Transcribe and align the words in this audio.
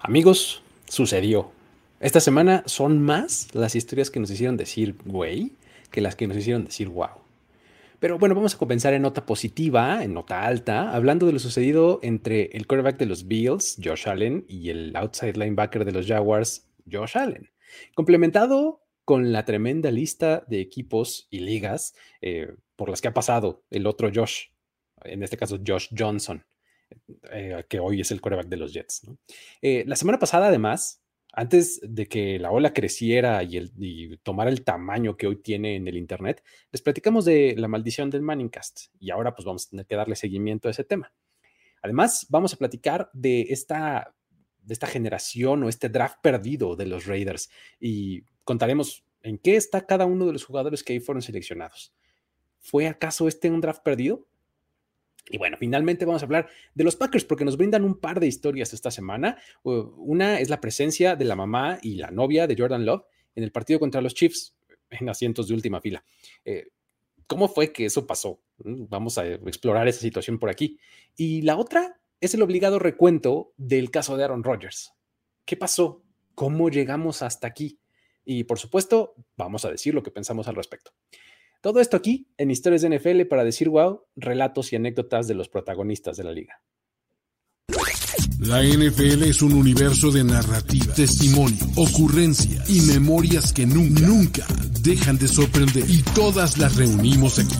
Amigos, 0.00 0.62
sucedió. 0.88 1.50
Esta 1.98 2.20
semana 2.20 2.62
son 2.66 3.02
más 3.02 3.52
las 3.52 3.74
historias 3.74 4.10
que 4.10 4.20
nos 4.20 4.30
hicieron 4.30 4.56
decir 4.56 4.96
güey 5.04 5.52
que 5.90 6.00
las 6.00 6.14
que 6.14 6.28
nos 6.28 6.36
hicieron 6.36 6.64
decir 6.64 6.88
wow. 6.88 7.08
Pero 7.98 8.16
bueno, 8.16 8.36
vamos 8.36 8.54
a 8.54 8.58
comenzar 8.58 8.94
en 8.94 9.02
nota 9.02 9.26
positiva, 9.26 10.04
en 10.04 10.14
nota 10.14 10.46
alta, 10.46 10.94
hablando 10.94 11.26
de 11.26 11.32
lo 11.32 11.40
sucedido 11.40 11.98
entre 12.04 12.44
el 12.52 12.68
quarterback 12.68 12.96
de 12.96 13.06
los 13.06 13.26
Bills, 13.26 13.76
Josh 13.82 14.08
Allen, 14.08 14.44
y 14.48 14.70
el 14.70 14.94
outside 14.94 15.36
linebacker 15.36 15.84
de 15.84 15.90
los 15.90 16.06
Jaguars, 16.06 16.68
Josh 16.90 17.18
Allen. 17.18 17.50
Complementado 17.96 18.84
con 19.04 19.32
la 19.32 19.44
tremenda 19.44 19.90
lista 19.90 20.44
de 20.46 20.60
equipos 20.60 21.26
y 21.28 21.40
ligas 21.40 21.94
eh, 22.20 22.54
por 22.76 22.88
las 22.88 23.00
que 23.00 23.08
ha 23.08 23.14
pasado 23.14 23.64
el 23.70 23.84
otro 23.88 24.10
Josh, 24.14 24.44
en 25.02 25.24
este 25.24 25.36
caso 25.36 25.58
Josh 25.66 25.88
Johnson. 25.96 26.44
Eh, 27.30 27.64
que 27.68 27.80
hoy 27.80 28.00
es 28.00 28.10
el 28.10 28.20
coreback 28.20 28.48
de 28.48 28.56
los 28.56 28.72
Jets. 28.72 29.02
Eh, 29.60 29.84
la 29.86 29.96
semana 29.96 30.18
pasada, 30.18 30.48
además, 30.48 31.02
antes 31.32 31.80
de 31.82 32.06
que 32.06 32.38
la 32.38 32.50
ola 32.50 32.72
creciera 32.72 33.42
y, 33.42 33.56
el, 33.56 34.18
tomara 34.22 34.50
el 34.50 34.64
tamaño 34.64 35.16
que 35.16 35.26
hoy 35.26 35.36
tiene 35.36 35.76
en 35.76 35.86
el 35.88 35.96
Internet, 35.96 36.42
les 36.72 36.82
platicamos 36.82 37.24
de 37.24 37.54
la 37.56 37.68
maldición 37.68 38.10
del 38.10 38.22
Manningcast 38.22 38.86
y 38.98 39.10
ahora 39.10 39.34
pues 39.34 39.44
vamos 39.44 39.66
a 39.66 39.70
tener 39.70 39.86
que 39.86 39.96
darle 39.96 40.16
seguimiento 40.16 40.68
a 40.68 40.70
ese 40.70 40.84
tema. 40.84 41.12
Además, 41.82 42.26
vamos 42.30 42.54
a 42.54 42.56
platicar 42.56 43.10
de 43.12 43.42
esta, 43.50 44.14
de 44.62 44.72
esta 44.72 44.86
generación 44.86 45.62
o 45.62 45.68
este 45.68 45.88
draft 45.88 46.18
perdido 46.22 46.76
de 46.76 46.86
los 46.86 47.06
Raiders 47.06 47.50
y 47.78 48.22
contaremos 48.44 49.04
en 49.22 49.38
qué 49.38 49.56
está 49.56 49.86
cada 49.86 50.06
uno 50.06 50.26
de 50.26 50.32
los 50.32 50.44
jugadores 50.44 50.82
que 50.82 50.94
ahí 50.94 51.00
fueron 51.00 51.22
seleccionados. 51.22 51.94
¿Fue 52.58 52.86
acaso 52.86 53.28
este 53.28 53.50
un 53.50 53.60
draft 53.60 53.82
perdido? 53.82 54.26
Y 55.30 55.38
bueno, 55.38 55.56
finalmente 55.58 56.04
vamos 56.04 56.22
a 56.22 56.26
hablar 56.26 56.48
de 56.74 56.84
los 56.84 56.96
Packers 56.96 57.24
porque 57.24 57.44
nos 57.44 57.56
brindan 57.56 57.84
un 57.84 57.98
par 57.98 58.20
de 58.20 58.26
historias 58.26 58.72
esta 58.72 58.90
semana. 58.90 59.38
Una 59.62 60.40
es 60.40 60.48
la 60.48 60.60
presencia 60.60 61.16
de 61.16 61.24
la 61.24 61.36
mamá 61.36 61.78
y 61.82 61.96
la 61.96 62.10
novia 62.10 62.46
de 62.46 62.56
Jordan 62.56 62.86
Love 62.86 63.04
en 63.34 63.44
el 63.44 63.52
partido 63.52 63.78
contra 63.78 64.00
los 64.00 64.14
Chiefs 64.14 64.54
en 64.90 65.08
asientos 65.08 65.48
de 65.48 65.54
última 65.54 65.80
fila. 65.80 66.04
Eh, 66.44 66.68
¿Cómo 67.26 67.48
fue 67.48 67.72
que 67.72 67.84
eso 67.84 68.06
pasó? 68.06 68.40
Mm, 68.58 68.86
vamos 68.88 69.18
a 69.18 69.26
explorar 69.26 69.86
esa 69.86 70.00
situación 70.00 70.38
por 70.38 70.48
aquí. 70.48 70.78
Y 71.16 71.42
la 71.42 71.56
otra 71.56 72.00
es 72.20 72.34
el 72.34 72.42
obligado 72.42 72.78
recuento 72.78 73.52
del 73.56 73.90
caso 73.90 74.16
de 74.16 74.24
Aaron 74.24 74.42
Rodgers. 74.42 74.94
¿Qué 75.44 75.56
pasó? 75.56 76.02
¿Cómo 76.34 76.70
llegamos 76.70 77.22
hasta 77.22 77.46
aquí? 77.46 77.78
Y 78.24 78.44
por 78.44 78.58
supuesto, 78.58 79.14
vamos 79.36 79.64
a 79.64 79.70
decir 79.70 79.94
lo 79.94 80.02
que 80.02 80.10
pensamos 80.10 80.48
al 80.48 80.54
respecto. 80.54 80.92
Todo 81.60 81.80
esto 81.80 81.96
aquí 81.96 82.28
en 82.36 82.50
Historias 82.50 82.82
de 82.82 82.98
NFL 82.98 83.22
para 83.28 83.42
decir 83.42 83.68
wow, 83.68 84.04
relatos 84.14 84.72
y 84.72 84.76
anécdotas 84.76 85.26
de 85.26 85.34
los 85.34 85.48
protagonistas 85.48 86.16
de 86.16 86.24
la 86.24 86.32
liga. 86.32 86.62
La 88.38 88.62
NFL 88.62 89.24
es 89.24 89.42
un 89.42 89.52
universo 89.52 90.12
de 90.12 90.22
narrativa, 90.22 90.94
testimonio, 90.94 91.58
ocurrencia 91.74 92.62
y 92.68 92.80
memorias 92.82 93.52
que 93.52 93.66
nunca, 93.66 94.46
dejan 94.80 95.18
de 95.18 95.26
sorprender 95.26 95.84
y 95.90 96.02
todas 96.14 96.56
las 96.58 96.76
reunimos 96.76 97.40
aquí. 97.40 97.56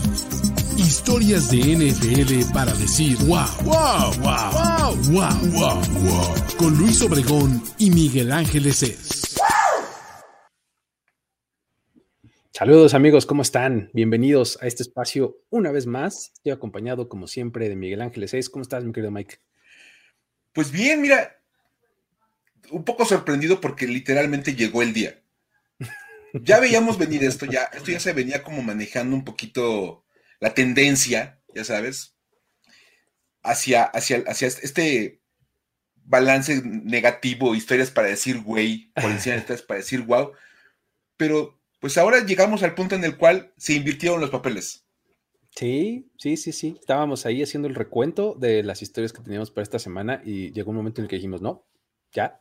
Historias 0.77 1.51
de 1.51 1.59
NFL 1.59 2.53
para 2.55 2.73
decir 2.75 3.17
wow, 3.27 3.45
wow, 3.65 4.13
wow, 4.21 4.53
wow, 4.53 4.97
wow, 5.11 5.51
wow, 5.53 5.83
wow. 6.05 6.35
Con 6.57 6.79
Luis 6.79 7.03
Obregón 7.03 7.61
y 7.79 7.91
Miguel 7.91 8.31
Ángeles 8.31 8.85
es. 8.85 9.37
Saludos 12.59 12.95
amigos, 12.95 13.25
¿cómo 13.25 13.43
están? 13.43 13.89
Bienvenidos 13.93 14.59
a 14.61 14.67
este 14.67 14.83
espacio 14.83 15.45
una 15.49 15.71
vez 15.71 15.87
más. 15.87 16.33
Estoy 16.35 16.51
acompañado 16.51 17.09
como 17.09 17.29
siempre 17.29 17.69
de 17.69 17.77
Miguel 17.77 18.03
Ángeles 18.03 18.33
6. 18.33 18.51
¿Cómo 18.51 18.63
estás, 18.63 18.83
mi 18.83 18.91
querido 18.91 19.13
Mike? 19.13 19.37
Pues 20.53 20.73
bien, 20.73 21.01
mira, 21.01 21.41
un 22.73 22.85
poco 22.85 23.05
sorprendido 23.05 23.61
porque 23.61 23.87
literalmente 23.87 24.57
llegó 24.57 24.83
el 24.83 24.93
día. 24.93 25.23
Ya 26.33 26.59
veíamos 26.59 26.99
venir 26.99 27.23
esto, 27.23 27.47
ya, 27.47 27.63
esto 27.63 27.93
ya 27.93 28.01
se 28.01 28.13
venía 28.13 28.43
como 28.43 28.61
manejando 28.61 29.15
un 29.15 29.25
poquito 29.25 30.05
la 30.41 30.53
tendencia, 30.53 31.41
ya 31.55 31.63
sabes, 31.63 32.17
hacia, 33.45 33.85
hacia, 33.85 34.25
hacia 34.27 34.49
este 34.49 35.23
balance 35.95 36.61
negativo, 36.65 37.55
historias 37.55 37.93
para 37.93 38.09
decir 38.09 38.41
güey, 38.43 38.91
policías 39.01 39.63
para 39.63 39.79
decir 39.79 40.01
wow, 40.01 40.33
pero 41.17 41.58
pues 41.81 41.99
ahora 41.99 42.25
llegamos 42.25 42.63
al 42.63 42.75
punto 42.75 42.95
en 42.95 43.05
el 43.05 43.17
cual 43.17 43.53
se 43.57 43.75
invirtieron 43.75 44.21
los 44.21 44.31
papeles. 44.31 44.85
Sí, 45.55 46.11
sí, 46.19 46.37
sí, 46.37 46.53
sí. 46.53 46.77
Estábamos 46.79 47.27
ahí 47.27 47.43
haciendo 47.43 47.69
el 47.69 47.75
recuento 47.75 48.37
de 48.39 48.63
las 48.63 48.83
historias 48.83 49.13
que 49.13 49.23
teníamos 49.23 49.51
para 49.51 49.63
esta 49.63 49.79
semana 49.79 50.23
y 50.25 50.53
llegó 50.53 50.71
un 50.71 50.77
momento 50.77 51.01
en 51.01 51.05
el 51.05 51.09
que 51.09 51.17
dijimos, 51.17 51.43
no, 51.43 51.67
ya, 52.13 52.39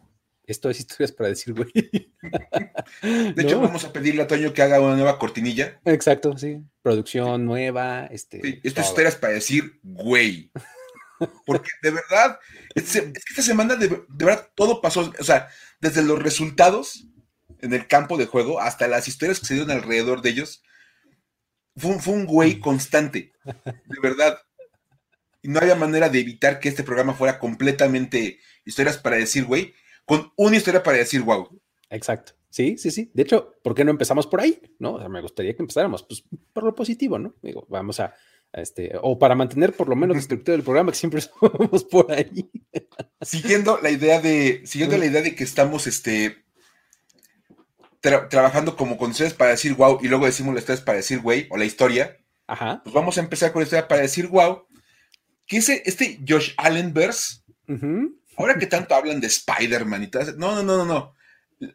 esto 0.47 0.69
es 0.69 0.79
historias 0.79 1.11
para 1.11 1.29
decir, 1.29 1.53
güey. 1.53 1.71
De 3.35 3.41
hecho, 3.43 3.59
vamos 3.59 3.83
a 3.83 3.91
pedirle 3.91 4.23
a 4.23 4.27
Toño 4.27 4.53
que 4.53 4.61
haga 4.61 4.79
una 4.79 4.95
nueva 4.95 5.19
cortinilla. 5.19 5.79
Exacto, 5.83 6.37
sí. 6.37 6.61
Producción 6.81 7.45
nueva. 7.45 8.05
Este, 8.05 8.41
sí, 8.41 8.61
esto 8.63 8.81
es 8.81 8.87
historias 8.87 9.15
para 9.17 9.33
decir, 9.33 9.79
güey. 9.83 10.51
Porque 11.45 11.69
de 11.81 11.91
verdad, 11.91 12.39
es, 12.75 12.93
que 12.93 13.11
esta 13.29 13.41
semana 13.41 13.75
de, 13.75 13.89
de 13.89 14.25
verdad 14.25 14.49
todo 14.55 14.79
pasó. 14.79 15.11
O 15.19 15.23
sea, 15.23 15.49
desde 15.81 16.01
los 16.01 16.21
resultados 16.21 17.07
en 17.59 17.73
el 17.73 17.87
campo 17.87 18.17
de 18.17 18.25
juego, 18.25 18.59
hasta 18.59 18.87
las 18.87 19.07
historias 19.07 19.39
que 19.39 19.45
se 19.45 19.53
dieron 19.55 19.71
alrededor 19.71 20.21
de 20.21 20.29
ellos, 20.29 20.63
fue, 21.75 22.13
un 22.13 22.25
güey 22.25 22.59
constante, 22.59 23.33
de 23.45 23.99
verdad. 24.01 24.39
Y 25.41 25.49
no 25.49 25.59
había 25.59 25.75
manera 25.75 26.09
de 26.09 26.19
evitar 26.19 26.59
que 26.59 26.69
este 26.69 26.83
programa 26.83 27.13
fuera 27.13 27.39
completamente 27.39 28.39
historias 28.65 28.97
para 28.97 29.17
decir 29.17 29.45
güey, 29.45 29.73
con 30.05 30.31
una 30.35 30.57
historia 30.57 30.83
para 30.83 30.97
decir 30.97 31.21
wow. 31.21 31.61
Exacto. 31.89 32.33
Sí, 32.49 32.77
sí, 32.77 32.89
sí. 32.91 33.11
De 33.13 33.23
hecho, 33.23 33.53
¿por 33.61 33.75
qué 33.75 33.85
no 33.85 33.91
empezamos 33.91 34.25
por 34.25 34.41
ahí? 34.41 34.59
¿No? 34.79 34.93
O 34.93 34.99
sea, 34.99 35.09
me 35.09 35.21
gustaría 35.21 35.55
que 35.55 35.61
empezáramos 35.61 36.03
pues, 36.03 36.23
por 36.53 36.63
lo 36.63 36.73
positivo, 36.73 37.19
¿no? 37.19 37.35
Digo, 37.41 37.67
vamos 37.69 37.99
a, 37.99 38.15
este, 38.53 38.93
o 39.01 39.19
para 39.19 39.35
mantener 39.35 39.73
por 39.73 39.87
lo 39.87 39.95
menos 39.95 40.15
la 40.15 40.21
estructura 40.21 40.53
del 40.53 40.63
programa, 40.63 40.91
que 40.91 40.97
siempre 40.97 41.21
somos 41.39 41.83
por 41.83 42.11
ahí. 42.11 42.49
Siguiendo 43.21 43.79
la 43.81 43.91
idea 43.91 44.19
de, 44.19 44.63
siguiendo 44.65 44.97
la 44.97 45.05
idea 45.05 45.21
de 45.21 45.35
que 45.35 45.43
estamos, 45.43 45.85
este, 45.85 46.46
trabajando 48.01 48.75
como 48.75 48.97
condiciones 48.97 49.33
para 49.33 49.51
decir 49.51 49.73
wow 49.73 49.99
y 50.01 50.07
luego 50.07 50.25
decimos 50.25 50.53
las 50.53 50.63
historias 50.63 50.83
para 50.83 50.97
decir 50.97 51.19
güey 51.19 51.47
o 51.49 51.57
la 51.57 51.65
historia, 51.65 52.17
Ajá. 52.47 52.81
pues 52.83 52.93
vamos 52.93 53.17
a 53.17 53.21
empezar 53.21 53.51
con 53.51 53.61
la 53.61 53.63
historia 53.65 53.87
para 53.87 54.01
decir 54.01 54.27
wow. 54.27 54.65
¿Qué 55.45 55.57
es 55.57 55.69
este 55.69 56.19
Josh 56.27 56.53
Allen 56.57 56.93
verse? 56.93 57.37
Ahora 58.37 58.57
que 58.59 58.67
tanto 58.67 58.93
hablan 58.95 59.19
de 59.19 59.27
Spider-Man 59.27 60.03
y 60.03 60.07
todo, 60.07 60.33
no, 60.33 60.55
no, 60.55 60.63
no, 60.63 60.77
no, 60.77 60.85
no. 60.85 61.13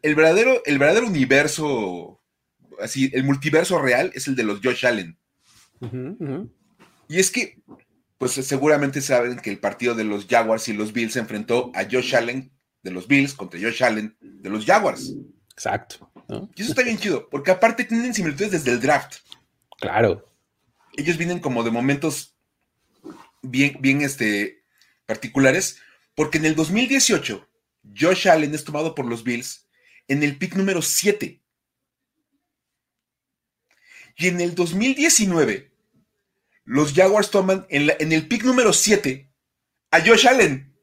El 0.01 0.15
verdadero, 0.15 0.63
el 0.65 0.79
verdadero 0.79 1.07
universo, 1.07 2.21
así, 2.79 3.11
el 3.13 3.23
multiverso 3.23 3.81
real 3.81 4.11
es 4.13 4.27
el 4.27 4.35
de 4.35 4.43
los 4.43 4.61
Josh 4.63 4.85
Allen. 4.85 5.17
y 7.09 7.19
es 7.19 7.31
que, 7.31 7.61
pues 8.17 8.31
seguramente 8.31 9.01
saben 9.01 9.39
que 9.39 9.49
el 9.49 9.59
partido 9.59 9.93
de 9.93 10.05
los 10.05 10.25
Jaguars 10.27 10.69
y 10.69 10.73
los 10.73 10.93
Bills 10.93 11.13
se 11.13 11.19
enfrentó 11.19 11.71
a 11.75 11.83
Josh 11.83 12.15
Allen 12.15 12.53
de 12.81 12.91
los 12.91 13.07
Bills 13.07 13.33
contra 13.33 13.59
Josh 13.59 13.83
Allen 13.83 14.15
de 14.21 14.49
los 14.49 14.65
Jaguars. 14.65 15.13
Exacto. 15.51 16.12
Y 16.55 16.61
eso 16.61 16.71
está 16.71 16.83
bien 16.83 16.97
chido, 16.97 17.29
porque 17.29 17.51
aparte 17.51 17.83
tienen 17.83 18.13
similitudes 18.13 18.51
desde 18.51 18.71
el 18.71 18.79
draft. 18.79 19.17
Claro. 19.79 20.29
Ellos 20.95 21.17
vienen 21.17 21.39
como 21.39 21.63
de 21.63 21.71
momentos 21.71 22.35
bien, 23.41 23.77
bien 23.79 24.01
este, 24.01 24.63
particulares, 25.05 25.79
porque 26.15 26.37
en 26.37 26.45
el 26.45 26.55
2018, 26.55 27.47
Josh 27.97 28.29
Allen 28.29 28.53
es 28.53 28.63
tomado 28.63 28.95
por 28.95 29.05
los 29.05 29.23
Bills 29.23 29.67
en 30.07 30.23
el 30.23 30.37
pick 30.37 30.55
número 30.55 30.81
7. 30.81 31.41
Y 34.15 34.27
en 34.27 34.41
el 34.41 34.53
2019, 34.53 35.71
los 36.65 36.93
Jaguars 36.93 37.31
toman 37.31 37.65
en, 37.69 37.91
en 37.99 38.11
el 38.11 38.27
pick 38.27 38.43
número 38.43 38.73
7 38.73 39.29
a 39.91 39.99
Josh 40.01 40.27
Allen. 40.27 40.73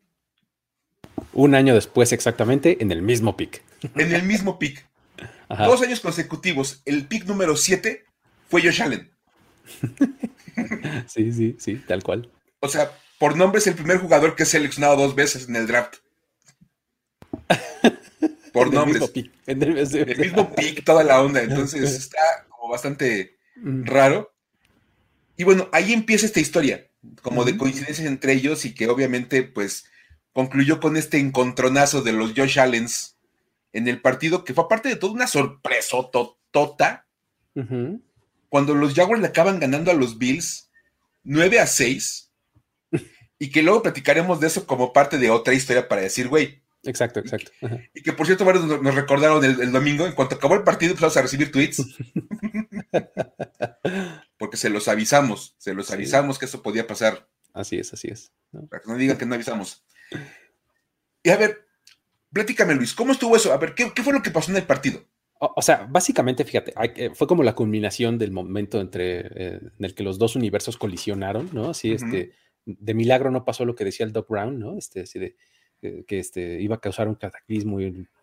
Un 1.33 1.55
año 1.55 1.75
después, 1.75 2.13
exactamente, 2.13 2.79
en 2.81 2.91
el 2.91 3.03
mismo 3.03 3.37
pick. 3.37 3.63
En 3.95 4.13
el 4.13 4.25
mismo 4.25 4.59
pick. 4.59 4.90
Dos 5.59 5.83
años 5.83 6.01
consecutivos, 6.01 6.81
el 6.85 7.09
pick 7.09 7.25
número 7.25 7.57
7 7.57 8.05
fue 8.49 8.63
Josh 8.63 8.83
Allen. 8.83 9.11
sí, 11.09 11.33
sí, 11.33 11.57
sí, 11.59 11.75
tal 11.87 12.03
cual. 12.03 12.31
O 12.61 12.69
sea, 12.69 12.93
por 13.19 13.37
nombre 13.37 13.59
es 13.59 13.67
el 13.67 13.75
primer 13.75 13.99
jugador 13.99 14.37
que 14.37 14.45
ha 14.45 14.47
seleccionado 14.47 14.97
dos 14.97 15.15
veces 15.15 15.49
en 15.49 15.57
el 15.57 15.67
draft. 15.67 15.97
Por 18.53 18.73
nombre. 18.73 19.01
En 19.47 19.63
el, 19.63 19.75
mismo 20.17 20.55
pick, 20.55 20.85
toda 20.85 21.03
la 21.03 21.21
onda. 21.21 21.43
Entonces 21.43 21.91
está 21.91 22.47
como 22.49 22.71
bastante 22.71 23.37
raro. 23.57 24.33
Y 25.37 25.43
bueno, 25.43 25.69
ahí 25.73 25.93
empieza 25.93 26.27
esta 26.27 26.39
historia, 26.39 26.89
como 27.23 27.45
de 27.45 27.57
coincidencias 27.57 28.07
entre 28.07 28.35
ellos 28.35 28.65
y 28.65 28.75
que 28.75 28.89
obviamente, 28.89 29.43
pues, 29.43 29.87
concluyó 30.33 30.79
con 30.79 30.97
este 30.97 31.19
encontronazo 31.19 32.03
de 32.03 32.13
los 32.13 32.35
Josh 32.37 32.61
Allens 32.61 33.17
en 33.73 33.89
el 33.89 34.01
partido 34.01 34.45
que 34.45 34.55
fue 34.55 34.65
aparte 34.65 34.89
de 34.89 34.97
todo 34.97 35.13
una 35.13 35.27
sorpresa 35.27 35.97
totota. 36.11 37.07
Cuando 38.49 38.75
los 38.75 38.95
Jaguars 38.95 39.21
le 39.21 39.29
acaban 39.29 39.61
ganando 39.61 39.91
a 39.91 39.95
los 39.95 40.19
Bills 40.19 40.71
9 41.25 41.61
a 41.61 41.67
6. 41.67 42.33
y 43.39 43.51
que 43.51 43.63
luego 43.63 43.83
platicaremos 43.83 44.41
de 44.41 44.47
eso 44.47 44.67
como 44.67 44.93
parte 44.93 45.19
de 45.19 45.31
otra 45.31 45.55
historia 45.55 45.89
para 45.89 46.03
decir, 46.03 46.29
güey, 46.29 46.61
Exacto, 46.83 47.21
exacto. 47.21 47.53
Y 47.95 48.03
que 48.03 48.13
por 48.13 48.27
cierto, 48.27 48.45
varios 48.45 48.65
nos 48.65 48.95
recordaron 48.95 49.45
el, 49.45 49.71
domingo, 49.71 50.07
en 50.07 50.13
cuanto 50.13 50.37
acabó 50.37 50.55
el 50.55 50.63
partido 50.63 50.93
empezamos 50.93 51.17
a 51.17 51.23
recibir 51.23 51.53
tweets. 51.53 51.85
Porque 54.39 54.57
se 54.57 54.71
los 54.71 54.89
avisamos, 54.89 55.55
se 55.59 55.75
los 55.75 55.91
avisamos 55.91 56.39
que 56.39 56.47
eso 56.47 56.63
podía 56.63 56.87
pasar. 56.87 57.29
Así 57.53 57.79
es, 57.79 57.93
así 57.93 58.09
es. 58.09 58.33
Para 58.71 58.81
que 58.81 58.91
no 58.91 58.97
digan 58.97 59.19
que 59.19 59.27
no 59.27 59.35
avisamos. 59.35 59.85
Y 61.23 61.31
a 61.31 61.37
ver, 61.37 61.67
platícame 62.33 62.75
Luis, 62.75 62.95
¿cómo 62.95 63.13
estuvo 63.13 63.37
eso? 63.37 63.53
A 63.53 63.59
ver, 63.59 63.75
¿qué, 63.75 63.91
fue 64.03 64.13
lo 64.13 64.23
que 64.23 64.31
pasó 64.31 64.51
en 64.51 64.59
el 64.59 64.65
partido? 64.65 65.01
O, 65.39 65.63
sea, 65.63 65.87
básicamente, 65.91 66.45
fíjate, 66.45 66.75
eh, 66.97 67.13
fue 67.15 67.27
como 67.27 67.43
la 67.43 67.55
culminación 67.55 68.19
del 68.19 68.31
momento 68.31 68.79
entre 68.79 69.21
eh, 69.21 69.61
en 69.79 69.85
el 69.85 69.95
que 69.95 70.03
los 70.03 70.19
dos 70.19 70.37
universos 70.37 70.77
colisionaron, 70.77 71.49
¿no? 71.55 71.71
Así, 71.71 71.93
este, 71.93 72.33
de 72.67 72.95
milagro 72.95 73.31
no 73.31 73.45
pasó 73.47 73.65
lo 73.65 73.75
que 73.75 73.87
decía 73.87 74.05
el 74.05 74.13
Doc 74.13 74.29
Brown, 74.29 74.59
¿no? 74.59 74.77
Este, 74.77 75.01
así 75.01 75.19
de, 75.19 75.37
que 75.81 76.19
este, 76.19 76.61
iba 76.61 76.77
a 76.77 76.81
causar 76.81 77.09
un 77.09 77.15
cataclismo 77.15 77.79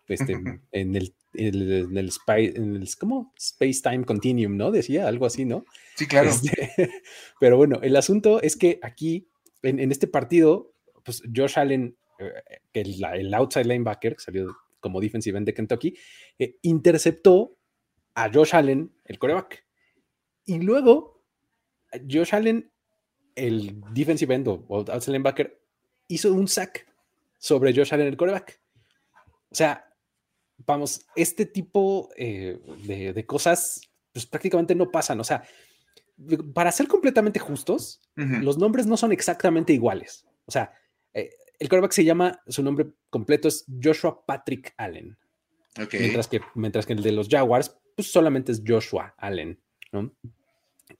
este, 0.06 0.32
en, 0.72 0.94
el, 0.96 1.14
en 1.34 1.98
el, 1.98 2.08
Space 2.08 3.82
Time 3.82 4.04
Continuum, 4.04 4.56
¿no? 4.56 4.70
Decía 4.70 5.08
algo 5.08 5.26
así, 5.26 5.44
¿no? 5.44 5.64
Sí, 5.96 6.06
claro. 6.06 6.30
Este, 6.30 6.70
pero 7.40 7.56
bueno, 7.56 7.80
el 7.82 7.96
asunto 7.96 8.40
es 8.42 8.56
que 8.56 8.78
aquí, 8.82 9.28
en, 9.62 9.90
este 9.90 10.06
partido, 10.06 10.72
pues 11.04 11.22
Josh 11.34 11.58
Allen, 11.58 11.96
eh, 11.96 11.96
el, 12.72 13.04
el, 13.04 13.34
outside 13.34 13.64
linebacker, 13.64 14.16
que 14.16 14.22
salió 14.22 14.56
como 14.80 15.00
defensive 15.00 15.36
end 15.36 15.46
de 15.46 15.54
Kentucky, 15.54 15.96
eh, 16.38 16.58
interceptó 16.62 17.58
a 18.14 18.30
Josh 18.32 18.54
Allen, 18.54 18.92
el 19.04 19.18
coreback. 19.18 19.64
Y 20.44 20.58
luego, 20.60 21.24
Josh 22.08 22.34
Allen, 22.34 22.72
el 23.34 23.80
defensive 23.92 24.34
end 24.34 24.48
o 24.48 24.64
outside 24.68 25.12
linebacker, 25.12 25.60
hizo 26.08 26.32
un 26.32 26.48
sack 26.48 26.86
sobre 27.38 27.74
Josh 27.74 27.92
Allen, 27.94 28.08
el 28.08 28.16
coreback. 28.16 28.60
O 29.50 29.54
sea, 29.54 29.88
vamos, 30.66 31.06
este 31.14 31.46
tipo 31.46 32.10
eh, 32.16 32.58
de, 32.84 33.26
cosas 33.26 33.80
pues 34.12 34.26
prácticamente 34.26 34.74
no 34.74 34.90
pasan. 34.90 35.20
O 35.20 35.24
sea, 35.24 35.42
para 36.54 36.72
ser 36.72 36.88
completamente 36.88 37.38
justos, 37.38 38.00
los 38.16 38.58
nombres 38.58 38.86
no 38.86 38.96
son 38.96 39.12
exactamente 39.12 39.72
iguales. 39.72 40.26
O 40.46 40.50
sea, 40.50 40.72
eh, 41.14 41.30
el 41.58 41.68
coreback 41.68 41.92
se 41.92 42.04
llama, 42.04 42.40
su 42.46 42.62
nombre 42.62 42.86
completo 43.10 43.48
es 43.48 43.64
Joshua 43.82 44.24
Patrick 44.26 44.74
Allen. 44.76 45.16
Mientras, 45.92 46.26
que, 46.26 46.40
mientras 46.54 46.86
que 46.86 46.92
el 46.92 47.02
de 47.02 47.12
los 47.12 47.28
Jaguars, 47.28 47.76
pues 47.94 48.10
solamente 48.10 48.52
es 48.52 48.62
Joshua 48.66 49.14
Allen. 49.16 49.60
¿no? 49.92 50.12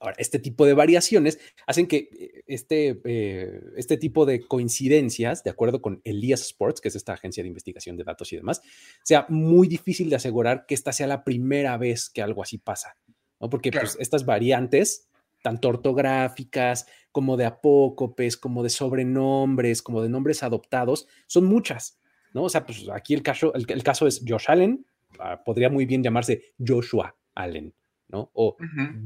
Ahora, 0.01 0.15
este 0.19 0.39
tipo 0.39 0.67
de 0.67 0.75
variaciones 0.75 1.39
hacen 1.67 1.87
que 1.87 2.09
eh, 2.13 2.43
este, 2.47 3.01
eh, 3.05 3.61
este 3.77 3.97
tipo 3.97 4.27
de 4.27 4.47
coincidencias, 4.47 5.43
de 5.43 5.51
acuerdo 5.51 5.81
con 5.81 6.01
Elias 6.05 6.43
Sports, 6.43 6.81
que 6.81 6.89
es 6.89 6.97
esta 6.97 7.15
agencia 7.15 7.43
de 7.43 7.49
investigación 7.49 7.97
de 7.97 8.05
datos 8.05 8.33
y 8.33 8.37
demás, 8.37 8.61
sea 9.03 9.27
muy 9.29 9.67
difícil 9.67 10.11
de 10.11 10.17
asegurar 10.17 10.67
que 10.67 10.75
esta 10.75 10.93
sea 10.93 11.07
la 11.07 11.25
primera 11.25 11.77
vez 11.79 12.11
que 12.11 12.23
algo 12.23 12.43
así 12.43 12.59
pasa, 12.59 12.97
¿no? 13.41 13.49
Porque 13.49 13.73
pues, 13.73 13.97
estas 13.99 14.25
variantes, 14.25 15.08
tanto 15.43 15.69
ortográficas 15.69 16.87
como 17.13 17.37
de 17.37 17.47
apócopes, 17.47 18.37
como 18.37 18.63
de 18.63 18.71
sobrenombres, 18.71 19.83
como 19.83 20.03
de 20.03 20.09
nombres 20.09 20.43
adoptados, 20.43 21.07
son 21.27 21.47
muchas, 21.47 21.99
¿no? 22.35 22.45
O 22.45 22.49
sea, 22.49 22.67
pues 22.67 22.89
aquí 22.93 23.15
el 23.15 23.23
caso, 23.23 23.53
el, 23.55 23.83
caso 23.83 24.07
es 24.07 24.23
Josh 24.27 24.47
Allen, 24.49 24.87
ah, 25.19 25.43
podría 25.45 25.71
muy 25.71 25.87
bien 25.87 26.03
llamarse 26.03 26.55
Joshua 26.65 27.17
Allen, 27.35 27.75
¿no? 28.09 28.31
O 28.35 28.57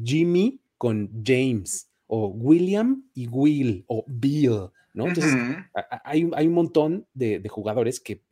Jimmy 0.05 0.61
con 0.79 1.11
James 1.25 1.91
o 2.07 2.29
William 2.29 3.05
y 3.15 3.29
Will 3.29 3.85
o 3.87 4.05
Bill, 4.07 4.69
¿no? 4.95 5.07
Entonces, 5.07 5.35
hay, 6.05 6.29
hay, 6.35 6.47
un 6.47 6.53
montón 6.53 7.07
de, 7.15 7.43
jugadores 7.49 8.01
que, 8.01 8.23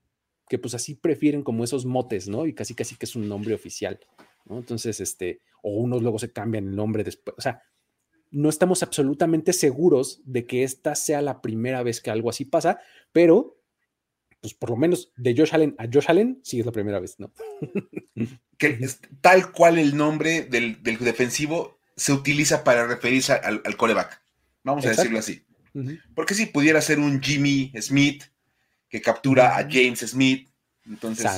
que, 0.48 0.58
pues 0.58 0.74
así 0.74 0.94
prefieren 0.94 1.42
como 1.42 1.64
esos 1.64 1.86
motes, 1.86 2.28
¿no? 2.28 2.46
Y 2.46 2.52
casi 2.52 2.74
casi 2.74 2.96
que 2.96 3.06
es 3.06 3.16
un 3.16 3.28
nombre 3.28 3.54
oficial, 3.54 3.98
¿no? 4.44 4.58
Entonces, 4.58 5.00
este, 5.00 5.40
o 5.62 5.76
unos 5.76 6.02
luego 6.02 6.18
se 6.18 6.32
cambian 6.32 6.68
el 6.68 6.76
nombre 6.76 7.04
después, 7.04 7.34
o 7.38 7.40
sea, 7.40 7.62
no 8.30 8.48
estamos 8.48 8.82
absolutamente 8.82 9.52
seguros 9.52 10.20
de 10.24 10.46
que 10.46 10.62
esta 10.62 10.94
sea 10.94 11.22
la 11.22 11.40
primera 11.40 11.82
vez 11.82 12.00
que 12.00 12.10
algo 12.10 12.30
así 12.30 12.44
pasa, 12.44 12.80
pero 13.12 13.56
pues 14.40 14.54
por 14.54 14.70
lo 14.70 14.76
menos 14.76 15.12
de 15.16 15.34
Josh 15.36 15.54
Allen 15.54 15.74
a 15.78 15.84
Josh 15.92 16.06
Allen 16.08 16.40
sí 16.42 16.60
es 16.60 16.66
la 16.66 16.72
primera 16.72 17.00
vez, 17.00 17.18
¿no? 17.18 17.32
que 18.58 18.78
es 18.80 19.00
tal 19.20 19.52
cual 19.52 19.78
el 19.78 19.96
nombre 19.96 20.42
del, 20.42 20.82
del 20.82 20.98
defensivo 20.98 21.78
se 21.96 22.12
utiliza 22.12 22.64
para 22.64 22.86
referirse 22.86 23.34
al, 23.34 23.76
coreback. 23.76 24.22
Vamos 24.64 24.86
a 24.86 24.90
decirlo 24.90 25.18
así. 25.18 25.44
Porque 26.14 26.34
si 26.34 26.46
pudiera 26.46 26.80
ser 26.80 26.98
un 26.98 27.20
Jimmy 27.22 27.72
Smith 27.80 28.24
que 28.88 29.02
captura 29.02 29.58
a 29.58 29.68
James 29.70 30.00
Smith, 30.00 30.48
entonces 30.86 31.30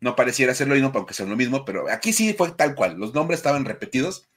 no 0.00 0.14
pareciera 0.14 0.54
ser 0.54 0.68
lo 0.68 0.74
mismo, 0.74 0.92
aunque 0.94 1.14
sea 1.14 1.24
lo 1.26 1.36
mismo, 1.36 1.64
pero 1.64 1.90
aquí 1.90 2.12
sí 2.12 2.34
fue 2.34 2.50
tal 2.52 2.74
cual. 2.74 2.98
Los 2.98 3.14
nombres 3.14 3.38
estaban 3.38 3.64
repetidos. 3.64 4.28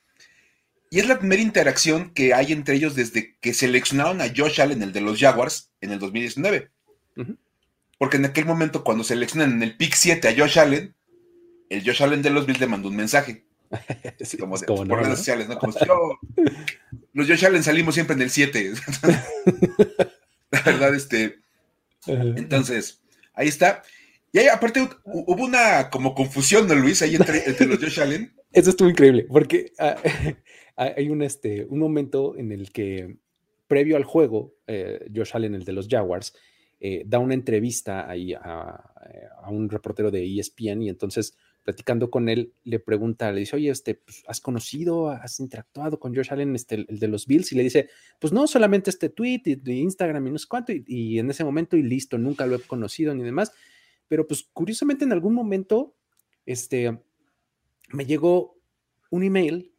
Y 0.89 0.99
es 0.99 1.07
la 1.07 1.19
primera 1.19 1.41
interacción 1.41 2.11
que 2.13 2.33
hay 2.33 2.51
entre 2.51 2.75
ellos 2.75 2.95
desde 2.95 3.35
que 3.39 3.53
seleccionaron 3.53 4.21
a 4.21 4.31
Josh 4.35 4.61
Allen, 4.61 4.83
el 4.83 4.93
de 4.93 5.01
los 5.01 5.19
Jaguars, 5.19 5.71
en 5.81 5.91
el 5.91 5.99
2019. 5.99 6.69
Porque 7.97 8.17
en 8.17 8.25
aquel 8.25 8.45
momento, 8.45 8.83
cuando 8.83 9.03
seleccionan 9.03 9.53
en 9.53 9.63
el 9.63 9.77
pick 9.77 9.93
7 9.93 10.27
a 10.27 10.35
Josh 10.37 10.59
Allen, 10.59 10.95
el 11.69 11.83
Josh 11.83 12.03
Allen 12.03 12.21
de 12.21 12.29
los 12.29 12.45
Bills 12.45 12.59
le 12.59 12.67
mandó 12.67 12.89
un 12.89 12.95
mensaje 12.95 13.45
como, 14.39 14.57
por 14.57 14.87
redes 14.87 15.17
sociales, 15.17 15.47
¿no? 15.47 15.57
Como 15.57 15.73
si 15.73 15.85
yo, 15.85 16.19
los 17.13 17.27
Josh 17.27 17.45
Allen 17.45 17.63
salimos 17.63 17.95
siempre 17.95 18.15
en 18.15 18.21
el 18.21 18.29
7. 18.29 18.73
la 20.51 20.61
verdad, 20.61 20.95
este. 20.95 21.39
Entonces, 22.05 23.01
ahí 23.33 23.47
está. 23.47 23.83
Y 24.31 24.39
ahí, 24.39 24.47
aparte, 24.47 24.87
hubo 25.05 25.43
una 25.45 25.89
como 25.89 26.13
confusión, 26.13 26.67
¿no, 26.67 26.75
Luis? 26.75 27.01
Ahí 27.01 27.15
entre, 27.15 27.65
los 27.65 27.79
Josh 27.79 28.01
Allen. 28.01 28.33
Eso 28.51 28.69
estuvo 28.69 28.89
increíble, 28.89 29.25
porque 29.29 29.71
ah, 29.79 29.95
hay 30.75 31.09
un, 31.09 31.21
este, 31.21 31.65
un 31.65 31.79
momento 31.79 32.35
en 32.37 32.51
el 32.51 32.71
que, 32.71 33.17
previo 33.67 33.97
al 33.97 34.03
juego, 34.03 34.55
eh, 34.67 35.05
Josh 35.13 35.31
Allen, 35.33 35.55
el 35.55 35.65
de 35.65 35.73
los 35.73 35.87
Jaguars, 35.87 36.35
eh, 36.79 37.03
da 37.05 37.19
una 37.19 37.33
entrevista 37.33 38.09
ahí 38.09 38.33
a, 38.33 38.41
a, 39.41 39.49
un 39.49 39.69
reportero 39.69 40.11
de 40.11 40.25
ESPN 40.25 40.83
y 40.83 40.89
entonces 40.89 41.37
platicando 41.63 42.11
con 42.11 42.29
él, 42.29 42.53
le 42.63 42.79
pregunta, 42.79 43.31
le 43.31 43.39
dice, 43.39 43.55
oye, 43.55 43.71
este, 43.71 43.95
pues, 43.95 44.23
¿has 44.27 44.39
conocido, 44.39 45.09
has 45.09 45.39
interactuado 45.39 45.99
con 45.99 46.15
Josh 46.15 46.31
Allen, 46.31 46.55
este, 46.55 46.85
el 46.87 46.99
de 46.99 47.07
los 47.07 47.25
Bills? 47.25 47.51
Y 47.51 47.55
le 47.55 47.63
dice, 47.63 47.89
pues 48.19 48.31
no, 48.31 48.45
solamente 48.45 48.91
este 48.91 49.09
tweet 49.09 49.41
de 49.43 49.73
Instagram 49.73 50.27
y 50.27 50.31
no 50.31 50.37
sé 50.37 50.45
cuánto, 50.47 50.73
y, 50.73 51.17
en 51.17 51.27
ese 51.31 51.43
momento 51.43 51.75
y 51.75 51.81
listo, 51.81 52.19
nunca 52.19 52.45
lo 52.45 52.55
he 52.55 52.59
conocido 52.59 53.15
ni 53.15 53.23
demás. 53.23 53.51
Pero 54.07 54.27
pues 54.27 54.47
curiosamente 54.53 55.05
en 55.05 55.11
algún 55.11 55.33
momento, 55.33 55.95
este, 56.45 56.99
me 57.91 58.05
llegó 58.05 58.59
un 59.09 59.23
email 59.23 59.73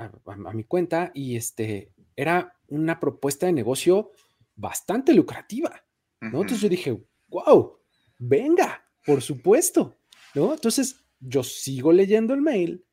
a, 0.00 0.52
mi 0.52 0.64
cuenta 0.64 1.10
y 1.14 1.36
este, 1.36 1.92
era 2.16 2.56
una 2.68 2.98
propuesta 2.98 3.46
de 3.46 3.52
negocio 3.52 4.12
bastante 4.54 5.14
lucrativa, 5.14 5.84
¿no? 6.20 6.42
Entonces 6.42 6.60
yo 6.60 6.68
dije, 6.68 7.02
wow, 7.28 7.78
venga, 8.18 8.84
por 9.04 9.22
supuesto, 9.22 9.96
¿no? 10.34 10.52
Entonces 10.52 11.04
yo 11.18 11.42
sigo 11.42 11.92
leyendo 11.92 12.34
el 12.34 12.42
mail 12.42 12.84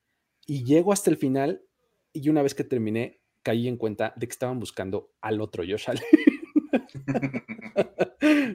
y 0.46 0.64
llego 0.64 0.94
hasta 0.94 1.10
el 1.10 1.18
final 1.18 1.62
y 2.14 2.30
una 2.30 2.42
vez 2.42 2.56
que 2.56 2.64
terminé 2.64 3.22
caí 3.44 3.68
en 3.68 3.78
cuenta 3.78 4.14
de 4.16 4.28
que 4.28 4.32
estaban 4.32 4.60
buscando 4.60 5.14
al 5.22 5.42
otro 5.42 5.64
Josh 5.68 5.90
Allen. 5.90 6.04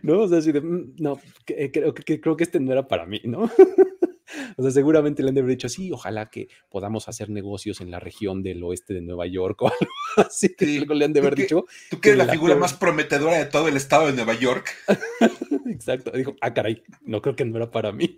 no, 0.02 0.20
o 0.20 0.28
sea, 0.28 0.38
así 0.38 0.52
de, 0.52 0.60
mm, 0.60 0.96
no, 0.98 1.20
eh, 1.46 1.70
creo 1.72 1.94
que, 1.94 2.20
creo 2.20 2.36
que 2.36 2.44
este 2.44 2.60
no 2.60 2.72
era 2.72 2.86
para 2.86 3.06
mí, 3.06 3.20
¿no? 3.24 3.42
o 4.56 4.62
sea, 4.62 4.70
seguramente 4.70 5.22
le 5.22 5.28
han 5.28 5.34
de 5.34 5.40
haber 5.40 5.52
dicho, 5.52 5.68
sí, 5.68 5.90
ojalá 5.92 6.30
que 6.30 6.48
podamos 6.68 7.08
hacer 7.08 7.30
negocios 7.30 7.80
en 7.80 7.90
la 7.90 8.00
región 8.00 8.42
del 8.42 8.62
oeste 8.64 8.94
de 8.94 9.00
Nueva 9.00 9.26
York 9.26 9.60
o 9.62 9.68
algo 9.68 10.28
así, 10.28 10.54
que 10.54 10.66
le 10.66 11.04
han 11.04 11.12
de 11.12 11.20
haber 11.20 11.34
dicho. 11.34 11.66
Tú 11.90 12.00
que 12.00 12.10
eres 12.10 12.26
la 12.26 12.32
figura 12.32 12.56
más 12.56 12.74
prometedora 12.74 13.38
de 13.38 13.46
todo 13.46 13.68
el 13.68 13.76
estado 13.76 14.06
de 14.06 14.12
Nueva 14.12 14.34
York. 14.34 14.74
Exacto, 15.66 16.10
dijo, 16.10 16.36
ah, 16.40 16.52
caray, 16.52 16.82
no 17.02 17.22
creo 17.22 17.36
que 17.36 17.44
no 17.44 17.56
era 17.56 17.70
para 17.70 17.92
mí. 17.92 18.16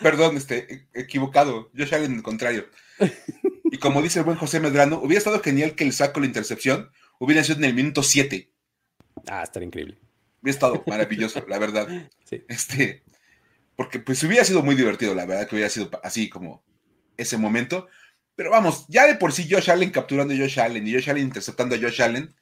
Perdón, 0.00 0.36
este, 0.36 0.88
equivocado. 0.94 1.70
Yo 1.74 1.84
Allen, 1.84 2.12
en 2.12 2.16
el 2.16 2.22
contrario. 2.22 2.66
Y 3.64 3.78
como 3.78 4.02
dice 4.02 4.20
el 4.20 4.24
buen 4.24 4.38
José 4.38 4.60
Medrano, 4.60 4.98
hubiera 4.98 5.18
estado 5.18 5.40
genial 5.40 5.74
que 5.74 5.84
el 5.84 5.92
saco 5.92 6.20
la 6.20 6.26
intercepción 6.26 6.90
hubiera 7.18 7.42
sido 7.42 7.58
en 7.58 7.64
el 7.64 7.74
minuto 7.74 8.02
7. 8.02 8.52
Ah, 9.26 9.42
estaría 9.42 9.66
increíble. 9.66 9.98
Hubiera 10.44 10.54
estado 10.54 10.84
maravilloso, 10.86 11.42
la 11.48 11.58
verdad. 11.58 11.88
Este, 12.48 13.02
porque 13.76 13.98
pues 13.98 14.22
hubiera 14.24 14.44
sido 14.44 14.62
muy 14.62 14.74
divertido, 14.74 15.14
la 15.14 15.24
verdad, 15.24 15.48
que 15.48 15.54
hubiera 15.54 15.70
sido 15.70 15.88
así 16.02 16.28
como 16.28 16.62
ese 17.16 17.38
momento. 17.38 17.86
Pero 18.36 18.50
vamos, 18.50 18.84
ya 18.88 19.06
de 19.06 19.14
por 19.14 19.32
sí 19.32 19.48
Josh 19.50 19.70
Allen 19.70 19.90
capturando 19.90 20.34
a 20.34 20.36
Josh 20.36 20.60
Allen 20.60 20.86
y 20.86 20.92
Josh 20.92 21.08
Allen 21.08 21.22
interceptando 21.22 21.76
a 21.76 21.78
Josh 21.78 22.02
Allen. 22.02 22.34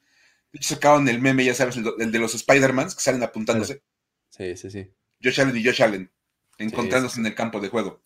Sacaron 0.59 1.07
el 1.07 1.21
meme, 1.21 1.45
ya 1.45 1.53
sabes, 1.53 1.77
el, 1.77 2.11
de 2.11 2.19
los 2.19 2.35
Spider-Mans 2.35 2.95
que 2.95 3.01
salen 3.01 3.23
apuntándose. 3.23 3.81
Sí, 4.29 4.57
sí, 4.57 4.69
sí. 4.69 4.91
Josh 5.23 5.39
Allen 5.39 5.55
y 5.55 5.63
Josh 5.63 5.81
Allen 5.81 6.11
encontrándose 6.57 7.21
en 7.21 7.25
el 7.27 7.35
campo 7.35 7.61
de 7.61 7.69
juego. 7.69 8.01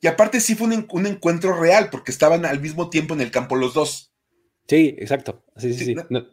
Y 0.00 0.08
aparte 0.08 0.40
sí 0.40 0.56
fue 0.56 0.66
un, 0.66 1.06
encuentro 1.06 1.60
real, 1.60 1.90
porque 1.90 2.10
estaban 2.10 2.44
al 2.44 2.60
mismo 2.60 2.90
tiempo 2.90 3.14
en 3.14 3.20
el 3.20 3.30
campo 3.30 3.54
los 3.54 3.74
dos. 3.74 4.12
Sí, 4.66 4.96
exacto. 4.98 5.44
Sí, 5.56 5.74
sí, 5.74 5.94
no, 5.94 6.26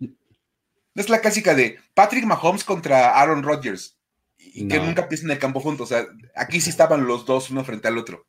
es 1.02 1.10
la 1.10 1.22
clásica 1.22 1.54
de 1.54 1.80
Patrick 1.94 2.26
Mahomes 2.26 2.64
contra 2.64 3.20
Aaron 3.20 3.44
Rodgers. 3.44 3.98
y, 4.38 4.68
que 4.68 4.80
nunca 4.80 5.08
piensen 5.08 5.30
en 5.30 5.34
el 5.34 5.40
campo 5.40 5.60
juntos. 5.60 5.92
O 5.92 5.94
sea, 5.94 6.06
aquí 6.36 6.62
sí 6.62 6.70
estaban 6.70 7.06
los 7.06 7.26
dos 7.26 7.50
uno 7.50 7.64
frente 7.64 7.88
al 7.88 7.98
otro. 7.98 8.26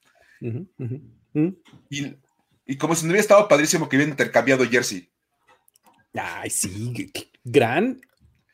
Y, 1.90 2.16
y, 2.66 2.76
como 2.76 2.94
si 2.94 3.04
no 3.04 3.10
hubiera 3.10 3.20
estado 3.20 3.48
padrísimo 3.48 3.88
que 3.88 3.96
hubieran 3.96 4.12
intercambiado 4.12 4.68
jersey. 4.68 5.10
Ay, 6.14 6.50
sí, 6.50 7.12
gran 7.44 8.00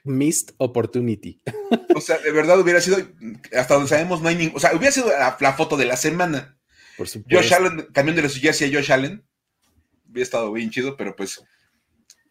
missed 0.04 0.54
opportunity. 0.58 1.40
O 1.94 2.00
sea, 2.00 2.18
de 2.18 2.32
verdad 2.32 2.58
hubiera 2.58 2.80
sido, 2.80 2.98
hasta 3.56 3.74
donde 3.74 3.88
sabemos, 3.88 4.20
no 4.20 4.28
hay 4.28 4.36
ningún. 4.36 4.56
O 4.56 4.60
sea, 4.60 4.74
hubiera 4.74 4.92
sido 4.92 5.08
la, 5.08 5.52
foto 5.52 5.76
de 5.76 5.86
la 5.86 5.96
semana. 5.96 6.58
Por 6.96 7.08
supuesto. 7.08 7.36
Josh 7.36 7.54
Allen, 7.54 7.86
cambiándole 7.92 8.28
su 8.28 8.40
jersey 8.40 8.70
a 8.70 8.78
Josh 8.78 8.92
Allen. 8.92 9.24
Hubiera 10.08 10.24
estado 10.24 10.52
bien 10.52 10.70
chido, 10.70 10.96
pero 10.96 11.14
pues. 11.16 11.42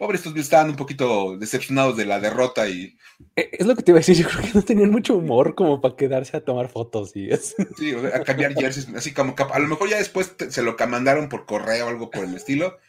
Pobres, 0.02 0.26
estos 0.26 0.36
estaban 0.38 0.72
un 0.72 0.76
poquito 0.76 1.38
decepcionados 1.38 1.96
de 1.96 2.06
la 2.06 2.20
derrota 2.20 2.68
y. 2.68 2.98
Eh, 3.36 3.52
es 3.52 3.68
lo 3.68 3.76
que 3.76 3.84
te 3.84 3.92
iba 3.92 4.00
a 4.00 4.02
decir, 4.02 4.16
yo 4.16 4.28
creo 4.28 4.42
que 4.42 4.52
no 4.52 4.64
tenían 4.64 4.90
mucho 4.90 5.14
humor 5.14 5.54
como 5.54 5.80
para 5.80 5.96
quedarse 5.96 6.36
a 6.36 6.44
tomar 6.44 6.70
fotos 6.70 7.16
y 7.16 7.30
eso. 7.30 7.54
Sí, 7.78 7.94
a 7.94 8.24
cambiar 8.24 8.56
jerseys, 8.56 8.88
así 8.96 9.14
como 9.14 9.36
a 9.38 9.60
lo 9.60 9.68
mejor 9.68 9.90
ya 9.90 10.00
después 10.00 10.34
se 10.50 10.64
lo 10.64 10.76
mandaron 10.88 11.30
por 11.30 11.46
correo 11.46 11.86
o 11.86 11.90
algo 11.90 12.10
por 12.10 12.26
el 12.26 12.34
estilo, 12.34 12.80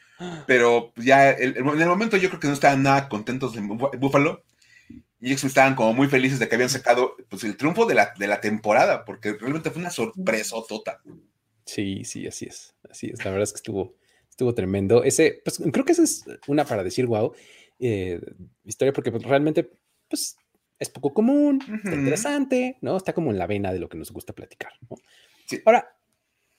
pero 0.46 0.94
ya 0.96 1.32
en 1.32 1.54
el 1.54 1.86
momento 1.86 2.16
yo 2.16 2.30
creo 2.30 2.40
que 2.40 2.48
no 2.48 2.54
estaban 2.54 2.82
nada 2.82 3.10
contentos 3.10 3.58
en 3.58 3.68
Buffalo 3.68 4.42
y 5.20 5.26
ellos 5.26 5.44
estaban 5.44 5.74
como 5.74 5.92
muy 5.92 6.08
felices 6.08 6.38
de 6.38 6.48
que 6.48 6.54
habían 6.54 6.70
sacado 6.70 7.16
pues, 7.28 7.44
el 7.44 7.58
triunfo 7.58 7.84
de 7.84 7.94
la, 7.94 8.14
de 8.18 8.26
la 8.26 8.40
temporada, 8.40 9.04
porque 9.04 9.34
realmente 9.34 9.70
fue 9.70 9.82
una 9.82 9.90
sorpresa 9.90 10.56
tota. 10.66 11.02
Sí, 11.66 12.06
sí, 12.06 12.26
así 12.26 12.46
es. 12.46 12.74
Así 12.90 13.10
es. 13.12 13.22
La 13.22 13.32
verdad 13.32 13.42
es 13.42 13.52
que 13.52 13.58
estuvo, 13.58 13.94
estuvo 14.32 14.54
tremendo. 14.54 15.04
Ese, 15.04 15.42
pues 15.44 15.62
creo 15.72 15.84
que 15.84 15.92
esa 15.92 16.02
es 16.02 16.24
una 16.46 16.64
para 16.64 16.82
decir 16.82 17.06
wow 17.06 17.32
eh, 17.78 18.20
historia, 18.64 18.92
porque 18.92 19.10
pues, 19.10 19.22
realmente, 19.24 19.70
pues 20.08 20.36
es 20.78 20.88
poco 20.88 21.12
común, 21.12 21.60
interesante, 21.84 22.78
¿no? 22.80 22.96
Está 22.96 23.12
como 23.12 23.30
en 23.30 23.38
la 23.38 23.46
vena 23.46 23.72
de 23.72 23.78
lo 23.78 23.88
que 23.88 23.98
nos 23.98 24.10
gusta 24.10 24.32
platicar. 24.32 24.72
Ahora, 25.64 25.96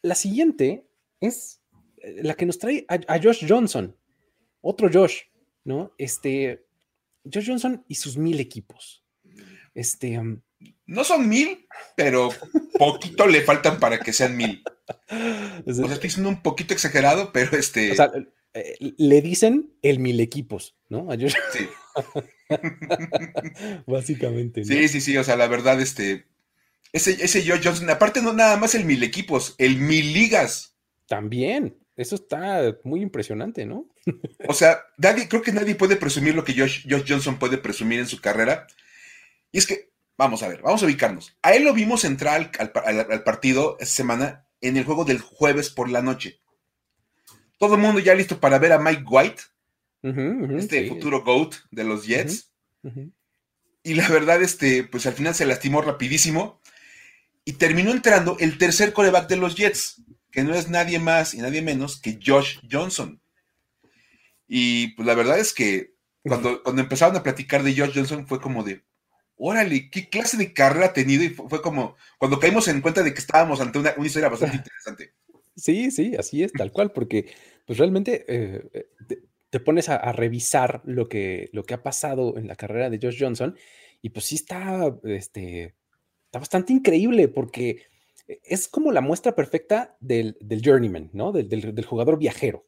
la 0.01 0.15
siguiente 0.15 0.85
es 1.19 1.61
eh, 1.97 2.21
la 2.23 2.35
que 2.35 2.45
nos 2.45 2.59
trae 2.59 2.85
a, 2.87 2.99
a 3.07 3.21
Josh 3.21 3.45
Johnson, 3.47 3.97
otro 4.61 4.89
Josh, 4.91 5.23
¿no? 5.63 5.93
Este, 5.97 6.65
Josh 7.25 7.47
Johnson 7.47 7.83
y 7.87 7.95
sus 7.95 8.17
mil 8.17 8.39
equipos. 8.39 9.03
Este. 9.73 10.21
no 10.85 11.03
son 11.03 11.27
mil, 11.27 11.67
pero 11.95 12.29
poquito 12.77 13.27
le 13.27 13.41
faltan 13.41 13.79
para 13.79 13.99
que 13.99 14.13
sean 14.13 14.37
mil. 14.37 14.63
O 15.65 15.73
sea, 15.73 15.85
estoy 15.85 16.09
siendo 16.09 16.29
un 16.29 16.41
poquito 16.41 16.73
exagerado, 16.73 17.31
pero 17.31 17.57
este. 17.57 17.91
O 17.91 17.95
sea, 17.95 18.11
eh, 18.53 18.77
le 18.97 19.21
dicen 19.21 19.73
el 19.81 19.99
mil 19.99 20.19
equipos, 20.19 20.75
¿no? 20.89 21.11
A 21.11 21.15
Josh. 21.15 21.35
Sí. 21.51 21.67
Básicamente. 23.87 24.63
Sí, 24.63 24.87
sí, 24.87 25.01
sí. 25.01 25.17
O 25.17 25.23
sea, 25.23 25.35
la 25.35 25.47
verdad, 25.47 25.79
este. 25.81 26.25
Ese, 26.91 27.11
ese 27.23 27.43
Josh 27.47 27.63
Johnson, 27.63 27.89
aparte 27.89 28.21
no 28.21 28.33
nada 28.33 28.55
más 28.57 28.75
el 28.75 28.85
mil 28.85 29.01
equipos, 29.03 29.55
el 29.57 29.77
mil 29.77 30.13
ligas. 30.13 30.75
También. 31.07 31.77
Eso 31.95 32.15
está 32.15 32.75
muy 32.83 33.01
impresionante, 33.01 33.65
¿no? 33.65 33.89
O 34.47 34.53
sea, 34.53 34.81
nadie, 34.97 35.27
creo 35.27 35.41
que 35.41 35.51
nadie 35.51 35.75
puede 35.75 35.95
presumir 35.95 36.35
lo 36.35 36.43
que 36.43 36.53
Josh, 36.53 36.85
Johnson 37.07 37.39
puede 37.39 37.57
presumir 37.57 37.99
en 37.99 38.07
su 38.07 38.19
carrera. 38.19 38.67
Y 39.51 39.57
es 39.57 39.67
que, 39.67 39.92
vamos 40.17 40.43
a 40.43 40.47
ver, 40.47 40.61
vamos 40.61 40.81
a 40.81 40.85
ubicarnos. 40.85 41.37
A 41.41 41.53
él 41.53 41.63
lo 41.63 41.73
vimos 41.73 42.03
entrar 42.03 42.51
al, 42.59 43.23
partido 43.23 43.77
esta 43.79 43.95
semana 43.95 44.47
en 44.61 44.77
el 44.77 44.85
juego 44.85 45.05
del 45.05 45.19
jueves 45.19 45.69
por 45.69 45.89
la 45.89 46.01
noche. 46.01 46.39
Todo 47.57 47.75
el 47.75 47.81
mundo 47.81 47.99
ya 47.99 48.15
listo 48.15 48.39
para 48.39 48.59
ver 48.59 48.73
a 48.73 48.79
Mike 48.79 49.03
White, 49.05 49.41
este 50.57 50.87
futuro 50.87 51.23
GOAT 51.23 51.55
de 51.71 51.83
los 51.83 52.05
Jets. 52.05 52.51
Y 53.83 53.95
la 53.95 54.07
verdad, 54.07 54.41
este, 54.41 54.83
pues 54.83 55.05
al 55.05 55.13
final 55.13 55.35
se 55.35 55.45
lastimó 55.45 55.81
rapidísimo 55.81 56.61
y 57.45 57.53
terminó 57.53 57.91
entrando 57.91 58.37
el 58.39 58.57
tercer 58.57 58.93
coreback 58.93 59.27
de 59.27 59.35
los 59.35 59.55
Jets 59.55 60.01
que 60.33 60.43
no 60.43 60.55
es 60.55 60.67
nadie 60.67 60.99
más 60.99 61.35
y 61.35 61.37
nadie 61.37 61.61
menos 61.61 62.01
que 62.01 62.19
Josh 62.25 62.57
Johnson. 62.69 63.21
Y 64.47 64.87
pues 64.95 65.05
la 65.05 65.13
verdad 65.13 65.37
es 65.37 65.53
que 65.53 65.93
cuando, 66.23 66.63
cuando 66.63 66.81
empezaron 66.81 67.15
a 67.15 67.23
platicar 67.23 67.61
de 67.61 67.75
Josh 67.75 67.91
Johnson 67.93 68.27
fue 68.27 68.41
como 68.41 68.63
de, 68.63 68.83
órale, 69.45 69.89
¿qué 69.89 70.07
clase 70.07 70.37
de 70.37 70.53
carrera 70.53 70.87
ha 70.87 70.93
tenido? 70.93 71.21
Y 71.21 71.29
fue, 71.29 71.61
como 71.61 71.97
cuando 72.17 72.39
caímos 72.39 72.67
en 72.69 72.79
cuenta 72.79 73.03
de 73.03 73.13
que 73.13 73.19
estábamos 73.19 73.59
ante 73.59 73.77
una, 73.77 73.93
historia 74.01 74.29
bastante 74.29 74.55
interesante. 74.57 75.13
Sí, 75.55 75.91
sí, 75.91 76.15
así 76.17 76.43
es, 76.43 76.53
tal 76.53 76.71
cual, 76.71 76.93
porque 76.93 77.25
pues 77.65 77.77
realmente 77.77 78.25
eh, 78.27 78.87
te, 79.49 79.59
pones 79.59 79.89
a, 79.89 80.11
revisar 80.13 80.81
lo 80.85 81.09
que, 81.09 81.49
lo 81.51 81.63
que 81.63 81.73
ha 81.73 81.83
pasado 81.83 82.37
en 82.37 82.47
la 82.47 82.55
carrera 82.55 82.89
de 82.89 82.99
Josh 83.01 83.17
Johnson 83.19 83.55
y 84.01 84.09
pues 84.09 84.25
sí 84.25 84.35
está, 84.35 84.95
este, 85.03 85.75
está 86.25 86.39
bastante 86.39 86.71
increíble 86.71 87.27
porque 87.27 87.83
e, 88.27 88.39
es 88.45 88.69
como 88.69 88.93
la 88.93 89.01
muestra 89.01 89.35
perfecta 89.35 89.97
del, 89.99 90.37
journeyman, 90.63 91.09
¿no? 91.11 91.33
Del, 91.33 91.85
jugador 91.85 92.17
viajero. 92.17 92.65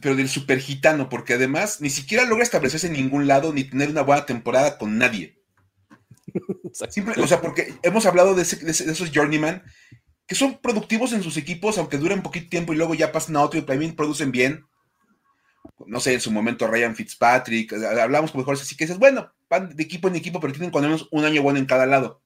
Pero 0.00 0.14
del 0.14 0.28
super 0.28 0.58
gitano, 0.60 1.08
porque 1.08 1.34
además 1.34 1.80
ni 1.80 1.90
siquiera 1.90 2.24
logra 2.24 2.44
establecerse 2.44 2.86
en 2.86 2.94
ningún 2.94 3.26
lado 3.26 3.52
ni 3.52 3.64
tener 3.64 3.88
una 3.88 4.02
buena 4.02 4.26
temporada 4.26 4.78
con 4.78 4.98
nadie. 4.98 5.40
o 7.16 7.26
sea, 7.26 7.40
porque 7.40 7.74
hemos 7.82 8.06
hablado 8.06 8.34
de, 8.34 8.42
esos 8.42 9.10
journeyman 9.12 9.62
que 10.26 10.34
son 10.34 10.58
productivos 10.58 11.12
en 11.12 11.22
sus 11.22 11.36
equipos, 11.36 11.78
aunque 11.78 11.98
duren 11.98 12.22
poquito 12.22 12.48
tiempo 12.48 12.72
y 12.72 12.76
luego 12.76 12.94
ya 12.94 13.12
pasan 13.12 13.36
a 13.36 13.42
otro 13.42 13.60
y 13.60 13.62
también 13.62 13.94
producen 13.94 14.32
bien. 14.32 14.66
No 15.86 16.00
sé, 16.00 16.14
en 16.14 16.20
su 16.20 16.32
momento 16.32 16.66
Ryan 16.66 16.96
Fitzpatrick, 16.96 17.72
hablamos 17.72 18.32
con 18.32 18.40
mejores 18.40 18.60
así 18.60 18.76
que 18.76 18.84
dices, 18.84 18.98
bueno, 18.98 19.32
van 19.48 19.74
de 19.74 19.82
equipo 19.82 20.08
en 20.08 20.16
equipo, 20.16 20.40
pero 20.40 20.52
tienen 20.52 20.70
cuando 20.70 20.88
menos 20.88 21.08
un 21.12 21.24
año 21.24 21.42
bueno 21.42 21.58
en 21.58 21.66
cada 21.66 21.86
lado. 21.86 22.22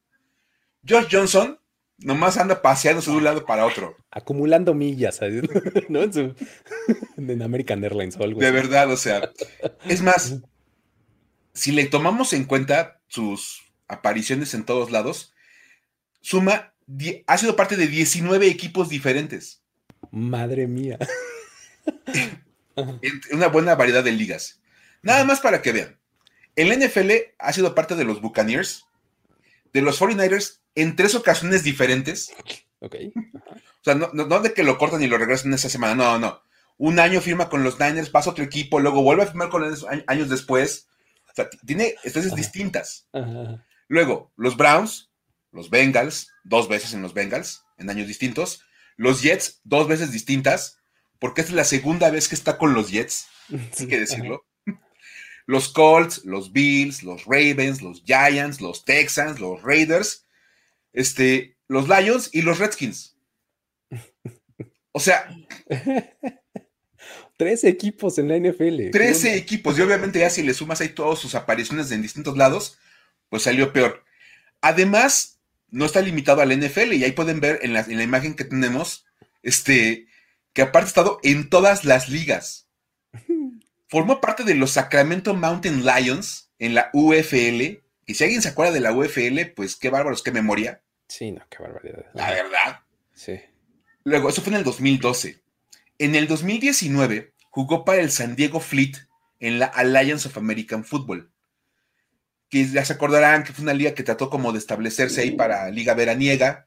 Josh 0.89 1.09
Johnson 1.11 1.60
Nomás 2.03 2.39
anda 2.39 2.63
paseándose 2.63 3.11
de 3.11 3.17
un 3.19 3.25
lado 3.25 3.45
para 3.45 3.67
otro. 3.67 3.97
Acumulando 4.11 4.75
millas, 4.75 5.21
¿no? 5.89 6.01
En, 7.17 7.43
American 7.43 7.85
Airlines 7.85 8.17
o 8.17 8.25
algo 8.25 8.41
De 8.41 8.51
verdad, 8.51 8.91
o 8.91 8.97
sea. 8.97 9.31
Es 9.87 10.03
más, 10.03 10.39
si 11.53 11.73
le 11.73 11.87
tomamos 11.87 12.33
en 12.33 12.45
cuenta 12.45 13.01
sus 13.09 13.63
apariciones 13.87 14.55
en 14.55 14.65
todos 14.65 14.91
lados, 14.91 15.35
suma, 16.23 16.73
ha 17.27 17.39
sido 17.39 17.57
parte 17.57 17.77
de 17.77 17.87
19 17.87 18.47
equipos 18.47 18.89
diferentes. 18.89 19.63
Madre 20.11 20.67
mía. 20.67 20.99
Una 23.33 23.49
buena 23.49 23.75
variedad 23.75 24.03
de 24.03 24.13
ligas. 24.13 24.61
Nada 25.03 25.25
más 25.25 25.41
para 25.41 25.61
que 25.61 25.73
vean. 25.73 25.99
En 26.57 26.69
la 26.69 26.77
NFL 26.77 27.11
ha 27.39 27.53
sido 27.53 27.75
parte 27.75 27.95
de 27.95 28.05
los 28.05 28.21
Buccaneers, 28.23 28.87
de 29.73 29.83
los 29.83 30.01
49ers 30.01 30.60
en 30.75 30.97
tres 30.97 31.15
ocasiones 31.15 31.63
diferentes. 31.63 32.33
Ok. 32.81 32.97
O 33.15 33.85
sea, 33.85 33.95
no, 33.95 34.41
de 34.41 34.55
que 34.55 34.63
lo 34.63 34.79
cortan 34.79 35.03
y 35.03 35.07
lo 35.07 35.19
regresan 35.19 35.55
esa 35.55 35.69
semana, 35.69 35.95
no, 35.95 36.19
no. 36.19 36.43
Un 36.77 36.99
año 36.99 37.21
firma 37.21 37.49
con 37.49 37.63
los 37.63 37.79
Niners, 37.79 38.11
pasa 38.11 38.31
otro 38.31 38.45
equipo, 38.45 38.81
luego 38.81 39.03
vuelve 39.03 39.25
a 39.25 39.27
firmar 39.27 39.51
con 39.51 39.65
ellos 39.65 39.87
años 40.07 40.29
después. 40.29 40.89
O 41.31 41.35
sea, 41.35 41.49
tiene 41.67 41.95
especies 42.05 42.35
distintas. 42.35 43.09
Luego, 43.89 44.33
los 44.37 44.57
Browns, 44.57 45.11
los 45.53 45.69
Bengals, 45.69 46.33
dos 46.45 46.69
veces 46.69 46.95
en 46.95 47.03
los 47.03 47.13
Bengals, 47.13 47.65
en 47.77 47.91
años 47.91 48.07
distintos. 48.07 48.63
Los 48.97 49.23
Jets, 49.23 49.61
dos 49.65 49.89
veces 49.89 50.13
distintas, 50.13 50.79
porque 51.19 51.43
es 51.43 51.51
la 51.51 51.65
segunda 51.65 52.11
vez 52.11 52.29
que 52.29 52.35
está 52.35 52.57
con 52.57 52.73
los 52.73 52.91
Jets, 52.91 53.27
hay 53.79 53.87
que 53.87 54.01
decirlo. 54.01 54.47
Los 55.47 55.69
Colts, 55.69 56.25
los 56.25 56.53
Bills, 56.53 57.03
los 57.03 57.25
Ravens, 57.25 57.83
los 57.83 58.03
Giants, 58.05 58.61
los 58.61 58.85
Texans, 58.85 59.41
los 59.41 59.63
Raiders 59.63 60.27
este, 60.93 61.57
los 61.69 61.89
Lions 61.89 62.31
y 62.33 62.43
los 62.43 62.59
Redskins. 62.59 63.17
O 64.93 65.01
sea. 65.01 65.29
Trece 67.37 67.69
equipos 67.69 68.19
en 68.19 68.29
la 68.29 68.39
NFL. 68.39 68.91
Trece 68.91 69.35
equipos. 69.37 69.79
Y 69.79 69.83
obviamente 69.83 70.19
ya 70.19 70.29
si 70.29 70.43
le 70.43 70.53
sumas 70.53 70.81
ahí 70.81 70.91
todas 70.91 71.19
sus 71.19 71.35
apariciones 71.35 71.91
en 71.91 72.03
distintos 72.03 72.37
lados, 72.37 72.79
pues 73.31 73.45
salió 73.45 73.73
peor. 73.73 74.05
Además, 74.61 75.41
no 75.71 75.87
está 75.87 76.03
limitado 76.03 76.43
al 76.43 76.55
NFL. 76.57 76.93
Y 76.93 77.05
ahí 77.05 77.13
pueden 77.13 77.41
ver 77.41 77.61
en 77.63 77.73
la, 77.73 77.81
en 77.81 77.97
la 77.97 78.03
imagen 78.03 78.35
que 78.35 78.45
tenemos, 78.45 79.07
este, 79.43 80.07
que 80.53 80.63
aparte 80.63 80.87
ha 80.87 80.89
estado 80.89 81.19
en 81.23 81.49
todas 81.49 81.85
las 81.85 82.11
ligas. 82.11 82.69
Formó 83.89 84.21
parte 84.21 84.45
de 84.45 84.55
los 84.55 84.73
Sacramento 84.73 85.35
Mountain 85.35 85.85
Lions 85.85 86.51
en 86.59 86.75
la 86.75 86.91
UFL 86.93 87.81
y 88.11 88.15
si 88.15 88.25
alguien 88.25 88.43
se 88.43 88.49
acuerda 88.49 88.73
de 88.73 88.81
la 88.81 88.93
UFL, 88.93 89.53
pues 89.55 89.77
qué 89.77 89.89
bárbaros, 89.89 90.25
qué 90.25 90.33
memoria. 90.33 90.83
Sí, 91.07 91.31
no, 91.31 91.47
qué 91.49 91.63
barbaridad. 91.63 92.07
La 92.13 92.31
verdad. 92.31 92.81
Sí. 93.15 93.41
Luego, 94.03 94.29
eso 94.29 94.43
fue 94.43 94.53
en 94.53 94.59
el 94.59 94.65
2012. 94.65 95.41
En 95.99 96.17
el 96.17 96.27
2019 96.27 97.35
jugó 97.51 97.85
para 97.85 98.01
el 98.01 98.11
San 98.11 98.35
Diego 98.35 98.59
Fleet 98.59 98.97
en 99.39 99.61
la 99.61 99.67
Alliance 99.67 100.27
of 100.27 100.37
American 100.37 100.85
Football. 100.85 101.31
Que 102.49 102.67
ya 102.67 102.85
se 102.85 102.95
acordarán 102.95 103.45
que 103.45 103.53
fue 103.53 103.63
una 103.63 103.75
liga 103.75 103.95
que 103.95 104.03
trató 104.03 104.29
como 104.29 104.51
de 104.51 104.59
establecerse 104.59 105.21
ahí 105.21 105.31
para 105.31 105.71
liga 105.71 105.95
veraniega. 105.95 106.67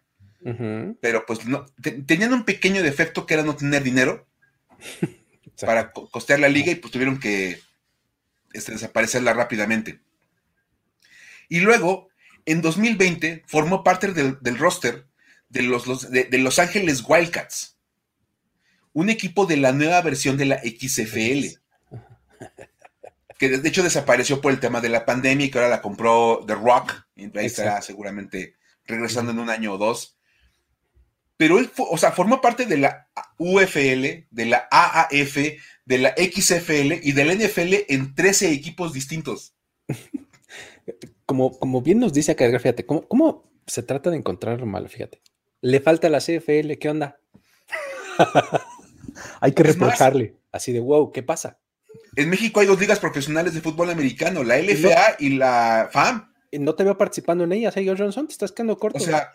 Pero 1.01 1.25
pues 1.25 1.45
no, 1.45 1.65
tenían 2.05 2.31
un 2.31 2.45
pequeño 2.45 2.83
defecto 2.83 3.25
que 3.25 3.33
era 3.33 3.43
no 3.43 3.57
tener 3.57 3.83
dinero 3.83 4.27
para 5.59 5.91
costear 5.91 6.39
la 6.39 6.47
liga 6.47 6.71
y 6.71 6.75
pues 6.75 6.93
tuvieron 6.93 7.19
que 7.19 7.59
este, 8.53 8.71
desaparecerla 8.71 9.33
rápidamente. 9.33 10.00
Y 11.53 11.60
luego, 11.60 12.10
en 12.48 12.63
2020 12.63 13.43
formó 13.45 13.83
parte 13.83 14.12
del, 14.12 14.57
roster 14.57 15.05
de 15.50 15.62
los, 15.62 16.10
de, 16.10 16.27
Los 16.39 16.57
Ángeles 16.57 17.03
Wildcats, 17.07 17.77
un 18.91 19.12
equipo 19.12 19.45
de 19.45 19.57
la 19.57 19.72
nueva 19.72 20.01
versión 20.01 20.36
de 20.36 20.45
la 20.45 20.60
XFL, 20.63 21.60
que 23.38 23.50
de 23.50 23.69
hecho 23.69 23.83
desapareció 23.83 24.41
por 24.41 24.51
el 24.51 24.60
tema 24.60 24.81
de 24.81 24.89
la 24.89 25.05
pandemia 25.05 25.45
y 25.45 25.51
que 25.51 25.60
ahora 25.60 25.69
la 25.69 25.83
compró 25.83 26.43
The 26.48 26.55
Rock, 26.55 27.05
y 27.15 27.25
ahí 27.38 27.45
estará 27.45 27.83
seguramente 27.83 28.55
regresando 28.88 29.31
en 29.31 29.38
un 29.38 29.51
año 29.51 29.74
o 29.74 29.77
dos. 29.77 30.17
Pero 31.38 31.60
él, 31.60 31.69
o 31.77 32.00
sea, 32.00 32.13
formó 32.13 32.41
parte 32.41 32.65
de 32.65 32.77
la 32.77 33.10
UFL, 33.38 34.25
de 34.31 34.45
la 34.48 34.67
AAF, 34.72 35.38
de 35.86 35.98
la 36.00 36.15
XFL 36.17 36.93
y 37.03 37.12
de 37.12 37.25
la 37.25 37.36
NFL 37.36 37.75
en 37.89 38.15
13 38.15 38.51
equipos 38.51 38.91
distintos. 38.91 39.53
Como, 41.33 41.57
como 41.57 41.81
bien 41.81 41.97
nos 41.97 42.13
dice 42.13 42.33
acá, 42.33 42.45
fíjate, 42.59 42.85
¿cómo, 42.85 43.07
¿cómo 43.07 43.51
se 43.65 43.81
trata 43.81 44.11
de 44.11 44.17
encontrar 44.17 44.59
lo 44.59 44.67
malo? 44.67 44.87
Fíjate. 44.87 45.19
Le 45.61 45.79
falta 45.79 46.07
la 46.07 46.19
CFL, 46.19 46.73
¿qué 46.79 46.89
onda? 46.89 47.19
hay 49.41 49.51
que 49.51 49.63
reprocharle. 49.63 50.35
Así 50.51 50.71
de, 50.71 50.79
wow, 50.79 51.11
¿qué 51.11 51.23
pasa? 51.23 51.57
En 52.15 52.29
México 52.29 52.59
hay 52.59 52.67
dos 52.67 52.79
ligas 52.79 52.99
profesionales 52.99 53.55
de 53.55 53.61
fútbol 53.61 53.89
americano, 53.89 54.43
la 54.43 54.59
LFA 54.59 55.15
y 55.17 55.29
la 55.29 55.89
FAM. 55.91 56.31
No 56.51 56.75
te 56.75 56.83
veo 56.83 56.99
participando 56.99 57.45
en 57.45 57.53
ellas, 57.53 57.75
¿eh, 57.77 57.95
Johnson? 57.97 58.27
Te 58.27 58.33
estás 58.33 58.51
quedando 58.51 58.77
corto. 58.77 58.99
O 58.99 59.01
sea, 59.01 59.31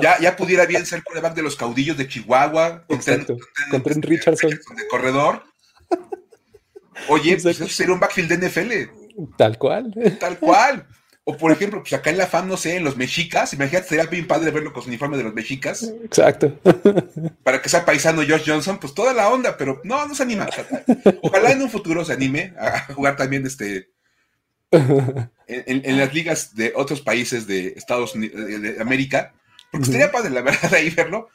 ya, 0.00 0.18
ya 0.18 0.34
pudiera 0.34 0.64
bien 0.64 0.86
ser 0.86 1.04
coreback 1.04 1.34
de 1.34 1.42
los 1.42 1.56
caudillos 1.56 1.98
de 1.98 2.08
Chihuahua. 2.08 2.86
Exacto. 2.88 3.36
Con, 3.70 3.82
Trent 3.82 4.06
Richardson. 4.06 4.52
De 4.52 4.88
corredor. 4.88 5.42
Oye, 7.10 7.36
pues 7.36 7.60
eso 7.60 7.68
sería 7.68 7.92
un 7.92 8.00
backfield 8.00 8.30
de 8.30 8.48
NFL. 8.48 8.72
Tal 9.36 9.58
cual. 9.58 9.92
Tal 10.18 10.38
cual. 10.38 10.86
O 11.30 11.36
por 11.36 11.52
ejemplo, 11.52 11.80
pues 11.82 11.92
acá 11.92 12.08
en 12.08 12.16
la 12.16 12.26
FAM, 12.26 12.48
no 12.48 12.56
sé, 12.56 12.76
en 12.76 12.84
los 12.84 12.96
mexicas, 12.96 13.52
imagínate, 13.52 13.86
sería 13.86 14.06
bien 14.06 14.26
padre 14.26 14.50
verlo 14.50 14.72
con 14.72 14.82
su 14.82 14.88
uniforme 14.88 15.18
de 15.18 15.24
los 15.24 15.34
mexicas. 15.34 15.92
Exacto. 16.02 16.58
Para 17.44 17.60
que 17.60 17.68
sea 17.68 17.84
paisano 17.84 18.22
Josh 18.26 18.44
Johnson, 18.46 18.78
pues 18.78 18.94
toda 18.94 19.12
la 19.12 19.28
onda, 19.28 19.54
pero 19.58 19.78
no, 19.84 20.06
no 20.06 20.14
se 20.14 20.22
anima. 20.22 20.48
Ojalá 21.20 21.52
en 21.52 21.60
un 21.60 21.68
futuro 21.68 22.02
se 22.02 22.14
anime 22.14 22.54
a 22.58 22.90
jugar 22.94 23.16
también 23.16 23.44
este 23.44 23.90
en, 24.70 25.98
las 25.98 26.14
ligas 26.14 26.54
de 26.54 26.72
otros 26.74 27.02
países 27.02 27.46
de 27.46 27.74
Estados 27.76 28.14
Unidos, 28.14 28.46
de 28.46 28.80
América, 28.80 29.34
porque 29.70 29.84
estaría 29.84 30.10
padre, 30.10 30.30
la 30.30 30.40
verdad, 30.40 30.72
ahí 30.72 30.88
verlo. 30.88 31.28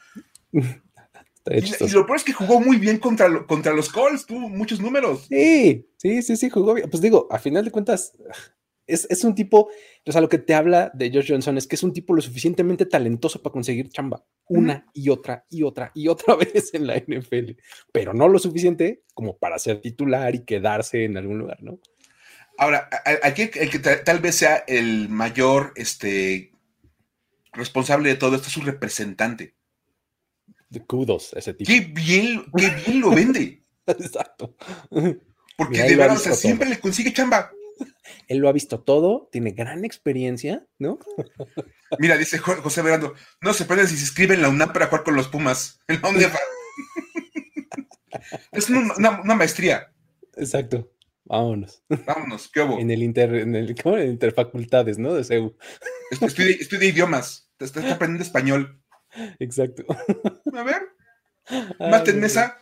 Y, 0.51 1.91
lo 1.91 2.07
peor 2.07 2.17
es 2.17 2.23
que 2.23 2.33
jugó 2.33 2.59
muy 2.59 2.77
bien 2.77 2.97
contra, 2.97 3.45
contra 3.45 3.73
los 3.73 3.89
Colts, 3.89 4.25
tuvo 4.25 4.49
muchos 4.49 4.79
números. 4.79 5.27
Sí, 5.29 5.85
sí, 5.97 6.23
sí, 6.23 6.35
sí, 6.35 6.49
jugó 6.49 6.73
bien. 6.73 6.89
Pues 6.89 6.99
digo, 6.99 7.27
a 7.29 7.37
final 7.37 7.63
de 7.63 7.69
cuentas, 7.69 8.13
es, 8.87 9.23
un 9.23 9.35
tipo, 9.35 9.69
o 10.05 10.11
sea, 10.11 10.21
lo 10.21 10.29
que 10.29 10.37
te 10.37 10.53
habla 10.53 10.91
de 10.93 11.11
Josh 11.11 11.29
Johnson 11.29 11.57
es 11.57 11.67
que 11.67 11.75
es 11.75 11.83
un 11.83 11.93
tipo 11.93 12.13
lo 12.13 12.21
suficientemente 12.21 12.85
talentoso 12.85 13.41
para 13.41 13.53
conseguir 13.53 13.89
chamba 13.89 14.25
una 14.47 14.85
y 14.93 15.09
otra 15.09 15.45
y 15.49 15.63
otra 15.63 15.91
y 15.95 16.07
otra 16.07 16.35
vez 16.53 16.73
en 16.73 16.87
la 16.87 16.97
NFL, 16.97 17.51
pero 17.91 18.13
no 18.13 18.27
lo 18.27 18.39
suficiente 18.39 19.03
como 19.13 19.37
para 19.37 19.57
ser 19.57 19.81
titular 19.81 20.35
y 20.35 20.43
quedarse 20.43 21.05
en 21.05 21.17
algún 21.17 21.39
lugar, 21.39 21.63
¿no? 21.63 21.79
Ahora, 22.57 22.87
aquí 23.23 23.49
el 23.55 23.69
que 23.69 23.79
tal 23.79 24.19
vez 24.19 24.35
sea 24.35 24.63
el 24.67 25.09
mayor 25.09 25.73
este, 25.75 26.51
responsable 27.51 28.09
de 28.09 28.15
todo 28.15 28.35
esto 28.35 28.47
es 28.47 28.53
su 28.53 28.61
representante. 28.61 29.55
De 30.69 30.85
kudos, 30.85 31.33
ese 31.33 31.55
tipo. 31.55 31.71
Qué 31.71 31.79
bien, 31.79 32.45
qué 32.55 32.69
bien 32.69 33.01
lo 33.01 33.09
vende. 33.09 33.63
Exacto. 33.87 34.55
Porque 35.57 35.81
de 35.81 35.95
verdad, 35.95 36.17
o 36.17 36.19
sea, 36.19 36.33
siempre 36.33 36.69
le 36.69 36.79
consigue 36.79 37.11
chamba. 37.11 37.51
Él 38.27 38.39
lo 38.39 38.49
ha 38.49 38.53
visto 38.53 38.81
todo, 38.81 39.29
tiene 39.31 39.51
gran 39.51 39.85
experiencia, 39.85 40.65
¿no? 40.79 40.99
Mira, 41.99 42.17
dice 42.17 42.37
José 42.37 42.81
Verando, 42.81 43.13
no 43.41 43.53
se 43.53 43.65
puede 43.65 43.87
si 43.87 43.95
se 43.95 44.03
inscribe 44.03 44.35
en 44.35 44.41
la 44.41 44.49
UNAM 44.49 44.73
para 44.73 44.87
jugar 44.87 45.03
con 45.03 45.15
los 45.15 45.27
Pumas. 45.27 45.79
En 45.87 46.01
la 46.01 46.09
es 48.51 48.69
una, 48.69 49.35
maestría. 49.35 49.91
Exacto. 50.35 50.91
Vámonos. 51.25 51.83
Vámonos, 52.05 52.49
¿qué 52.51 52.61
hubo? 52.61 52.79
En 52.79 52.91
el, 52.91 53.01
inter, 53.01 53.33
en 53.35 53.55
el 53.55 53.75
¿cómo? 53.81 53.97
En 53.97 54.09
interfacultades, 54.09 54.97
¿no? 54.97 55.13
De 55.13 55.23
CEU. 55.23 55.55
Estudia, 56.11 56.89
idiomas. 56.89 57.49
Te 57.57 57.65
estás 57.65 57.85
aprendiendo 57.85 58.23
español. 58.23 58.81
Exacto. 59.39 59.85
A 60.53 60.63
ver. 60.63 60.81
Mate 61.79 62.11
en 62.11 62.19
mesa. 62.19 62.57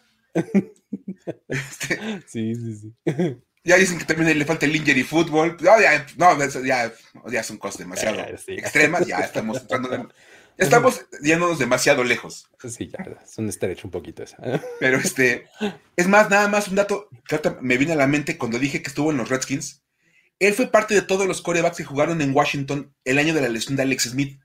Este, 1.48 2.22
sí, 2.28 2.56
sí, 2.56 2.76
sí. 2.76 2.96
Ya 3.64 3.78
dicen 3.78 4.00
que 4.00 4.06
también 4.06 4.38
le 4.38 4.46
falta 4.46 4.66
el 4.66 4.76
y 4.76 5.04
fútbol. 5.04 5.56
No, 5.62 5.80
ya, 5.80 6.06
no, 6.18 6.64
ya, 6.64 6.92
ya 7.28 7.44
son 7.44 7.58
cosas 7.58 7.80
demasiado 7.80 8.20
extremas. 8.48 9.06
Ya 9.06 9.20
estamos 9.20 9.62
entrando 9.62 9.94
en, 9.94 10.08
Estamos 10.58 11.06
yéndonos 11.24 11.60
demasiado 11.60 12.04
lejos. 12.04 12.48
Sí, 12.68 12.88
ya, 12.88 13.20
es 13.24 13.38
un 13.38 13.50
estrecho 13.50 13.88
un 13.88 13.92
poquito 13.92 14.24
esa. 14.24 14.38
¿eh? 14.44 14.62
Pero 14.80 14.98
este, 14.98 15.48
es 15.96 16.08
más, 16.08 16.30
nada 16.30 16.48
más 16.48 16.68
un 16.68 16.76
dato 16.76 17.10
que 17.28 17.40
me 17.62 17.78
viene 17.78 17.94
a 17.94 17.98
la 17.98 18.08
mente 18.08 18.38
cuando 18.38 18.60
dije 18.60 18.82
que 18.82 18.90
estuvo 18.90 19.12
en 19.12 19.18
los 19.18 19.30
Redskins. 19.30 19.84
Él 20.40 20.54
fue 20.54 20.68
parte 20.68 20.96
de 20.96 21.02
todos 21.04 21.28
los 21.28 21.42
corebacks 21.42 21.78
que 21.78 21.84
jugaron 21.84 22.22
en 22.22 22.36
Washington 22.36 22.94
el 23.06 23.20
año 23.20 23.34
de 23.34 23.42
la 23.42 23.50
lesión 23.50 23.76
de 23.76 23.84
Alex 23.84 24.04
Smith. 24.10 24.40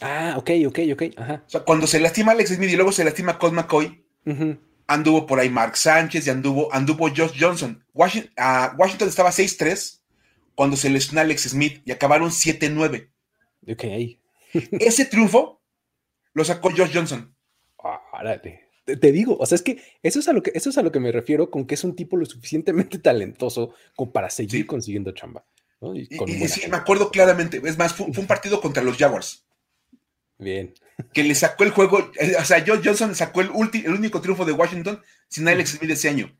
Ah, 0.00 0.34
ok, 0.36 0.50
ok, 0.66 0.78
ok. 0.92 1.02
Ajá. 1.16 1.42
O 1.46 1.50
sea, 1.50 1.60
cuando 1.62 1.86
se 1.86 1.98
lastima 1.98 2.32
Alex 2.32 2.50
Smith 2.50 2.70
y 2.70 2.76
luego 2.76 2.92
se 2.92 3.04
lastima 3.04 3.38
Colt 3.38 3.54
McCoy, 3.54 4.04
anduvo 4.86 5.26
por 5.26 5.40
ahí 5.40 5.50
Mark 5.50 5.76
Sánchez 5.76 6.26
y 6.26 6.30
anduvo, 6.30 6.72
anduvo 6.72 7.08
Josh 7.08 7.36
Johnson. 7.38 7.84
Washington, 7.92 8.32
ah, 8.36 8.74
Washington 8.78 9.08
estaba 9.08 9.30
6-3 9.30 10.00
cuando 10.54 10.76
se 10.76 10.90
lesionó 10.90 11.20
Alex 11.20 11.42
Smith 11.50 11.82
y 11.84 11.92
acabaron 11.92 12.30
7-9. 12.30 13.10
Ok. 13.68 13.84
Ese 14.80 15.04
triunfo 15.04 15.62
lo 16.32 16.44
sacó 16.44 16.70
Josh 16.70 16.92
Johnson. 16.92 17.34
Te, 18.84 19.12
digo, 19.12 19.36
o 19.38 19.46
sea, 19.46 19.56
es 19.56 19.62
que 19.62 19.82
eso 20.02 20.20
es, 20.20 20.28
a 20.28 20.32
lo 20.32 20.42
que 20.42 20.52
eso 20.54 20.70
es 20.70 20.78
a 20.78 20.82
lo 20.82 20.92
que 20.92 21.00
me 21.00 21.10
refiero 21.10 21.50
con 21.50 21.66
que 21.66 21.74
es 21.74 21.82
un 21.82 21.96
tipo 21.96 22.16
lo 22.16 22.24
suficientemente 22.24 22.98
talentoso 23.00 23.74
como 23.96 24.12
para 24.12 24.30
seguir 24.30 24.66
consiguiendo 24.66 25.12
chamba. 25.12 25.44
Y, 25.94 26.06
sí, 26.48 26.68
me 26.70 26.76
acuerdo 26.76 27.10
claramente. 27.10 27.60
Es 27.64 27.76
más, 27.76 27.92
fue, 27.92 28.06
un 28.06 28.26
partido 28.26 28.60
contra 28.60 28.82
los 28.82 28.96
Jaguars. 28.96 29.45
Bien. 30.38 30.74
Que 31.12 31.24
le 31.24 31.34
sacó 31.34 31.64
el 31.64 31.70
juego. 31.70 32.10
Eh, 32.18 32.34
o 32.38 32.44
sea, 32.44 32.64
Josh 32.66 32.82
Johnson 32.84 33.14
sacó 33.14 33.40
el, 33.40 33.50
el 33.72 33.92
único 33.92 34.20
triunfo 34.20 34.44
de 34.44 34.52
Washington 34.52 35.00
sin 35.28 35.48
Alex 35.48 35.70
Smith 35.70 35.90
ese 35.90 36.08
año. 36.08 36.36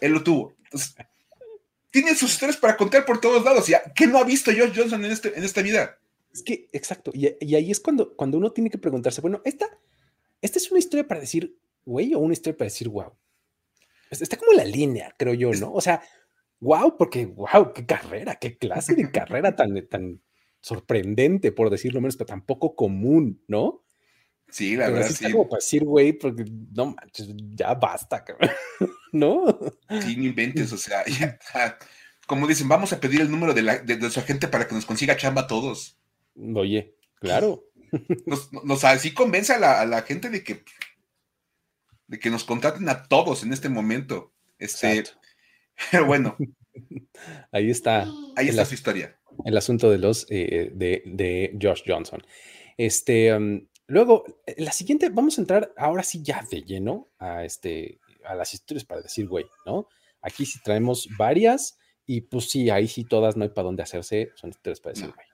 Él 0.00 0.12
lo 0.12 0.22
tuvo. 0.22 0.54
tiene 1.90 2.14
sus 2.14 2.32
historias 2.32 2.56
para 2.56 2.76
contar 2.76 3.04
por 3.04 3.20
todos 3.20 3.44
lados. 3.44 3.66
Ya, 3.66 3.82
¿Qué 3.94 4.06
no 4.06 4.18
ha 4.18 4.24
visto 4.24 4.50
Josh 4.50 4.72
Johnson 4.74 5.04
en, 5.04 5.12
este, 5.12 5.36
en 5.36 5.44
esta 5.44 5.62
vida? 5.62 5.98
Es 6.32 6.42
que, 6.42 6.68
exacto. 6.72 7.12
Y, 7.14 7.54
ahí 7.54 7.70
es 7.70 7.80
cuando, 7.80 8.14
cuando 8.14 8.36
uno 8.38 8.52
tiene 8.52 8.68
que 8.68 8.78
preguntarse, 8.78 9.22
bueno, 9.22 9.40
¿esta, 9.44 9.66
¿esta 10.42 10.58
es 10.58 10.70
una 10.70 10.78
historia 10.78 11.08
para 11.08 11.20
decir, 11.20 11.58
güey, 11.84 12.14
o 12.14 12.18
una 12.18 12.34
historia 12.34 12.56
para 12.58 12.66
decir, 12.66 12.88
wow? 12.88 13.12
Está 14.10 14.36
como 14.36 14.52
la 14.52 14.64
línea, 14.64 15.14
creo 15.18 15.34
yo, 15.34 15.50
¿no? 15.52 15.72
O 15.72 15.80
sea, 15.80 16.02
wow, 16.60 16.96
porque, 16.96 17.26
wow, 17.26 17.72
qué 17.72 17.86
carrera, 17.86 18.36
qué 18.36 18.56
clase 18.58 18.94
de 18.94 19.10
carrera 19.12 19.56
tan, 19.56 19.86
tan 19.88 20.20
sorprendente, 20.66 21.52
por 21.52 21.70
decirlo 21.70 22.00
menos, 22.00 22.16
pero 22.16 22.26
tampoco 22.26 22.74
común, 22.74 23.40
¿no? 23.46 23.84
Sí, 24.48 24.74
la 24.74 24.90
verdad, 24.90 25.06
sí. 25.06 25.12
Está 25.12 25.30
como 25.30 25.48
para 25.48 25.58
decir, 25.58 25.84
güey, 25.84 26.12
porque 26.12 26.44
no 26.74 26.86
manches, 26.86 27.28
ya 27.54 27.72
basta, 27.74 28.24
¿no? 29.12 29.60
Sí, 30.02 30.16
no 30.16 30.24
inventes, 30.24 30.72
o 30.72 30.76
sea, 30.76 31.04
como 32.26 32.48
dicen, 32.48 32.66
vamos 32.66 32.92
a 32.92 32.98
pedir 32.98 33.20
el 33.20 33.30
número 33.30 33.54
de, 33.54 33.62
la, 33.62 33.78
de, 33.78 33.94
de 33.94 34.10
su 34.10 34.18
agente 34.18 34.48
para 34.48 34.66
que 34.66 34.74
nos 34.74 34.86
consiga 34.86 35.16
chamba 35.16 35.42
a 35.42 35.46
todos. 35.46 36.00
Oye, 36.56 36.96
claro. 37.14 37.64
Nos, 38.64 38.82
así 38.82 39.14
convence 39.14 39.52
a 39.52 39.86
la, 39.86 40.02
gente 40.02 40.30
de 40.30 40.42
que, 40.42 40.64
de 42.08 42.18
que 42.18 42.28
nos 42.28 42.42
contraten 42.42 42.88
a 42.88 43.04
todos 43.04 43.44
en 43.44 43.52
este 43.52 43.68
momento. 43.68 44.32
Este, 44.58 45.04
pero 45.92 46.06
bueno. 46.06 46.36
Ahí 47.52 47.70
está. 47.70 48.08
Ahí 48.34 48.48
está 48.48 48.64
su 48.64 48.74
historia. 48.74 49.16
El 49.44 49.56
asunto 49.56 49.90
de 49.90 49.98
los 49.98 50.26
eh, 50.30 50.70
de, 50.74 51.58
Josh 51.60 51.82
Johnson. 51.86 52.22
Este, 52.76 53.34
um, 53.34 53.66
luego, 53.86 54.24
la 54.56 54.72
siguiente, 54.72 55.08
vamos 55.08 55.38
a 55.38 55.40
entrar 55.40 55.72
ahora 55.76 56.02
sí 56.02 56.22
ya 56.22 56.44
de 56.50 56.62
lleno 56.62 57.08
a 57.18 57.44
este, 57.44 58.00
a 58.24 58.34
las 58.34 58.54
historias 58.54 58.84
para 58.84 59.02
decir, 59.02 59.28
güey, 59.28 59.46
¿no? 59.64 59.88
Aquí 60.20 60.44
sí 60.46 60.58
traemos 60.62 61.08
varias, 61.18 61.78
y 62.06 62.22
pues 62.22 62.50
sí, 62.50 62.70
ahí 62.70 62.88
sí 62.88 63.04
todas 63.04 63.36
no 63.36 63.44
hay 63.44 63.50
para 63.50 63.66
dónde 63.66 63.82
hacerse, 63.82 64.30
son 64.34 64.50
historias 64.50 64.80
para 64.80 64.94
decir, 64.94 65.12
güey. 65.14 65.26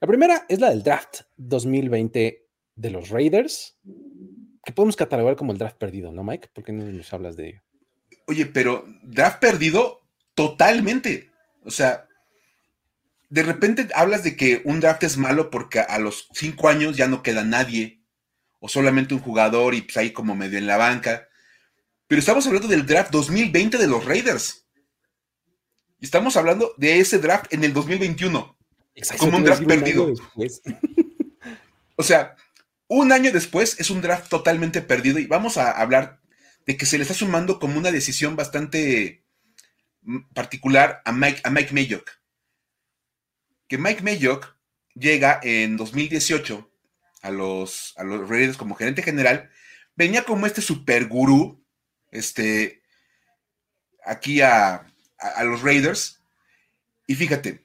La 0.00 0.08
primera 0.08 0.44
es 0.50 0.60
la 0.60 0.68
del 0.68 0.82
draft 0.82 1.22
2020 1.38 2.46
de 2.74 2.90
los 2.90 3.08
Raiders, 3.08 3.78
que 4.62 4.72
podemos 4.72 4.96
catalogar 4.96 5.36
como 5.36 5.52
el 5.52 5.58
draft 5.58 5.78
perdido, 5.78 6.12
¿no, 6.12 6.22
Mike? 6.22 6.48
¿Por 6.52 6.62
qué 6.62 6.72
no 6.72 6.84
nos 6.84 7.10
hablas 7.14 7.36
de 7.36 7.48
ello? 7.48 7.62
Oye, 8.26 8.44
pero 8.44 8.84
draft 9.02 9.40
perdido 9.40 10.02
totalmente. 10.34 11.30
O 11.64 11.70
sea, 11.70 12.06
de 13.28 13.42
repente 13.42 13.88
hablas 13.94 14.22
de 14.22 14.36
que 14.36 14.62
un 14.64 14.80
draft 14.80 15.02
es 15.04 15.16
malo 15.16 15.50
porque 15.50 15.80
a 15.80 15.98
los 15.98 16.28
cinco 16.32 16.68
años 16.68 16.96
ya 16.96 17.08
no 17.08 17.22
queda 17.22 17.44
nadie, 17.44 18.04
o 18.60 18.68
solamente 18.68 19.12
un 19.12 19.20
jugador 19.20 19.74
y 19.74 19.82
pues 19.82 19.96
ahí 19.98 20.12
como 20.12 20.34
medio 20.34 20.56
en 20.56 20.66
la 20.66 20.78
banca. 20.78 21.28
Pero 22.06 22.18
estamos 22.18 22.46
hablando 22.46 22.68
del 22.68 22.86
draft 22.86 23.10
2020 23.10 23.76
de 23.76 23.86
los 23.86 24.04
Raiders. 24.04 24.66
Y 26.00 26.06
estamos 26.06 26.36
hablando 26.36 26.74
de 26.78 26.98
ese 26.98 27.18
draft 27.18 27.52
en 27.52 27.64
el 27.64 27.74
2021. 27.74 28.56
como 29.18 29.36
un 29.36 29.44
draft 29.44 29.64
perdido. 29.64 30.12
o 31.96 32.02
sea, 32.02 32.36
un 32.88 33.12
año 33.12 33.32
después 33.32 33.78
es 33.78 33.90
un 33.90 34.00
draft 34.00 34.28
totalmente 34.28 34.80
perdido 34.80 35.18
y 35.18 35.26
vamos 35.26 35.56
a 35.56 35.70
hablar 35.70 36.20
de 36.66 36.76
que 36.76 36.86
se 36.86 36.96
le 36.96 37.02
está 37.02 37.14
sumando 37.14 37.58
como 37.58 37.78
una 37.78 37.90
decisión 37.90 38.36
bastante 38.36 39.24
mm, 40.02 40.32
particular 40.32 41.02
a 41.04 41.12
Mike, 41.12 41.40
a 41.44 41.50
Mike 41.50 41.74
Mayock. 41.74 42.10
Que 43.68 43.78
Mike 43.78 44.02
Mayock 44.02 44.56
llega 44.94 45.40
en 45.42 45.76
2018 45.76 46.70
a 47.22 47.30
los, 47.30 47.94
a 47.96 48.04
los 48.04 48.28
Raiders 48.28 48.56
como 48.56 48.74
gerente 48.74 49.02
general, 49.02 49.50
venía 49.96 50.24
como 50.24 50.46
este 50.46 50.60
super 50.60 51.06
gurú, 51.06 51.64
este, 52.10 52.82
aquí 54.04 54.40
a, 54.40 54.86
a 55.18 55.44
los 55.44 55.62
Raiders. 55.62 56.20
Y 57.06 57.14
fíjate, 57.14 57.64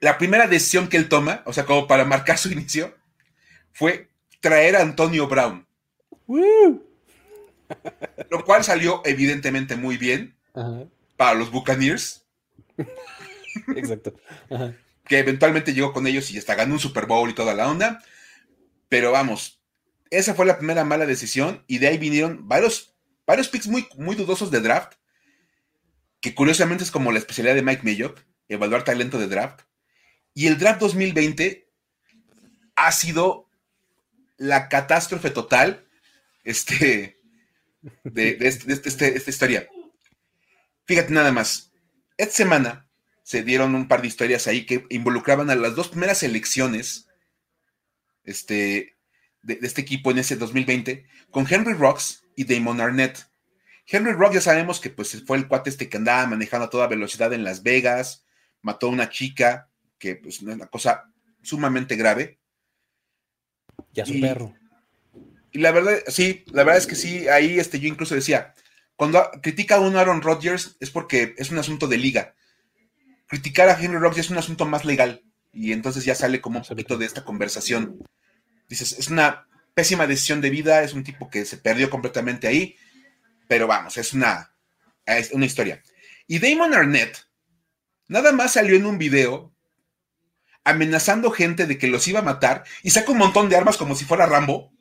la 0.00 0.18
primera 0.18 0.46
decisión 0.46 0.88
que 0.88 0.96
él 0.96 1.08
toma, 1.08 1.42
o 1.46 1.52
sea, 1.52 1.64
como 1.64 1.86
para 1.86 2.04
marcar 2.04 2.38
su 2.38 2.48
inicio, 2.52 2.96
fue 3.72 4.08
traer 4.40 4.76
a 4.76 4.82
Antonio 4.82 5.28
Brown. 5.28 5.66
Lo 8.30 8.44
cual 8.44 8.64
salió 8.64 9.02
evidentemente 9.04 9.76
muy 9.76 9.96
bien 9.96 10.36
para 11.16 11.34
los 11.34 11.50
Buccaneers. 11.50 12.24
Exacto. 13.76 14.14
Que 15.08 15.18
eventualmente 15.18 15.74
llegó 15.74 15.92
con 15.92 16.06
ellos 16.06 16.30
y 16.30 16.38
hasta 16.38 16.54
ganó 16.54 16.74
un 16.74 16.80
Super 16.80 17.06
Bowl 17.06 17.30
y 17.30 17.34
toda 17.34 17.54
la 17.54 17.68
onda. 17.68 18.02
Pero 18.88 19.12
vamos, 19.12 19.60
esa 20.10 20.34
fue 20.34 20.46
la 20.46 20.58
primera 20.58 20.84
mala 20.84 21.06
decisión 21.06 21.64
y 21.66 21.78
de 21.78 21.88
ahí 21.88 21.98
vinieron 21.98 22.48
varios, 22.48 22.94
varios 23.26 23.48
picks 23.48 23.66
muy, 23.66 23.88
muy 23.96 24.14
dudosos 24.14 24.50
de 24.50 24.60
draft, 24.60 24.94
que 26.20 26.34
curiosamente 26.34 26.84
es 26.84 26.90
como 26.90 27.12
la 27.12 27.18
especialidad 27.18 27.54
de 27.54 27.62
Mike 27.62 27.82
Mayock, 27.82 28.20
evaluar 28.48 28.84
talento 28.84 29.18
de 29.18 29.28
draft. 29.28 29.62
Y 30.34 30.46
el 30.46 30.58
draft 30.58 30.80
2020 30.80 31.68
ha 32.76 32.92
sido 32.92 33.48
la 34.36 34.68
catástrofe 34.68 35.30
total 35.30 35.86
este, 36.44 37.18
de, 38.04 38.38
este, 38.40 38.72
este, 38.72 39.16
esta 39.16 39.30
historia. 39.30 39.68
Fíjate 40.84 41.12
nada 41.12 41.32
más. 41.32 41.72
Esta 42.16 42.34
semana 42.34 42.85
se 43.26 43.42
dieron 43.42 43.74
un 43.74 43.88
par 43.88 44.02
de 44.02 44.06
historias 44.06 44.46
ahí 44.46 44.66
que 44.66 44.86
involucraban 44.88 45.50
a 45.50 45.56
las 45.56 45.74
dos 45.74 45.88
primeras 45.88 46.22
elecciones 46.22 47.08
este, 48.22 48.96
de, 49.42 49.58
este 49.62 49.80
equipo 49.80 50.12
en 50.12 50.18
ese 50.18 50.36
2020 50.36 51.04
con 51.32 51.44
Henry 51.50 51.72
Rocks 51.72 52.22
y 52.36 52.44
Damon 52.44 52.80
Arnett. 52.80 53.26
Henry 53.84 54.12
Rocks 54.12 54.36
ya 54.36 54.40
sabemos 54.40 54.78
que 54.78 54.90
pues, 54.90 55.24
fue 55.26 55.38
el 55.38 55.48
cuate 55.48 55.70
este 55.70 55.88
que 55.88 55.96
andaba 55.96 56.24
manejando 56.28 56.66
a 56.66 56.70
toda 56.70 56.86
velocidad 56.86 57.32
en 57.32 57.42
Las 57.42 57.64
Vegas, 57.64 58.24
mató 58.62 58.86
a 58.86 58.90
una 58.90 59.10
chica, 59.10 59.70
que 59.98 60.14
pues, 60.14 60.36
es 60.36 60.42
una 60.42 60.68
cosa 60.68 61.12
sumamente 61.42 61.96
grave. 61.96 62.38
Y 63.92 64.02
a 64.02 64.06
su 64.06 64.20
perro. 64.20 64.54
Y 65.50 65.58
la 65.58 65.72
verdad, 65.72 65.98
sí, 66.06 66.44
la 66.52 66.62
verdad 66.62 66.78
es 66.78 66.86
que 66.86 66.94
sí, 66.94 67.26
ahí 67.26 67.58
este, 67.58 67.80
yo 67.80 67.88
incluso 67.88 68.14
decía, 68.14 68.54
cuando 68.94 69.28
critica 69.42 69.76
a 69.76 69.80
uno 69.80 69.98
Aaron 69.98 70.22
Rodgers 70.22 70.76
es 70.78 70.90
porque 70.90 71.34
es 71.38 71.50
un 71.50 71.58
asunto 71.58 71.88
de 71.88 71.98
liga. 71.98 72.35
Criticar 73.26 73.68
a 73.68 73.80
Henry 73.80 73.98
Rocks 73.98 74.18
es 74.18 74.30
un 74.30 74.38
asunto 74.38 74.66
más 74.66 74.84
legal. 74.84 75.22
Y 75.52 75.72
entonces 75.72 76.04
ya 76.04 76.14
sale 76.14 76.40
como 76.40 76.58
un 76.58 76.64
poquito 76.64 76.96
de 76.98 77.06
esta 77.06 77.24
conversación. 77.24 77.98
Dices, 78.68 78.98
es 78.98 79.08
una 79.08 79.46
pésima 79.74 80.06
decisión 80.06 80.40
de 80.40 80.50
vida, 80.50 80.82
es 80.82 80.94
un 80.94 81.04
tipo 81.04 81.28
que 81.28 81.44
se 81.44 81.58
perdió 81.58 81.90
completamente 81.90 82.46
ahí, 82.46 82.76
pero 83.46 83.66
vamos, 83.66 83.98
es 83.98 84.14
una, 84.14 84.52
es 85.04 85.32
una 85.32 85.44
historia. 85.44 85.82
Y 86.26 86.38
Damon 86.38 86.74
Arnett 86.74 87.26
nada 88.08 88.32
más 88.32 88.54
salió 88.54 88.74
en 88.74 88.86
un 88.86 88.98
video 88.98 89.52
amenazando 90.64 91.30
gente 91.30 91.66
de 91.66 91.78
que 91.78 91.88
los 91.88 92.08
iba 92.08 92.20
a 92.20 92.24
matar 92.24 92.64
y 92.82 92.90
saca 92.90 93.12
un 93.12 93.18
montón 93.18 93.48
de 93.48 93.56
armas 93.56 93.76
como 93.76 93.94
si 93.94 94.04
fuera 94.04 94.26
Rambo. 94.26 94.72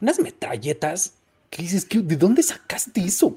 Unas 0.00 0.20
metralletas. 0.20 1.14
¿Qué 1.50 1.62
dices? 1.62 1.88
¿De 1.88 2.16
dónde 2.16 2.42
sacaste 2.42 3.00
eso? 3.00 3.34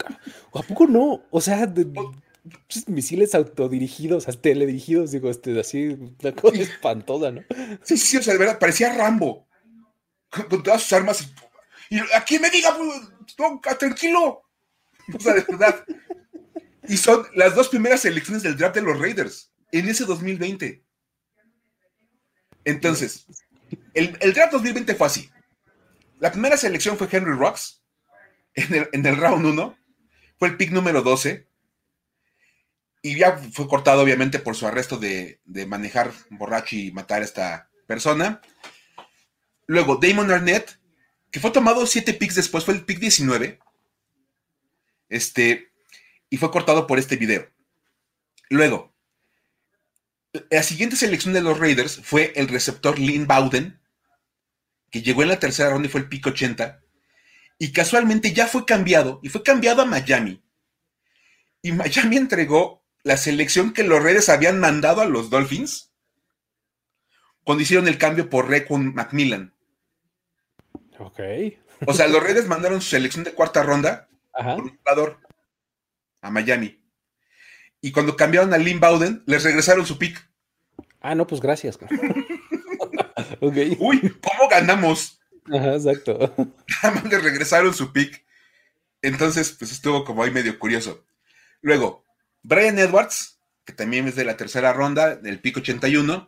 ¿O 0.51 0.59
a 0.59 0.63
poco 0.63 0.85
no? 0.85 1.23
O 1.29 1.39
sea, 1.39 1.65
de, 1.65 1.87
misiles 2.87 3.35
autodirigidos, 3.35 4.25
teledirigidos, 4.41 5.11
digo, 5.11 5.29
este, 5.29 5.59
así, 5.59 5.87
una 6.21 6.33
cosa 6.33 6.61
espantosa, 6.61 7.31
¿no? 7.31 7.43
Sí, 7.83 7.97
sí, 7.97 8.17
o 8.17 8.23
sea, 8.23 8.33
de 8.33 8.39
verdad, 8.39 8.59
parecía 8.59 8.93
Rambo 8.93 9.47
con, 10.49 10.63
todas 10.63 10.83
sus 10.83 10.93
armas. 10.93 11.31
Y 11.89 11.99
aquí 12.15 12.39
me 12.39 12.49
diga, 12.49 12.75
pues, 12.77 13.77
tranquilo. 13.77 14.43
O 15.13 15.19
sea, 15.19 15.33
de 15.33 15.45
verdad. 15.47 15.85
Y 16.87 16.97
son 16.97 17.25
las 17.33 17.55
dos 17.55 17.69
primeras 17.69 18.05
elecciones 18.05 18.43
del 18.43 18.57
draft 18.57 18.75
de 18.75 18.81
los 18.81 18.99
Raiders 18.99 19.51
en 19.71 19.89
ese 19.89 20.05
2020. 20.05 20.83
Entonces, 22.63 23.25
el, 23.93 24.11
draft 24.33 24.53
2020 24.53 24.95
fue 24.95 25.07
así. 25.07 25.29
La 26.19 26.31
primera 26.31 26.57
selección 26.57 26.97
fue 26.97 27.07
Henry 27.11 27.33
Rocks 27.33 27.83
en 28.55 29.05
el, 29.05 29.17
round 29.17 29.45
1. 29.45 29.77
Fue 30.37 30.47
el 30.49 30.57
pick 30.57 30.71
número 30.71 31.01
12. 31.01 31.46
Y 33.07 33.15
ya 33.15 33.37
fue 33.53 33.69
cortado, 33.69 34.01
obviamente, 34.01 34.37
por 34.37 34.57
su 34.57 34.67
arresto 34.67 34.97
de, 34.97 35.39
de 35.45 35.65
manejar 35.65 36.11
borracho 36.29 36.75
y 36.75 36.91
matar 36.91 37.21
a 37.21 37.23
esta 37.23 37.69
persona. 37.85 38.41
Luego, 39.65 39.95
Damon 39.95 40.29
Arnett, 40.29 40.77
que 41.31 41.39
fue 41.39 41.51
tomado 41.51 41.87
siete 41.87 42.13
picks 42.13 42.35
después, 42.35 42.65
fue 42.65 42.73
el 42.73 42.83
pick 42.83 42.99
19. 42.99 43.59
Este, 45.07 45.71
y 46.29 46.35
fue 46.35 46.51
cortado 46.51 46.85
por 46.85 46.99
este 46.99 47.15
video. 47.15 47.49
Luego, 48.49 48.93
la 50.49 50.63
siguiente 50.63 50.97
selección 50.97 51.33
de 51.33 51.39
los 51.39 51.57
Raiders 51.57 52.01
fue 52.03 52.33
el 52.35 52.49
receptor 52.49 52.99
Lynn 52.99 53.25
Bowden, 53.25 53.79
que 54.91 55.01
llegó 55.01 55.23
en 55.23 55.29
la 55.29 55.39
tercera 55.39 55.69
ronda 55.69 55.87
y 55.87 55.91
fue 55.91 56.01
el 56.01 56.09
pick 56.09 56.27
80. 56.27 56.81
Y 57.57 57.71
casualmente 57.71 58.33
ya 58.33 58.47
fue 58.47 58.65
cambiado, 58.65 59.21
y 59.23 59.29
fue 59.29 59.43
cambiado 59.43 59.81
a 59.81 59.85
Miami. 59.85 60.43
Y 61.61 61.71
Miami 61.71 62.17
entregó 62.17 62.83
la 63.07 63.15
selección 63.15 63.71
que 63.71 63.85
los 63.85 64.03
Raiders 64.03 64.27
habían 64.27 64.59
mandado 64.59 64.99
a 64.99 65.05
los 65.05 65.29
Dolphins 65.29 65.93
cuando 67.45 67.63
hicieron 67.63 67.87
el 67.87 67.97
cambio 67.97 68.29
por 68.29 68.49
Recon 68.49 68.93
Macmillan. 68.93 69.55
Ok. 70.99 71.19
O 71.85 71.93
sea, 71.93 72.07
los 72.07 72.21
Raiders 72.21 72.47
mandaron 72.47 72.81
su 72.81 72.89
selección 72.89 73.23
de 73.23 73.31
cuarta 73.31 73.63
ronda 73.63 74.09
por 74.33 74.61
un 74.61 74.77
jugador 74.77 75.21
a 76.21 76.29
Miami. 76.31 76.83
Y 77.79 77.93
cuando 77.93 78.17
cambiaron 78.17 78.53
a 78.53 78.57
Lynn 78.57 78.81
Bowden, 78.81 79.23
les 79.25 79.43
regresaron 79.43 79.85
su 79.85 79.97
pick. 79.97 80.29
Ah, 80.99 81.15
no, 81.15 81.25
pues 81.25 81.39
gracias. 81.39 81.79
okay. 83.39 83.77
Uy, 83.79 84.01
¿cómo 84.21 84.49
ganamos? 84.49 85.21
Ajá, 85.45 85.75
exacto. 85.75 86.35
Nada 86.83 86.95
más 86.95 87.05
le 87.05 87.19
regresaron 87.19 87.73
su 87.73 87.93
pick. 87.93 88.25
Entonces, 89.01 89.55
pues 89.57 89.71
estuvo 89.71 90.03
como 90.03 90.23
ahí 90.23 90.31
medio 90.31 90.59
curioso. 90.59 91.05
Luego, 91.61 92.06
Brian 92.43 92.79
Edwards, 92.79 93.39
que 93.65 93.73
también 93.73 94.07
es 94.07 94.15
de 94.15 94.25
la 94.25 94.37
tercera 94.37 94.73
ronda, 94.73 95.15
del 95.15 95.39
pick 95.39 95.57
81. 95.57 96.27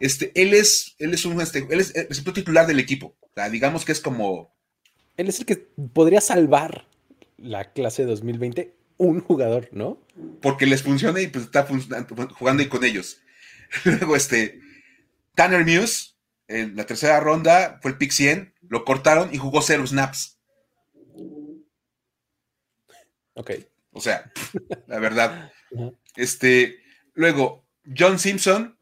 Este, 0.00 0.32
él 0.34 0.52
es, 0.54 0.94
él 0.98 1.14
es 1.14 1.24
un 1.24 1.40
este, 1.40 1.66
él 1.70 1.80
es 1.80 1.94
el 1.94 2.32
titular 2.32 2.66
del 2.66 2.80
equipo 2.80 3.16
digamos 3.50 3.84
que 3.84 3.92
es 3.92 4.00
como. 4.00 4.54
Él 5.16 5.28
es 5.28 5.38
el 5.38 5.46
que 5.46 5.56
podría 5.56 6.20
salvar 6.20 6.86
la 7.36 7.72
clase 7.72 8.04
2020, 8.04 8.74
un 8.96 9.20
jugador, 9.20 9.68
¿no? 9.72 10.00
Porque 10.40 10.66
les 10.66 10.82
funciona 10.82 11.20
y 11.20 11.26
pues 11.28 11.44
está 11.44 11.66
jugando 12.38 12.62
ahí 12.62 12.68
con 12.68 12.84
ellos. 12.84 13.20
Luego, 13.84 14.16
este. 14.16 14.60
Tanner 15.34 15.66
Muse, 15.66 16.14
en 16.48 16.76
la 16.76 16.86
tercera 16.86 17.20
ronda, 17.20 17.78
fue 17.82 17.90
el 17.90 17.98
pick 17.98 18.10
100, 18.10 18.54
lo 18.68 18.86
cortaron 18.86 19.34
y 19.34 19.36
jugó 19.36 19.60
cero 19.60 19.86
snaps. 19.86 20.38
Ok. 23.34 23.50
O 23.96 24.00
sea, 24.00 24.30
la 24.86 24.98
verdad. 24.98 25.52
Este. 26.16 26.78
Luego, 27.12 27.66
John 27.94 28.18
Simpson, 28.18 28.78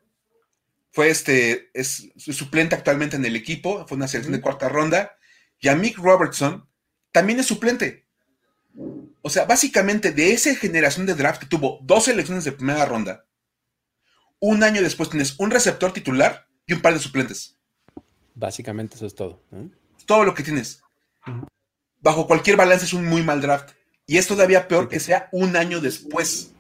fue 0.93 1.11
este, 1.11 1.71
es 1.75 2.13
suplente 2.19 2.77
actualmente 2.77 3.17
en 3.17 3.25
el 3.25 3.35
equipo, 3.35 3.85
fue 3.89 3.97
una 3.97 4.07
selección 4.07 4.33
de 4.33 4.41
cuarta 4.41 4.69
ronda. 4.69 5.17
Y 5.59 5.67
a 5.67 5.75
Mick 5.75 5.99
Robertson 5.99 6.69
también 7.11 7.41
es 7.41 7.47
suplente. 7.47 8.07
O 9.23 9.31
sea, 9.31 9.45
básicamente 9.45 10.13
de 10.13 10.33
esa 10.33 10.55
generación 10.55 11.07
de 11.07 11.15
draft 11.15 11.41
que 11.41 11.47
tuvo 11.47 11.81
dos 11.83 12.05
selecciones 12.05 12.45
de 12.45 12.53
primera 12.53 12.85
ronda, 12.85 13.25
un 14.39 14.63
año 14.63 14.83
después 14.83 15.11
tienes 15.11 15.35
un 15.39 15.51
receptor 15.51 15.93
titular 15.93 16.47
y 16.67 16.75
un 16.75 16.81
par 16.81 16.93
de 16.93 17.01
suplentes. 17.01 17.59
Básicamente 18.35 18.95
eso 18.95 19.07
es 19.07 19.15
todo. 19.17 19.43
Todo 20.07 20.25
lo 20.25 20.35
que 20.35 20.45
tienes. 20.45 20.83
Bajo 22.01 22.27
cualquier 22.29 22.57
balance 22.57 22.85
es 22.85 22.93
un 22.93 23.07
muy 23.07 23.23
mal 23.23 23.41
draft. 23.41 23.73
Y 24.07 24.19
es 24.19 24.27
todavía 24.27 24.69
peor 24.69 24.89
que 24.89 25.01
sea 25.01 25.29
un 25.33 25.57
año 25.57 25.81
después 25.81 26.55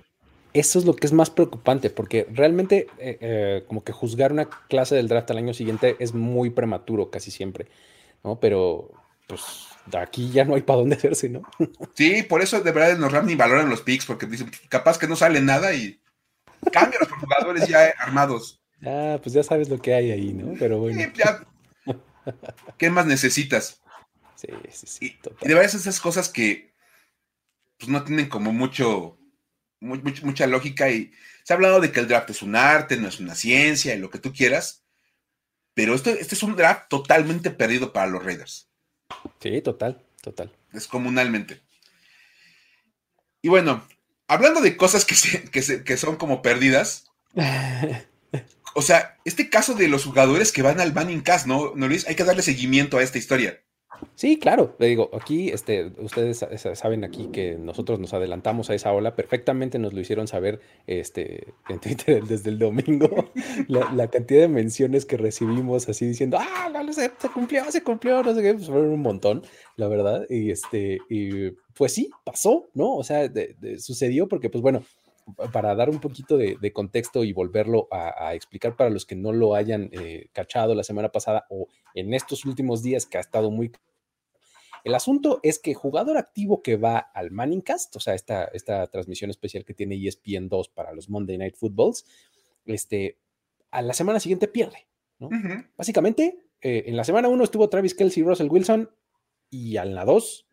eso 0.54 0.78
es 0.78 0.84
lo 0.84 0.94
que 0.94 1.06
es 1.06 1.12
más 1.12 1.30
preocupante, 1.30 1.90
porque 1.90 2.28
realmente 2.32 2.86
eh, 2.98 3.18
eh, 3.20 3.64
como 3.66 3.82
que 3.82 3.92
juzgar 3.92 4.32
una 4.32 4.48
clase 4.48 4.94
del 4.94 5.08
draft 5.08 5.30
al 5.32 5.38
año 5.38 5.52
siguiente 5.52 5.96
es 5.98 6.14
muy 6.14 6.50
prematuro 6.50 7.10
casi 7.10 7.32
siempre, 7.32 7.66
¿no? 8.22 8.38
Pero 8.38 8.92
pues 9.26 9.42
de 9.86 9.98
aquí 9.98 10.30
ya 10.30 10.44
no 10.44 10.54
hay 10.54 10.62
para 10.62 10.78
dónde 10.78 10.94
hacerse, 10.94 11.28
¿no? 11.28 11.42
Sí, 11.94 12.22
por 12.22 12.40
eso 12.40 12.60
de 12.60 12.70
verdad 12.70 12.96
los 12.96 13.10
Rams 13.10 13.26
ni 13.26 13.34
valoran 13.34 13.68
los 13.68 13.82
picks, 13.82 14.06
porque 14.06 14.26
dicen, 14.26 14.48
capaz 14.68 14.96
que 14.96 15.08
no 15.08 15.16
sale 15.16 15.40
nada 15.40 15.74
y 15.74 16.00
cambian 16.70 17.00
los 17.00 17.10
jugadores 17.10 17.66
ya 17.66 17.92
armados. 17.98 18.62
Ah, 18.86 19.18
pues 19.20 19.34
ya 19.34 19.42
sabes 19.42 19.68
lo 19.68 19.82
que 19.82 19.92
hay 19.92 20.12
ahí, 20.12 20.32
¿no? 20.32 20.54
Pero 20.56 20.78
bueno. 20.78 21.00
¿Qué 22.78 22.90
más 22.90 23.06
necesitas? 23.06 23.82
Sí, 24.36 24.48
sí, 24.70 24.86
sí. 24.86 25.18
Y, 25.42 25.48
de 25.48 25.54
varias 25.54 25.74
esas 25.74 25.98
cosas 25.98 26.28
que 26.28 26.73
pues 27.84 27.92
no 27.92 28.04
tienen 28.04 28.28
como 28.28 28.52
mucho, 28.52 29.18
mucha 29.80 30.46
lógica 30.46 30.90
y 30.90 31.12
se 31.42 31.52
ha 31.52 31.56
hablado 31.56 31.80
de 31.80 31.92
que 31.92 32.00
el 32.00 32.08
draft 32.08 32.30
es 32.30 32.40
un 32.40 32.56
arte, 32.56 32.96
no 32.96 33.08
es 33.08 33.20
una 33.20 33.34
ciencia 33.34 33.94
y 33.94 33.98
lo 33.98 34.08
que 34.08 34.18
tú 34.18 34.32
quieras, 34.32 34.84
pero 35.74 35.94
esto, 35.94 36.08
este 36.10 36.34
es 36.34 36.42
un 36.42 36.56
draft 36.56 36.88
totalmente 36.88 37.50
perdido 37.50 37.92
para 37.92 38.06
los 38.06 38.24
Raiders. 38.24 38.70
Sí, 39.40 39.60
total, 39.60 40.02
total. 40.22 40.50
Es 40.72 40.86
comunalmente. 40.86 41.60
Y 43.42 43.48
bueno, 43.48 43.86
hablando 44.26 44.62
de 44.62 44.78
cosas 44.78 45.04
que, 45.04 45.50
que, 45.50 45.96
son 45.98 46.16
como 46.16 46.40
perdidas, 46.40 47.10
o 48.74 48.80
sea, 48.80 49.18
este 49.26 49.50
caso 49.50 49.74
de 49.74 49.88
los 49.88 50.06
jugadores 50.06 50.52
que 50.52 50.62
van 50.62 50.80
al 50.80 50.94
Manning 50.94 51.20
Cast, 51.20 51.46
¿no, 51.46 51.74
¿no 51.74 51.86
Luis? 51.86 52.06
Hay 52.06 52.14
que 52.14 52.24
darle 52.24 52.42
seguimiento 52.42 52.96
a 52.96 53.02
esta 53.02 53.18
historia. 53.18 53.62
Sí, 54.14 54.38
claro. 54.38 54.76
Le 54.78 54.88
digo, 54.88 55.10
aquí, 55.12 55.50
este, 55.50 55.92
ustedes 55.98 56.44
saben 56.74 57.04
aquí 57.04 57.28
que 57.32 57.56
nosotros 57.56 57.98
nos 57.98 58.14
adelantamos 58.14 58.70
a 58.70 58.74
esa 58.74 58.92
ola. 58.92 59.14
Perfectamente 59.14 59.78
nos 59.78 59.92
lo 59.92 60.00
hicieron 60.00 60.28
saber 60.28 60.60
este, 60.86 61.54
en 61.68 61.80
Twitter 61.80 62.24
desde 62.28 62.50
el 62.50 62.58
domingo. 62.58 63.30
La, 63.68 64.08
cantidad 64.08 64.42
de 64.42 64.48
menciones 64.48 65.06
que 65.06 65.16
recibimos 65.16 65.88
así 65.88 66.06
diciendo, 66.06 66.38
ah, 66.40 66.70
no, 66.72 66.92
se, 66.92 67.10
se 67.18 67.28
cumplió, 67.28 67.70
se 67.70 67.82
cumplió, 67.82 68.22
no 68.22 68.34
sé 68.34 68.42
qué, 68.42 68.54
pues 68.54 68.66
fueron 68.66 68.90
un 68.90 69.02
montón, 69.02 69.42
la 69.76 69.88
verdad. 69.88 70.26
Y 70.28 70.50
este, 70.50 70.98
y 71.08 71.50
pues 71.74 71.92
sí, 71.92 72.10
pasó, 72.24 72.68
¿no? 72.74 72.96
O 72.96 73.04
sea, 73.04 73.30
sucedió 73.78 74.28
porque, 74.28 74.50
pues 74.50 74.62
bueno, 74.62 74.84
para 75.52 75.74
dar 75.74 75.90
un 75.90 76.00
poquito 76.00 76.36
de, 76.36 76.72
contexto 76.72 77.24
y 77.24 77.32
volverlo 77.32 77.88
a, 77.90 78.34
explicar 78.34 78.76
para 78.76 78.90
los 78.90 79.06
que 79.06 79.16
no 79.16 79.32
lo 79.32 79.54
hayan 79.54 79.88
eh, 79.92 80.28
cachado 80.32 80.74
la 80.74 80.84
semana 80.84 81.10
pasada 81.10 81.46
o 81.48 81.68
en 81.94 82.14
estos 82.14 82.44
últimos 82.44 82.82
días 82.82 83.06
que 83.06 83.18
ha 83.18 83.20
estado 83.20 83.50
muy... 83.50 83.72
El 84.84 84.94
asunto 84.94 85.40
es 85.42 85.58
que 85.58 85.72
jugador 85.72 86.18
activo 86.18 86.62
que 86.62 86.76
va 86.76 86.98
al 86.98 87.30
Manningcast, 87.30 87.96
o 87.96 88.00
sea, 88.00 88.14
esta, 88.14 88.44
esta 88.44 88.86
transmisión 88.88 89.30
especial 89.30 89.64
que 89.64 89.72
tiene 89.72 89.96
ESPN 89.96 90.48
2 90.48 90.68
para 90.68 90.92
los 90.92 91.08
Monday 91.08 91.38
Night 91.38 91.56
Footballs, 91.56 92.04
este, 92.66 93.18
a 93.70 93.80
la 93.80 93.94
semana 93.94 94.20
siguiente 94.20 94.46
pierde. 94.46 94.86
Básicamente, 95.78 96.50
eh, 96.60 96.84
en 96.86 96.96
la 96.98 97.04
semana 97.04 97.28
1 97.28 97.44
estuvo 97.44 97.70
Travis 97.70 97.94
Kelsey 97.94 98.22
y 98.22 98.26
Russell 98.26 98.50
Wilson 98.50 98.90
y 99.48 99.78
en 99.78 99.94
la 99.94 100.04
2 100.04 100.46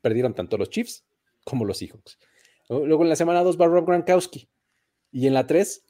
perdieron 0.00 0.32
tanto 0.32 0.56
los 0.56 0.70
Chiefs 0.70 1.04
como 1.44 1.64
los 1.64 1.78
Seahawks. 1.78 2.18
Luego 2.68 3.02
en 3.02 3.08
la 3.08 3.16
semana 3.16 3.42
2 3.42 3.60
va 3.60 3.66
Rob 3.66 3.84
Gronkowski. 3.84 4.48
Y 5.10 5.26
en 5.26 5.34
la 5.34 5.48
3 5.48 5.84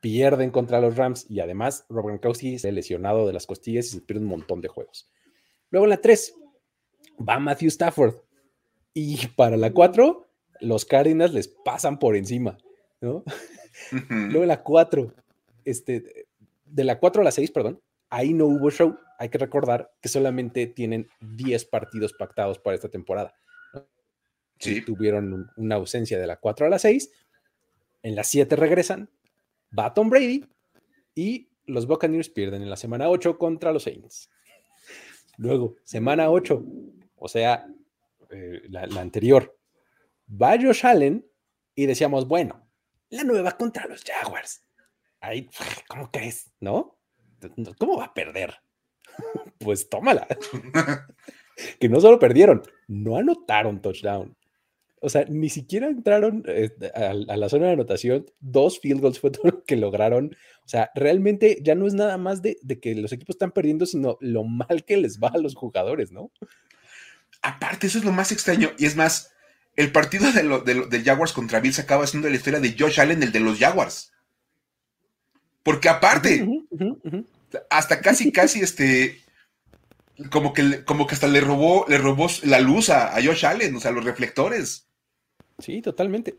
pierden 0.00 0.50
contra 0.50 0.80
los 0.80 0.96
Rams. 0.96 1.26
Y 1.30 1.40
además 1.40 1.86
Rob 1.88 2.06
Gronkowski 2.06 2.58
se 2.58 2.68
ha 2.68 2.72
lesionado 2.72 3.26
de 3.26 3.32
las 3.32 3.46
costillas 3.46 3.86
y 3.86 3.88
se 3.90 4.00
pierde 4.02 4.22
un 4.22 4.28
montón 4.28 4.60
de 4.60 4.68
juegos. 4.68 5.10
Luego 5.70 5.86
en 5.86 5.90
la 5.90 6.00
3 6.00 6.34
va 7.18 7.38
Matthew 7.38 7.68
Stafford. 7.68 8.14
Y 8.94 9.26
para 9.28 9.56
la 9.56 9.72
4 9.72 10.26
los 10.60 10.84
Cardinals 10.84 11.34
les 11.34 11.48
pasan 11.48 11.98
por 11.98 12.16
encima. 12.16 12.56
Luego 13.00 13.22
en 14.42 14.48
la 14.48 14.62
4, 14.62 15.12
este, 15.64 16.26
de 16.64 16.84
la 16.84 16.98
4 16.98 17.20
a 17.20 17.24
la 17.24 17.30
6, 17.30 17.50
perdón, 17.50 17.80
ahí 18.08 18.32
no 18.32 18.46
hubo 18.46 18.70
show. 18.70 18.96
Hay 19.18 19.28
que 19.28 19.38
recordar 19.38 19.92
que 20.00 20.08
solamente 20.08 20.66
tienen 20.66 21.08
10 21.20 21.64
partidos 21.66 22.12
pactados 22.12 22.58
para 22.58 22.74
esta 22.74 22.88
temporada. 22.88 23.34
Sí. 24.58 24.82
Tuvieron 24.82 25.50
una 25.56 25.74
ausencia 25.74 26.18
de 26.18 26.26
la 26.26 26.36
4 26.36 26.66
a 26.66 26.68
la 26.70 26.78
6. 26.78 27.10
En 28.02 28.14
la 28.14 28.24
7 28.24 28.56
regresan. 28.56 29.10
Va 29.78 29.92
Tom 29.92 30.08
Brady. 30.08 30.44
Y 31.14 31.48
los 31.66 31.86
Buccaneers 31.86 32.28
pierden 32.30 32.62
en 32.62 32.70
la 32.70 32.76
semana 32.76 33.08
8 33.08 33.38
contra 33.38 33.72
los 33.72 33.84
Saints. 33.84 34.30
Luego, 35.38 35.76
semana 35.84 36.30
8, 36.30 36.64
o 37.16 37.28
sea, 37.28 37.66
eh, 38.30 38.62
la, 38.68 38.82
anterior, 39.00 39.58
va 40.30 40.60
Josh 40.60 40.86
Allen 40.86 41.26
y 41.74 41.86
decíamos, 41.86 42.26
bueno, 42.26 42.68
la 43.10 43.24
nueva 43.24 43.56
contra 43.56 43.86
los 43.86 44.04
Jaguars. 44.04 44.62
Ahí, 45.20 45.48
¿cómo 45.88 46.10
crees? 46.10 46.52
¿No? 46.60 46.98
¿Cómo 47.78 47.98
va 47.98 48.06
a 48.06 48.14
perder? 48.14 48.54
pues 49.58 49.88
tómala. 49.88 50.26
que 51.80 51.88
no 51.88 52.00
solo 52.00 52.18
perdieron, 52.18 52.62
no 52.88 53.16
anotaron 53.16 53.80
touchdown. 53.80 54.36
O 55.00 55.08
sea, 55.08 55.24
ni 55.28 55.50
siquiera 55.50 55.88
entraron 55.88 56.42
este, 56.46 56.88
a, 56.88 57.12
la 57.14 57.48
zona 57.48 57.66
de 57.66 57.72
anotación. 57.74 58.26
Dos 58.40 58.80
field 58.80 59.00
goals 59.00 59.20
fue 59.20 59.30
todo 59.30 59.50
lo 59.50 59.64
que 59.64 59.76
lograron. 59.76 60.34
O 60.64 60.68
sea, 60.68 60.90
realmente 60.94 61.58
ya 61.62 61.74
no 61.74 61.86
es 61.86 61.94
nada 61.94 62.16
más 62.16 62.42
de, 62.42 62.56
que 62.80 62.94
los 62.94 63.12
equipos 63.12 63.36
están 63.36 63.52
perdiendo, 63.52 63.86
sino 63.86 64.16
lo 64.20 64.42
mal 64.44 64.84
que 64.84 64.96
les 64.96 65.20
va 65.20 65.28
a 65.28 65.38
los 65.38 65.54
jugadores, 65.54 66.12
¿no? 66.12 66.32
Aparte, 67.46 67.86
eso 67.86 67.98
es 67.98 68.04
lo 68.04 68.10
más 68.10 68.32
extraño. 68.32 68.72
Y 68.76 68.86
es 68.86 68.96
más, 68.96 69.30
el 69.76 69.92
partido 69.92 70.32
de, 70.32 71.02
Jaguars 71.04 71.32
contra 71.32 71.60
Bills 71.60 71.78
acaba 71.78 72.04
siendo 72.08 72.28
la 72.28 72.34
historia 72.34 72.58
de 72.58 72.74
Josh 72.76 73.00
Allen, 73.00 73.22
el 73.22 73.30
de 73.30 73.38
los 73.38 73.60
Jaguars. 73.60 74.12
Porque 75.62 75.88
aparte, 75.88 76.44
hasta 77.70 78.00
casi, 78.00 78.32
casi 78.32 78.62
este, 78.62 79.20
como 80.28 80.52
que, 80.52 80.84
como 80.84 81.06
que 81.06 81.14
hasta 81.14 81.28
le 81.28 81.40
robó, 81.40 81.86
le 81.88 81.98
robó 81.98 82.26
la 82.42 82.58
luz 82.58 82.90
a, 82.90 83.16
a 83.16 83.22
Josh 83.22 83.46
Allen, 83.46 83.76
o 83.76 83.80
sea, 83.80 83.92
los 83.92 84.04
reflectores. 84.04 84.88
Sí, 85.60 85.80
totalmente. 85.82 86.34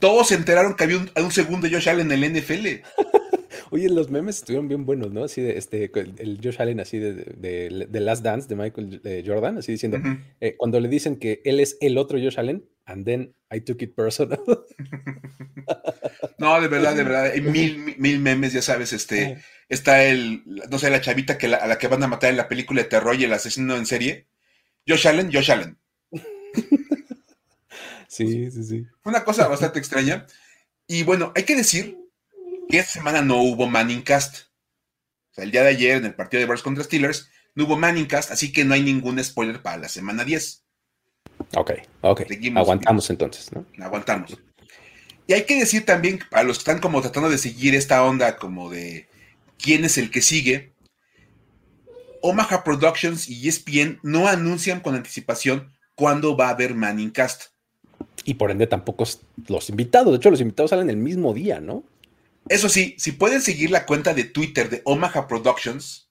Todos 0.00 0.28
se 0.28 0.34
enteraron 0.34 0.74
que 0.74 0.82
había 0.82 0.98
un, 0.98 1.30
segundo 1.30 1.68
Josh 1.70 1.88
Allen 1.88 2.10
en 2.10 2.24
el 2.24 2.42
NFL. 2.42 2.66
Oye, 3.70 3.88
los 3.88 4.10
memes 4.10 4.36
estuvieron 4.38 4.68
bien 4.68 4.84
buenos, 4.84 5.12
¿no? 5.12 5.24
Así 5.24 5.40
de 5.40 5.56
este, 5.56 5.90
el 5.94 6.40
Josh 6.42 6.60
Allen, 6.60 6.80
así 6.80 6.98
de, 6.98 7.12
de, 7.14 8.00
Last 8.00 8.24
Dance 8.24 8.48
de 8.48 8.56
Michael 8.56 9.00
eh, 9.04 9.22
Jordan, 9.24 9.58
así 9.58 9.72
diciendo, 9.72 9.98
eh, 10.40 10.56
cuando 10.56 10.80
le 10.80 10.88
dicen 10.88 11.16
que 11.16 11.40
él 11.44 11.60
es 11.60 11.76
el 11.80 11.96
otro 11.96 12.18
Josh 12.18 12.38
Allen, 12.38 12.64
and 12.86 13.04
then 13.04 13.34
I 13.52 13.60
took 13.60 13.80
it 13.82 13.94
personal. 13.94 14.40
no, 16.38 16.60
de 16.60 16.68
verdad, 16.68 16.96
de 16.96 17.04
verdad, 17.04 17.26
hay 17.26 17.40
mil, 17.40 17.94
mil 17.96 18.18
memes, 18.18 18.52
ya 18.52 18.62
sabes, 18.62 18.92
este, 18.92 19.38
está 19.68 20.04
el, 20.04 20.42
no 20.44 20.78
sé, 20.78 20.90
la 20.90 21.00
chavita 21.00 21.38
que 21.38 21.46
a 21.46 21.66
la 21.66 21.78
que 21.78 21.88
van 21.88 22.02
a 22.02 22.08
matar 22.08 22.30
en 22.30 22.38
la 22.38 22.48
película 22.48 22.82
de 22.82 22.88
terror 22.88 23.14
y 23.14 23.24
el 23.24 23.32
asesino 23.32 23.76
en 23.76 23.86
serie. 23.86 24.26
Josh 24.86 25.06
Allen, 25.06 25.30
Josh 25.32 25.50
Allen. 25.50 25.78
Sí, 28.08 28.50
sí, 28.50 28.64
sí. 28.64 28.86
Una 29.04 29.22
cosa 29.22 29.46
bastante 29.46 29.78
extraña. 29.78 30.26
Y 30.88 31.04
bueno, 31.04 31.32
hay 31.36 31.44
que 31.44 31.54
decir 31.54 31.99
que 32.70 32.78
esta 32.78 32.92
semana 32.92 33.22
no 33.22 33.42
hubo 33.42 33.66
Manning 33.66 34.02
Cast. 34.02 34.46
O 35.30 35.34
sea, 35.34 35.44
el 35.44 35.50
día 35.50 35.62
de 35.62 35.70
ayer 35.70 35.96
en 35.96 36.06
el 36.06 36.14
partido 36.14 36.40
de 36.40 36.46
Bears 36.46 36.62
contra 36.62 36.84
Steelers 36.84 37.28
no 37.54 37.64
hubo 37.64 37.76
Manning 37.76 38.06
Cast, 38.06 38.30
así 38.30 38.52
que 38.52 38.64
no 38.64 38.74
hay 38.74 38.82
ningún 38.82 39.22
spoiler 39.22 39.62
para 39.62 39.76
la 39.76 39.88
semana 39.88 40.24
10. 40.24 40.64
Ok, 41.56 41.72
ok. 42.02 42.22
Aguantamos 42.56 43.10
entonces, 43.10 43.52
¿no? 43.52 43.64
Aguantamos. 43.84 44.38
Y 45.26 45.32
hay 45.32 45.44
que 45.44 45.58
decir 45.58 45.84
también, 45.84 46.18
para 46.30 46.42
los 46.42 46.58
que 46.58 46.62
están 46.62 46.80
como 46.80 47.00
tratando 47.00 47.30
de 47.30 47.38
seguir 47.38 47.74
esta 47.74 48.04
onda 48.04 48.36
como 48.36 48.70
de 48.70 49.08
quién 49.58 49.84
es 49.84 49.98
el 49.98 50.10
que 50.10 50.22
sigue, 50.22 50.72
Omaha 52.22 52.64
Productions 52.64 53.28
y 53.28 53.48
ESPN 53.48 54.00
no 54.02 54.28
anuncian 54.28 54.80
con 54.80 54.94
anticipación 54.94 55.72
cuándo 55.94 56.36
va 56.36 56.48
a 56.48 56.50
haber 56.50 56.74
Manning 56.74 57.10
Cast 57.10 57.50
y 58.24 58.34
por 58.34 58.50
ende 58.50 58.66
tampoco 58.66 59.04
los 59.48 59.70
invitados. 59.70 60.12
De 60.12 60.16
hecho, 60.16 60.30
los 60.30 60.40
invitados 60.40 60.70
salen 60.70 60.90
el 60.90 60.96
mismo 60.96 61.32
día, 61.32 61.60
¿no? 61.60 61.84
Eso 62.50 62.68
sí, 62.68 62.96
si 62.98 63.12
pueden 63.12 63.40
seguir 63.40 63.70
la 63.70 63.86
cuenta 63.86 64.12
de 64.12 64.24
Twitter 64.24 64.68
de 64.68 64.82
Omaha 64.84 65.28
Productions, 65.28 66.10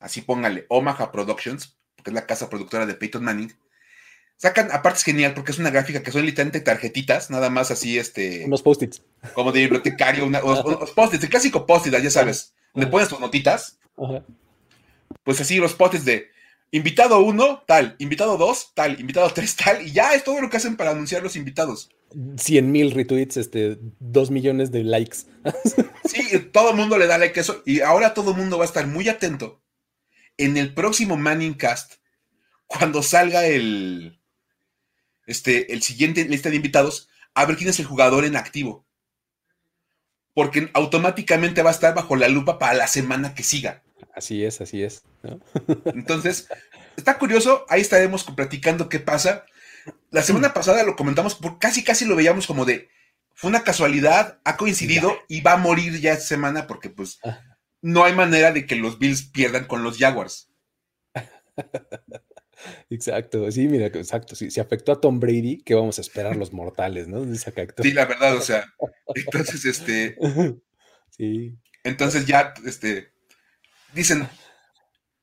así 0.00 0.22
póngale 0.22 0.66
Omaha 0.68 1.12
Productions, 1.12 1.78
porque 1.94 2.10
es 2.10 2.14
la 2.14 2.26
casa 2.26 2.50
productora 2.50 2.84
de 2.84 2.94
Peyton 2.94 3.22
Manning, 3.22 3.56
sacan, 4.34 4.72
aparte 4.72 4.98
es 4.98 5.04
genial 5.04 5.32
porque 5.32 5.52
es 5.52 5.60
una 5.60 5.70
gráfica 5.70 6.02
que 6.02 6.10
son 6.10 6.26
literalmente 6.26 6.60
tarjetitas, 6.60 7.30
nada 7.30 7.48
más 7.48 7.70
así, 7.70 7.96
este... 7.96 8.44
Unos 8.44 8.60
post-its. 8.60 9.04
Como 9.32 9.52
de 9.52 9.60
bibliotecario, 9.60 10.26
unos, 10.26 10.62
post-its, 10.94 11.22
el 11.22 11.30
clásico 11.30 11.64
post-it, 11.64 11.94
ya 11.94 12.10
sabes, 12.10 12.52
donde 12.74 12.90
pones 12.90 13.08
tus 13.08 13.20
notitas. 13.20 13.78
Pues 15.22 15.40
así 15.40 15.58
los 15.58 15.74
post-its 15.74 16.04
de 16.04 16.28
Invitado 16.72 17.20
1, 17.20 17.64
tal. 17.66 17.96
Invitado 17.98 18.36
2, 18.36 18.72
tal. 18.74 19.00
Invitado 19.00 19.30
3, 19.32 19.56
tal. 19.56 19.86
Y 19.86 19.92
ya 19.92 20.14
es 20.14 20.24
todo 20.24 20.40
lo 20.40 20.48
que 20.48 20.56
hacen 20.56 20.76
para 20.76 20.90
anunciar 20.90 21.22
los 21.22 21.36
invitados. 21.36 21.90
100 22.36 22.70
mil 22.70 22.90
retweets, 22.92 23.36
este, 23.36 23.78
2 23.98 24.30
millones 24.30 24.70
de 24.70 24.84
likes. 24.84 25.18
sí, 26.04 26.38
todo 26.52 26.70
el 26.70 26.76
mundo 26.76 26.98
le 26.98 27.06
da 27.06 27.18
like 27.18 27.38
a 27.38 27.42
eso. 27.42 27.62
Y 27.64 27.80
ahora 27.80 28.14
todo 28.14 28.32
el 28.32 28.36
mundo 28.36 28.58
va 28.58 28.64
a 28.64 28.66
estar 28.66 28.86
muy 28.86 29.08
atento 29.08 29.60
en 30.40 30.56
el 30.56 30.72
próximo 30.72 31.16
Manning 31.16 31.54
Cast, 31.54 31.94
cuando 32.66 33.02
salga 33.02 33.46
el, 33.46 34.18
este, 35.26 35.72
el 35.72 35.82
siguiente 35.82 36.24
lista 36.24 36.48
de 36.48 36.56
invitados, 36.56 37.08
a 37.34 37.44
ver 37.44 37.56
quién 37.56 37.68
es 37.68 37.78
el 37.78 37.86
jugador 37.86 38.24
en 38.24 38.36
activo. 38.36 38.86
Porque 40.32 40.70
automáticamente 40.72 41.62
va 41.62 41.70
a 41.70 41.74
estar 41.74 41.94
bajo 41.94 42.16
la 42.16 42.28
lupa 42.28 42.58
para 42.58 42.74
la 42.74 42.86
semana 42.86 43.34
que 43.34 43.42
siga. 43.42 43.82
Así 44.14 44.44
es, 44.44 44.60
así 44.62 44.82
es. 44.82 45.02
Entonces, 45.86 46.48
está 46.96 47.18
curioso, 47.18 47.64
ahí 47.68 47.80
estaremos 47.80 48.24
platicando 48.24 48.88
qué 48.88 49.00
pasa. 49.00 49.44
La 50.10 50.22
semana 50.22 50.52
pasada 50.54 50.82
lo 50.82 50.96
comentamos, 50.96 51.34
por 51.34 51.58
casi 51.58 51.82
casi 51.82 52.04
lo 52.04 52.16
veíamos 52.16 52.46
como 52.46 52.64
de 52.64 52.88
fue 53.40 53.48
una 53.48 53.64
casualidad, 53.64 54.38
ha 54.44 54.58
coincidido 54.58 55.16
y 55.26 55.40
va 55.40 55.54
a 55.54 55.56
morir 55.56 55.98
ya 55.98 56.12
esta 56.12 56.26
semana 56.26 56.66
porque 56.66 56.90
pues 56.90 57.18
ah. 57.24 57.40
no 57.80 58.04
hay 58.04 58.14
manera 58.14 58.52
de 58.52 58.66
que 58.66 58.76
los 58.76 58.98
Bills 58.98 59.30
pierdan 59.30 59.66
con 59.66 59.82
los 59.82 59.96
Jaguars. 59.96 60.50
Exacto, 62.90 63.50
sí, 63.50 63.66
mira, 63.68 63.86
exacto. 63.86 64.34
Si, 64.34 64.50
se 64.50 64.60
afectó 64.60 64.92
a 64.92 65.00
Tom 65.00 65.18
Brady, 65.18 65.62
¿qué 65.64 65.74
vamos 65.74 65.96
a 65.96 66.02
esperar 66.02 66.36
los 66.36 66.52
mortales, 66.52 67.08
no? 67.08 67.24
Sí, 67.34 67.92
la 67.92 68.04
verdad, 68.04 68.36
o 68.36 68.42
sea, 68.42 68.66
entonces, 69.14 69.64
este. 69.64 70.16
Sí. 71.08 71.58
Entonces 71.84 72.26
ya, 72.26 72.52
este. 72.66 73.12
Dicen, 73.94 74.28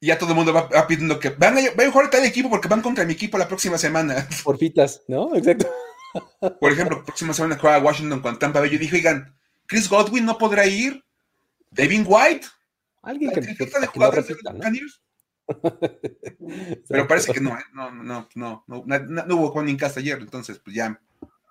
ya 0.02 0.18
todo 0.18 0.32
el 0.32 0.36
mundo 0.36 0.54
va, 0.54 0.70
pidiendo 0.88 1.20
que 1.20 1.30
van 1.30 1.58
a, 1.58 1.62
van 1.76 1.88
a 1.88 1.92
jugar 1.92 2.10
tal 2.10 2.26
equipo 2.26 2.50
porque 2.50 2.68
van 2.68 2.82
contra 2.82 3.06
mi 3.06 3.14
equipo 3.14 3.38
la 3.38 3.48
próxima 3.48 3.78
semana. 3.78 4.28
Porfitas, 4.44 5.02
¿no? 5.08 5.36
Exacto. 5.36 5.68
Por 6.60 6.72
ejemplo, 6.72 7.04
próxima 7.04 7.34
semana 7.34 7.58
juega 7.60 7.80
Washington 7.80 8.22
con 8.22 8.40
Tampa 8.40 8.60
Bay. 8.60 8.70
Yo 8.70 8.80
dije, 8.80 8.96
oigan, 8.96 9.36
Chris 9.66 9.90
Godwin 9.90 10.26
no 10.26 10.38
podrá 10.38 10.66
ir. 10.66 11.04
Devin 11.72 12.06
White. 12.08 12.48
Alguien 13.02 13.32
que, 13.32 13.42
de 13.42 13.88
jugadores 13.88 14.28
Pero 16.90 17.08
parece 17.08 17.34
que 17.34 17.40
no, 17.40 17.58
¿eh? 17.58 17.64
no, 17.74 17.92
no, 17.92 18.28
no, 18.36 18.64
no, 18.68 18.84
no, 18.86 19.36
hubo 19.36 19.52
Juan 19.52 19.70
Incasta 19.70 20.02
ayer, 20.02 20.20
entonces 20.20 20.60
pues 20.60 20.76
ya, 20.76 21.00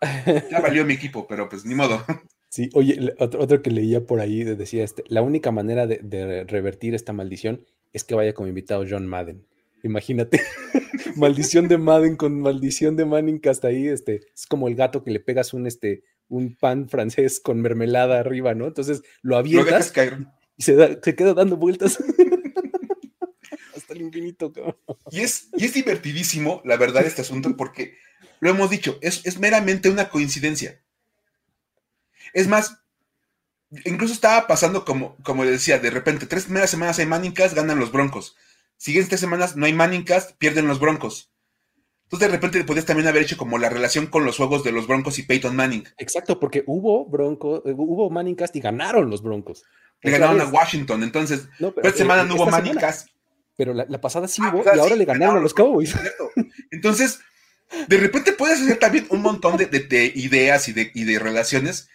ya 0.51 0.61
valió 0.61 0.85
mi 0.85 0.95
equipo, 0.95 1.27
pero 1.27 1.49
pues 1.49 1.65
ni 1.65 1.75
modo. 1.75 2.05
Sí, 2.51 2.69
oye, 2.75 3.15
otro, 3.19 3.63
que 3.63 3.71
leía 3.71 4.05
por 4.05 4.21
ahí 4.21 4.45
decía 4.45 4.85
este, 4.85 5.03
la 5.09 5.23
única 5.23 5.51
manera 5.51 5.87
de, 5.87 6.45
revertir 6.47 6.95
esta 6.95 7.13
maldición 7.13 7.65
es 7.93 8.05
que 8.05 8.15
vaya 8.15 8.35
como 8.35 8.49
invitado 8.49 8.85
John 8.89 9.07
Madden. 9.07 9.47
Imagínate, 9.83 10.41
maldición 11.17 11.69
de 11.69 11.79
Madden 11.79 12.17
con 12.17 12.41
maldición 12.41 12.97
de 12.97 13.05
Manning 13.05 13.41
hasta 13.49 13.69
ahí, 13.69 13.89
este, 13.89 14.27
es 14.35 14.47
como 14.47 14.69
el 14.69 14.75
gato 14.75 15.05
que 15.05 15.11
le 15.11 15.21
pegas 15.21 15.55
un, 15.55 15.67
este, 15.67 16.03
un 16.29 16.57
pan 16.57 16.89
francés 16.89 17.41
con 17.41 17.61
mermelada 17.61 18.19
arriba, 18.19 18.55
¿no? 18.55 18.67
Entonces 18.67 19.03
lo 19.23 19.37
avientas 19.37 19.93
y 20.57 20.63
se, 20.63 21.01
se 21.03 21.15
queda 21.15 21.35
dando 21.35 21.57
vueltas 21.57 21.99
hasta 23.77 23.93
el 23.93 24.03
infinito. 24.03 24.53
Y 25.11 25.21
es, 25.21 25.49
y 25.57 25.67
es 25.67 25.75
divertidísimo, 25.75 26.63
la 26.65 26.77
verdad, 26.77 27.05
este 27.05 27.23
asunto, 27.23 27.57
porque 27.57 27.97
lo 28.41 28.51
hemos 28.51 28.71
dicho, 28.71 28.99
es, 29.03 29.25
es 29.27 29.39
meramente 29.39 29.89
una 29.89 30.09
coincidencia. 30.09 30.83
Es 32.33 32.49
más, 32.49 32.83
incluso 33.85 34.15
estaba 34.15 34.47
pasando 34.47 34.85
como, 34.85 35.17
como 35.23 35.45
decía, 35.45 35.79
de 35.79 35.91
repente, 35.91 36.27
tres 36.27 36.45
primeras 36.45 36.71
semanas 36.71 36.99
hay 36.99 37.07
Manningcast, 37.07 37.55
ganan 37.55 37.79
los 37.79 37.93
Broncos. 37.93 38.37
Siguientes 38.77 39.09
tres 39.09 39.21
semanas 39.21 39.57
no 39.57 39.67
hay 39.67 39.73
Manningcast, 39.73 40.33
pierden 40.39 40.67
los 40.67 40.81
Broncos. 40.81 41.33
Entonces 42.05 42.29
de 42.29 42.37
repente 42.37 42.63
podías 42.63 42.85
también 42.85 43.09
haber 43.09 43.23
hecho 43.23 43.37
como 43.37 43.59
la 43.59 43.69
relación 43.69 44.07
con 44.07 44.25
los 44.25 44.37
juegos 44.37 44.63
de 44.63 44.71
los 44.71 44.87
Broncos 44.87 45.19
y 45.19 45.25
Peyton 45.25 45.57
Manning. 45.57 45.85
Exacto, 45.99 46.39
porque 46.39 46.63
hubo 46.67 47.05
Bronco, 47.07 47.63
eh, 47.67 47.75
hubo 47.77 48.11
Manningcast 48.11 48.55
y 48.55 48.61
ganaron 48.61 49.11
los 49.11 49.23
Broncos. 49.23 49.65
Le 50.03 50.13
ganaron 50.13 50.41
a 50.41 50.45
Washington, 50.45 51.03
entonces, 51.03 51.49
no, 51.59 51.73
pero, 51.73 51.89
esta 51.89 51.99
semana 51.99 52.23
no 52.23 52.37
hubo 52.37 52.47
Manningcast. 52.47 53.09
Pero 53.57 53.75
la, 53.75 54.01
pasada 54.01 54.29
sí 54.29 54.41
ah, 54.45 54.53
hubo 54.55 54.63
y 54.63 54.79
ahora 54.79 54.95
le 54.95 55.05
ganaron 55.05 55.39
a 55.39 55.41
los 55.41 55.55
Cowboys. 55.55 55.97
Entonces, 56.71 57.21
de 57.89 57.97
repente 57.97 58.33
puedes 58.33 58.61
hacer 58.61 58.79
también 58.79 59.07
un 59.11 59.23
montón 59.23 59.57
de, 59.57 60.13
ideas 60.15 60.69
y 60.69 60.75
de, 60.75 60.93
y 60.95 61.05
de 61.05 61.19
relaciones 61.19 61.89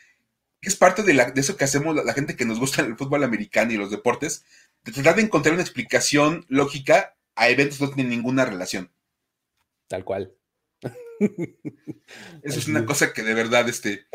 es 0.62 0.76
parte 0.76 1.04
de, 1.04 1.14
la, 1.14 1.32
de, 1.32 1.42
eso 1.42 1.58
que 1.58 1.64
hacemos 1.64 1.96
la, 1.96 2.14
gente 2.14 2.36
que 2.36 2.46
nos 2.46 2.60
gusta 2.60 2.82
el 2.82 2.96
fútbol 2.96 3.24
americano 3.24 3.72
y 3.72 3.78
los 3.78 3.90
deportes, 3.90 4.46
de 4.84 4.92
tratar 4.92 5.16
de 5.16 5.24
encontrar 5.24 5.54
una 5.54 5.64
explicación 5.64 6.46
lógica 6.50 7.16
a 7.36 7.50
eventos 7.50 7.80
que 7.80 7.86
no 7.86 7.92
tienen 7.92 8.12
ninguna 8.12 8.46
relación. 8.46 8.92
Tal 9.88 10.04
cual. 10.04 10.34
Eso 12.44 12.60
es 12.60 12.68
una 12.68 12.86
cosa 12.86 13.14
que 13.14 13.24
de 13.24 13.34
verdad 13.34 13.68
este, 13.70 14.06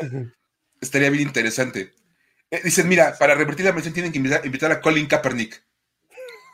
estaría 0.81 1.09
bien 1.09 1.27
interesante. 1.27 1.93
Eh, 2.49 2.61
dicen, 2.63 2.87
mira, 2.87 3.17
para 3.17 3.35
revertir 3.35 3.65
la 3.65 3.73
mención 3.73 3.93
tienen 3.93 4.11
que 4.11 4.19
invitar, 4.19 4.71
a 4.71 4.81
Colin 4.81 5.07
Kaepernick. 5.07 5.63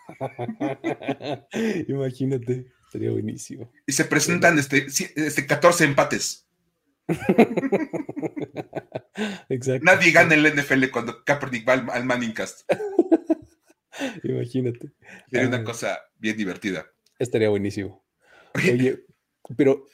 Imagínate, 1.88 2.72
sería 2.92 3.12
buenísimo. 3.12 3.72
Y 3.86 3.94
se 3.94 4.06
presentan 4.06 4.58
este, 4.58 4.88
este 4.88 5.46
14 5.46 5.86
empates. 5.86 6.48
Nadie 9.82 10.12
gana 10.12 10.34
en 10.36 10.46
el 10.46 10.56
NFL 10.56 10.90
cuando 10.92 11.24
Kaepernick 11.24 11.68
va 11.68 11.74
al, 11.74 12.06
Manningcast. 12.06 12.62
Imagínate. 14.24 14.92
Sería 15.30 15.48
una 15.48 15.58
ah. 15.58 15.64
cosa 15.64 16.00
bien 16.18 16.36
divertida. 16.36 16.88
Estaría 17.20 17.50
buenísimo. 17.50 18.04
Oye, 18.56 19.06
pero 19.58 19.86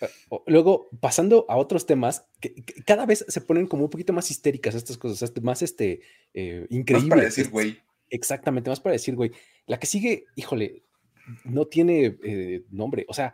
luego, 0.46 0.90
pasando 1.00 1.46
a 1.50 1.58
otros 1.58 1.86
temas, 1.86 2.26
que, 2.40 2.64
cada 2.86 3.06
vez 3.06 3.26
se 3.28 3.42
ponen 3.42 3.68
como 3.68 3.86
un 3.86 3.90
poquito 3.90 4.14
más 4.14 4.30
histéricas 4.32 4.76
estas 4.76 4.98
cosas, 4.98 5.34
más 5.42 5.62
este, 5.62 6.02
eh, 6.34 6.66
increíbles. 6.70 7.10
Más 7.10 7.10
para 7.10 7.24
decir, 7.24 7.50
güey. 7.50 7.80
Exactamente, 8.10 8.70
más 8.70 8.80
para 8.80 8.94
decir, 8.94 9.16
güey. 9.16 9.32
La 9.66 9.80
que 9.80 9.88
sigue, 9.88 10.26
híjole, 10.36 10.84
no 11.44 11.66
tiene 11.66 12.18
eh, 12.24 12.64
nombre. 12.70 13.06
O 13.08 13.14
sea, 13.14 13.34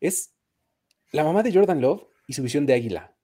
es 0.00 0.34
la 1.12 1.24
mamá 1.24 1.42
de 1.42 1.52
Jordan 1.52 1.80
Love 1.80 2.06
y 2.26 2.32
su 2.32 2.42
visión 2.42 2.66
de 2.66 2.74
águila. 2.74 3.14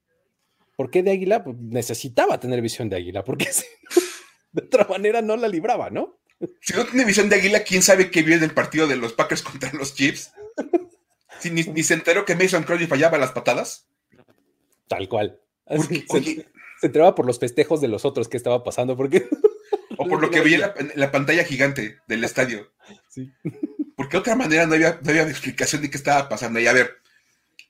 ¿Por 0.77 0.91
qué 0.91 1.03
de 1.03 1.11
águila? 1.11 1.43
Pues 1.43 1.57
necesitaba 1.59 2.39
tener 2.39 2.61
visión 2.61 2.89
de 2.89 2.97
águila, 2.97 3.25
porque 3.25 3.49
de 4.53 4.63
otra 4.63 4.87
manera 4.87 5.23
no 5.23 5.37
la 5.37 5.49
libraba, 5.49 5.91
¿no? 5.91 6.19
Si 6.61 6.75
no 6.75 6.85
tiene 6.85 7.07
visión 7.07 7.31
de 7.31 7.37
águila, 7.37 7.65
¿quién 7.65 7.83
sabe 7.83 8.11
qué 8.11 8.23
vio 8.23 8.37
en 8.37 8.43
el 8.43 8.53
partido 8.53 8.87
de 8.87 8.97
los 8.97 9.15
Packers 9.15 9.43
contra 9.43 9.73
los 9.73 9.95
Chiefs? 9.95 10.33
Si 11.41 11.51
ni, 11.51 11.63
se 11.83 11.95
enteró 11.95 12.25
que 12.25 12.35
Mason 12.35 12.63
Crosby 12.63 12.87
fallaba 12.87 13.19
las 13.19 13.33
patadas. 13.33 13.89
Tal 14.89 15.09
cual. 15.09 15.41
se, 15.67 16.47
enteraba 16.83 17.15
por 17.15 17.27
los 17.27 17.39
festejos 17.39 17.81
de 17.81 17.89
los 17.89 18.05
otros 18.05 18.29
que 18.29 18.37
estaba 18.37 18.65
pasando, 18.65 18.97
porque... 18.97 19.29
O 19.99 20.07
por 20.07 20.21
lo 20.21 20.31
que 20.31 20.41
veía 20.41 20.75
en 20.77 20.93
la, 20.95 21.11
pantalla 21.11 21.43
gigante 21.45 21.99
del 22.07 22.23
estadio. 22.23 22.71
Sí. 23.09 23.33
Porque 23.97 24.17
de 24.17 24.21
otra 24.21 24.37
manera 24.37 24.67
no 24.67 24.75
había, 24.75 25.01
no 25.03 25.11
había 25.11 25.23
explicación 25.23 25.81
de 25.81 25.91
qué 25.91 25.97
estaba 25.97 26.29
pasando. 26.29 26.61
Y 26.61 26.67
a 26.67 26.73
ver, 26.75 26.99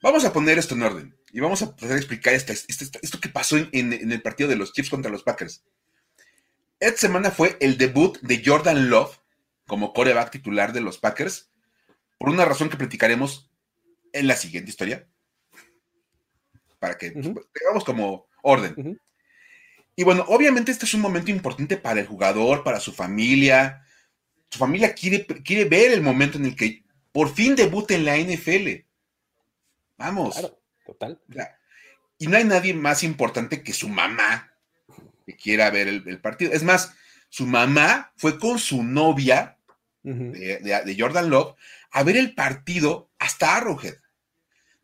vamos 0.06 0.24
a 0.24 0.32
poner 0.32 0.56
esto 0.56 0.74
en 0.74 0.82
orden. 0.82 1.16
Y 1.32 1.40
vamos 1.40 1.62
a 1.62 1.74
poder 1.74 1.96
explicar 1.96 2.32
esto, 2.32 2.52
esto, 2.52 3.20
que 3.20 3.28
pasó 3.28 3.56
en, 3.56 3.92
el 3.92 4.22
partido 4.22 4.48
de 4.48 4.56
los 4.56 4.72
Chiefs 4.72 4.90
contra 4.90 5.10
los 5.10 5.24
Packers. 5.24 5.64
Esta 6.78 6.98
semana 6.98 7.30
fue 7.30 7.56
el 7.60 7.76
debut 7.76 8.18
de 8.20 8.42
Jordan 8.44 8.88
Love 8.88 9.18
como 9.66 9.92
coreback 9.92 10.30
titular 10.30 10.72
de 10.72 10.80
los 10.80 10.98
Packers, 10.98 11.50
por 12.18 12.30
una 12.30 12.44
razón 12.44 12.70
que 12.70 12.76
platicaremos 12.76 13.50
en 14.12 14.28
la 14.28 14.36
siguiente 14.36 14.70
historia, 14.70 15.08
para 16.78 16.96
que 16.96 17.10
tengamos 17.10 17.84
como 17.84 18.28
orden. 18.42 19.00
Y 19.96 20.04
bueno, 20.04 20.24
obviamente 20.28 20.70
este 20.70 20.84
es 20.84 20.94
un 20.94 21.00
momento 21.00 21.32
importante 21.32 21.76
para 21.76 22.00
el 22.00 22.06
jugador, 22.06 22.62
para 22.62 22.78
su 22.78 22.92
familia. 22.92 23.84
Su 24.50 24.58
familia 24.58 24.94
quiere, 24.94 25.26
quiere 25.26 25.64
ver 25.64 25.92
el 25.92 26.02
momento 26.02 26.38
en 26.38 26.44
el 26.44 26.54
que 26.54 26.84
por 27.10 27.34
fin 27.34 27.56
debute 27.56 27.96
en 27.96 28.04
la 28.04 28.16
NFL. 28.16 28.85
Vamos. 29.96 30.40
Total. 30.84 31.20
Y 32.18 32.26
no 32.26 32.36
hay 32.36 32.44
nadie 32.44 32.74
más 32.74 33.02
importante 33.02 33.62
que 33.62 33.72
su 33.72 33.88
mamá 33.88 34.52
que 35.26 35.36
quiera 35.36 35.70
ver 35.70 35.88
el, 35.88 36.20
partido. 36.20 36.52
Es 36.52 36.62
más, 36.62 36.94
su 37.28 37.46
mamá 37.46 38.12
fue 38.16 38.38
con 38.38 38.58
su 38.58 38.82
novia 38.84 39.58
de, 40.02 40.96
Jordan 40.98 41.28
Love 41.30 41.56
a 41.90 42.02
ver 42.04 42.16
el 42.16 42.34
partido 42.34 43.10
hasta 43.18 43.56
Arrowhead. 43.56 43.94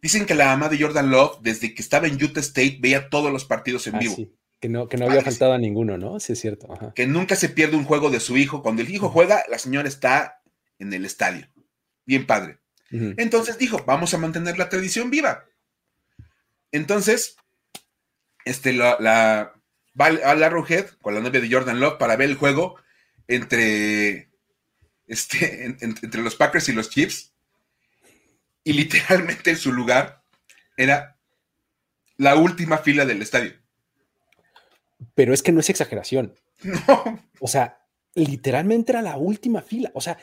Dicen 0.00 0.26
que 0.26 0.34
la 0.34 0.46
mamá 0.46 0.68
de 0.68 0.80
Jordan 0.80 1.10
Love, 1.10 1.38
desde 1.42 1.74
que 1.74 1.82
estaba 1.82 2.08
en 2.08 2.22
Utah 2.22 2.40
State, 2.40 2.78
veía 2.80 3.08
todos 3.08 3.32
los 3.32 3.44
partidos 3.44 3.86
en 3.86 3.94
ah, 3.94 3.98
vivo. 4.00 4.16
Que 4.58 4.68
no, 4.68 4.88
que 4.88 4.96
no 4.96 5.06
había 5.06 5.22
faltado 5.22 5.52
a 5.52 5.58
ninguno, 5.58 5.96
¿no? 5.96 6.18
Sí, 6.18 6.32
es 6.32 6.40
cierto. 6.40 6.68
Que 6.94 7.06
nunca 7.06 7.36
se 7.36 7.48
pierde 7.48 7.76
un 7.76 7.84
juego 7.84 8.10
de 8.10 8.18
su 8.18 8.36
hijo. 8.36 8.62
Cuando 8.62 8.82
el 8.82 8.90
hijo 8.90 9.10
juega, 9.10 9.44
la 9.48 9.58
señora 9.58 9.88
está 9.88 10.42
en 10.80 10.92
el 10.92 11.04
estadio. 11.04 11.46
Bien 12.04 12.26
padre. 12.26 12.58
Entonces 12.92 13.56
dijo, 13.56 13.82
vamos 13.86 14.12
a 14.12 14.18
mantener 14.18 14.58
la 14.58 14.68
tradición 14.68 15.08
viva. 15.08 15.46
Entonces, 16.72 17.36
este, 18.44 18.74
la, 18.74 19.54
va 19.98 20.06
a 20.06 20.34
la 20.34 20.46
Arrowhead 20.46 20.90
con 21.00 21.14
la 21.14 21.20
novia 21.20 21.40
de 21.40 21.50
Jordan 21.50 21.80
Love 21.80 21.98
para 21.98 22.16
ver 22.16 22.28
el 22.28 22.36
juego 22.36 22.76
entre, 23.28 24.30
este, 25.06 25.64
entre 25.80 26.22
los 26.22 26.36
Packers 26.36 26.68
y 26.68 26.72
los 26.72 26.90
Chiefs. 26.90 27.32
Y 28.64 28.74
literalmente 28.74 29.50
en 29.50 29.56
su 29.56 29.72
lugar 29.72 30.22
era 30.76 31.18
la 32.16 32.36
última 32.36 32.78
fila 32.78 33.04
del 33.04 33.22
estadio. 33.22 33.54
Pero 35.14 35.34
es 35.34 35.42
que 35.42 35.52
no 35.52 35.60
es 35.60 35.70
exageración. 35.70 36.34
No. 36.62 37.20
O 37.40 37.48
sea, 37.48 37.82
literalmente 38.14 38.92
era 38.92 39.02
la 39.02 39.16
última 39.16 39.62
fila. 39.62 39.90
O 39.94 40.00
sea, 40.00 40.16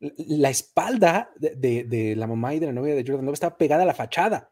la 0.00 0.50
espalda 0.50 1.30
de, 1.36 1.84
de 1.84 2.16
la 2.16 2.26
mamá 2.26 2.54
y 2.54 2.58
de 2.58 2.66
la 2.66 2.72
novia 2.72 2.94
de 2.94 3.04
Jordan 3.06 3.26
Love 3.26 3.34
estaba 3.34 3.58
pegada 3.58 3.82
a 3.82 3.86
la 3.86 3.94
fachada 3.94 4.50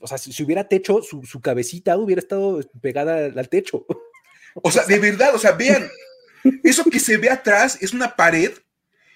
o 0.00 0.06
sea, 0.06 0.18
si, 0.18 0.42
hubiera 0.42 0.68
techo, 0.68 1.02
su, 1.02 1.40
cabecita 1.40 1.96
hubiera 1.96 2.20
estado 2.20 2.60
pegada 2.80 3.26
al 3.26 3.48
techo. 3.48 3.86
O 4.54 4.70
sea, 4.70 4.84
de 4.84 4.98
verdad, 4.98 5.34
o 5.34 5.38
sea, 5.38 5.52
vean, 5.52 5.88
eso 6.64 6.84
que 6.84 6.98
se 6.98 7.16
ve 7.16 7.30
atrás 7.30 7.78
es 7.80 7.92
una 7.92 8.16
pared 8.16 8.52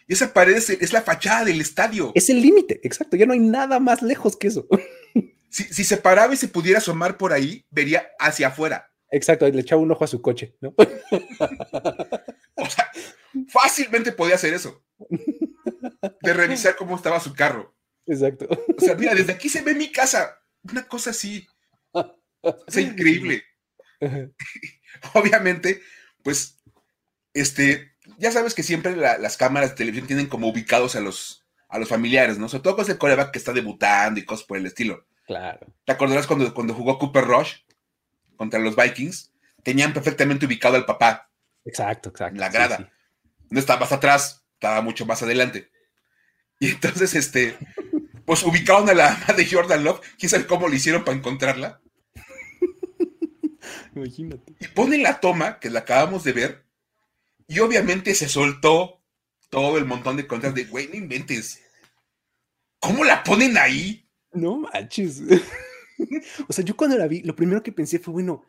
y 0.08 0.12
esa 0.12 0.32
pared 0.32 0.56
es, 0.56 0.92
la 0.92 1.02
fachada 1.02 1.44
del 1.44 1.60
estadio. 1.60 2.12
Es 2.14 2.30
el 2.30 2.40
límite, 2.40 2.80
exacto, 2.84 3.16
ya 3.16 3.26
no 3.26 3.32
hay 3.32 3.40
nada 3.40 3.80
más 3.80 4.02
lejos 4.02 4.36
que 4.36 4.48
eso. 4.48 4.66
Si, 5.48 5.62
si 5.62 5.84
se 5.84 5.96
paraba 5.96 6.34
y 6.34 6.36
se 6.36 6.48
pudiera 6.48 6.80
asomar 6.80 7.16
por 7.16 7.32
ahí, 7.32 7.64
vería 7.70 8.08
hacia 8.18 8.48
afuera. 8.48 8.92
Exacto, 9.10 9.48
le 9.48 9.60
echaba 9.60 9.80
un 9.80 9.90
ojo 9.90 10.04
a 10.04 10.08
su 10.08 10.20
coche, 10.20 10.54
¿no? 10.60 10.74
o 12.56 12.68
sea, 12.68 12.90
fácilmente 13.48 14.12
podía 14.12 14.34
hacer 14.34 14.52
eso. 14.52 14.84
De 14.98 16.32
revisar 16.32 16.76
cómo 16.76 16.96
estaba 16.96 17.20
su 17.20 17.34
carro. 17.34 17.74
Exacto. 18.06 18.46
O 18.76 18.80
sea, 18.80 18.94
mira, 18.94 19.14
desde 19.14 19.32
aquí 19.32 19.48
se 19.48 19.62
ve 19.62 19.74
mi 19.74 19.90
casa. 19.90 20.40
Una 20.62 20.86
cosa 20.86 21.10
así. 21.10 21.46
Es 22.68 22.76
increíble. 22.76 23.42
Obviamente, 25.14 25.82
pues, 26.22 26.60
este, 27.34 27.96
ya 28.18 28.30
sabes 28.30 28.54
que 28.54 28.62
siempre 28.62 28.94
las 28.94 29.36
cámaras 29.36 29.70
de 29.70 29.76
televisión 29.76 30.06
tienen 30.06 30.28
como 30.28 30.46
ubicados 30.46 30.94
a 30.94 31.00
los, 31.00 31.44
a 31.68 31.78
los 31.78 31.88
familiares, 31.88 32.38
¿no? 32.38 32.48
Sobre 32.48 32.62
todo 32.62 32.76
con 32.76 32.88
el 32.88 32.98
coreback 32.98 33.32
que 33.32 33.38
está 33.38 33.52
debutando 33.52 34.20
y 34.20 34.24
cosas 34.24 34.46
por 34.46 34.58
el 34.58 34.66
estilo. 34.66 35.06
Claro. 35.26 35.66
¿Te 35.84 35.92
acordarás 35.92 36.26
cuando, 36.26 36.54
cuando 36.54 36.74
jugó 36.74 36.98
Cooper 36.98 37.24
Rush 37.24 37.54
contra 38.36 38.60
los 38.60 38.76
Vikings? 38.76 39.32
Tenían 39.64 39.92
perfectamente 39.92 40.46
ubicado 40.46 40.76
al 40.76 40.86
papá. 40.86 41.28
Exacto, 41.64 42.10
exacto. 42.10 42.34
En 42.34 42.40
la 42.40 42.48
grada. 42.48 42.92
No 43.50 43.58
estaba 43.58 43.80
más 43.80 43.92
atrás, 43.92 44.45
estaba 44.56 44.80
mucho 44.80 45.06
más 45.06 45.22
adelante. 45.22 45.70
Y 46.58 46.70
entonces, 46.70 47.14
este, 47.14 47.56
pues 48.24 48.42
ubicaron 48.42 48.88
a 48.88 48.94
la 48.94 49.10
mamá 49.10 49.34
de 49.36 49.46
Jordan 49.46 49.84
Love. 49.84 50.00
¿Quién 50.18 50.30
sabe 50.30 50.46
cómo 50.46 50.68
lo 50.68 50.74
hicieron 50.74 51.04
para 51.04 51.16
encontrarla? 51.16 51.80
Imagínate. 53.94 54.54
Y 54.58 54.68
ponen 54.68 55.02
la 55.02 55.20
toma, 55.20 55.58
que 55.60 55.70
la 55.70 55.80
acabamos 55.80 56.24
de 56.24 56.32
ver, 56.32 56.66
y 57.46 57.60
obviamente 57.60 58.14
se 58.14 58.28
soltó 58.28 59.02
todo 59.50 59.78
el 59.78 59.84
montón 59.84 60.16
de 60.16 60.26
contras 60.26 60.54
de, 60.54 60.64
güey, 60.64 60.88
no 60.88 60.96
inventes. 60.96 61.62
¿Cómo 62.80 63.04
la 63.04 63.22
ponen 63.22 63.56
ahí? 63.58 64.08
No 64.32 64.58
manches. 64.58 65.22
o 66.48 66.52
sea, 66.52 66.64
yo 66.64 66.76
cuando 66.76 66.98
la 66.98 67.06
vi, 67.06 67.22
lo 67.22 67.36
primero 67.36 67.62
que 67.62 67.72
pensé 67.72 67.98
fue, 67.98 68.12
bueno, 68.12 68.44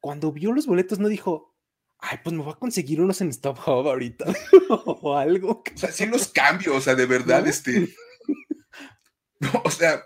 cuando 0.00 0.32
vio 0.32 0.52
los 0.52 0.66
boletos 0.66 0.98
no 0.98 1.08
dijo, 1.08 1.56
ay, 2.00 2.18
pues 2.22 2.34
me 2.34 2.42
voy 2.42 2.52
a 2.52 2.58
conseguir 2.58 3.00
unos 3.00 3.20
en 3.20 3.30
Stop 3.30 3.58
Hub 3.66 3.88
ahorita 3.88 4.26
o 4.68 5.16
algo. 5.16 5.62
O 5.74 5.78
sea, 5.78 5.92
sí 5.92 6.06
los 6.06 6.28
cambio, 6.28 6.74
o 6.76 6.80
sea, 6.80 6.94
de 6.94 7.06
verdad, 7.06 7.46
este. 7.46 7.88
No, 9.40 9.62
o 9.64 9.70
sea, 9.70 10.02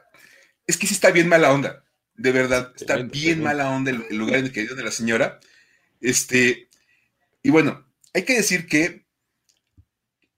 es 0.67 0.77
que 0.77 0.87
sí 0.87 0.93
está 0.93 1.11
bien 1.11 1.27
mala 1.27 1.55
onda, 1.55 1.85
de 2.17 2.33
verdad, 2.33 2.71
está 2.77 2.97
bien 2.99 3.43
mala 3.43 3.71
onda 3.71 3.91
el, 3.91 4.19
lugar 4.19 4.41
en 4.41 4.45
el 4.45 4.53
que 4.53 4.61
dio 4.61 4.75
de 4.75 4.85
la 4.85 4.91
señora. 4.91 5.41
Este, 6.03 6.69
y 7.43 7.49
bueno, 7.49 7.87
hay 8.13 8.25
que 8.25 8.35
decir 8.35 8.67
que 8.67 9.07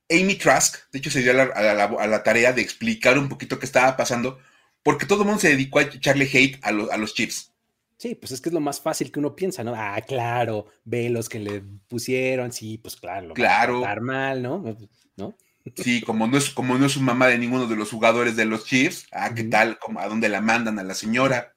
Amy 0.08 0.36
Trask, 0.36 0.76
de 0.92 1.00
hecho, 1.00 1.10
se 1.10 1.22
dio 1.22 1.32
a 1.32 2.06
la, 2.06 2.22
tarea 2.22 2.52
de 2.52 2.62
explicar 2.62 3.18
un 3.18 3.28
poquito 3.28 3.58
qué 3.58 3.66
estaba 3.66 3.96
pasando, 3.96 4.38
porque 4.84 5.06
todo 5.06 5.22
el 5.22 5.26
mundo 5.26 5.40
se 5.40 5.48
dedicó 5.48 5.80
a 5.80 5.82
echarle 5.82 6.30
hate 6.32 6.60
a, 6.62 6.68
a 6.68 6.96
los 6.96 7.14
chips. 7.14 7.53
Sí, 7.96 8.14
pues 8.14 8.32
es 8.32 8.40
que 8.40 8.48
es 8.48 8.52
lo 8.52 8.60
más 8.60 8.80
fácil 8.80 9.10
que 9.12 9.20
uno 9.20 9.36
piensa, 9.36 9.62
¿no? 9.62 9.72
Ah, 9.76 10.00
claro, 10.06 10.66
ve 10.84 11.08
los 11.08 11.28
que 11.28 11.38
le 11.38 11.62
pusieron, 11.88 12.52
sí, 12.52 12.78
pues 12.78 12.96
claro, 12.96 13.28
lo 13.28 13.34
claro. 13.34 13.80
Va 13.80 13.94
mal, 13.96 14.42
¿no? 14.42 14.76
¿no? 15.16 15.36
Sí, 15.76 16.02
como 16.02 16.26
no 16.26 16.36
es, 16.36 16.50
como 16.50 16.76
no 16.76 16.86
es 16.86 16.92
su 16.92 17.00
mamá 17.00 17.28
de 17.28 17.38
ninguno 17.38 17.66
de 17.66 17.76
los 17.76 17.90
jugadores 17.90 18.36
de 18.36 18.44
los 18.44 18.66
Chiefs, 18.66 19.06
ah, 19.12 19.32
¿qué 19.34 19.44
tal? 19.44 19.78
¿A 19.96 20.08
dónde 20.08 20.28
la 20.28 20.40
mandan 20.40 20.78
a 20.78 20.84
la 20.84 20.94
señora? 20.94 21.54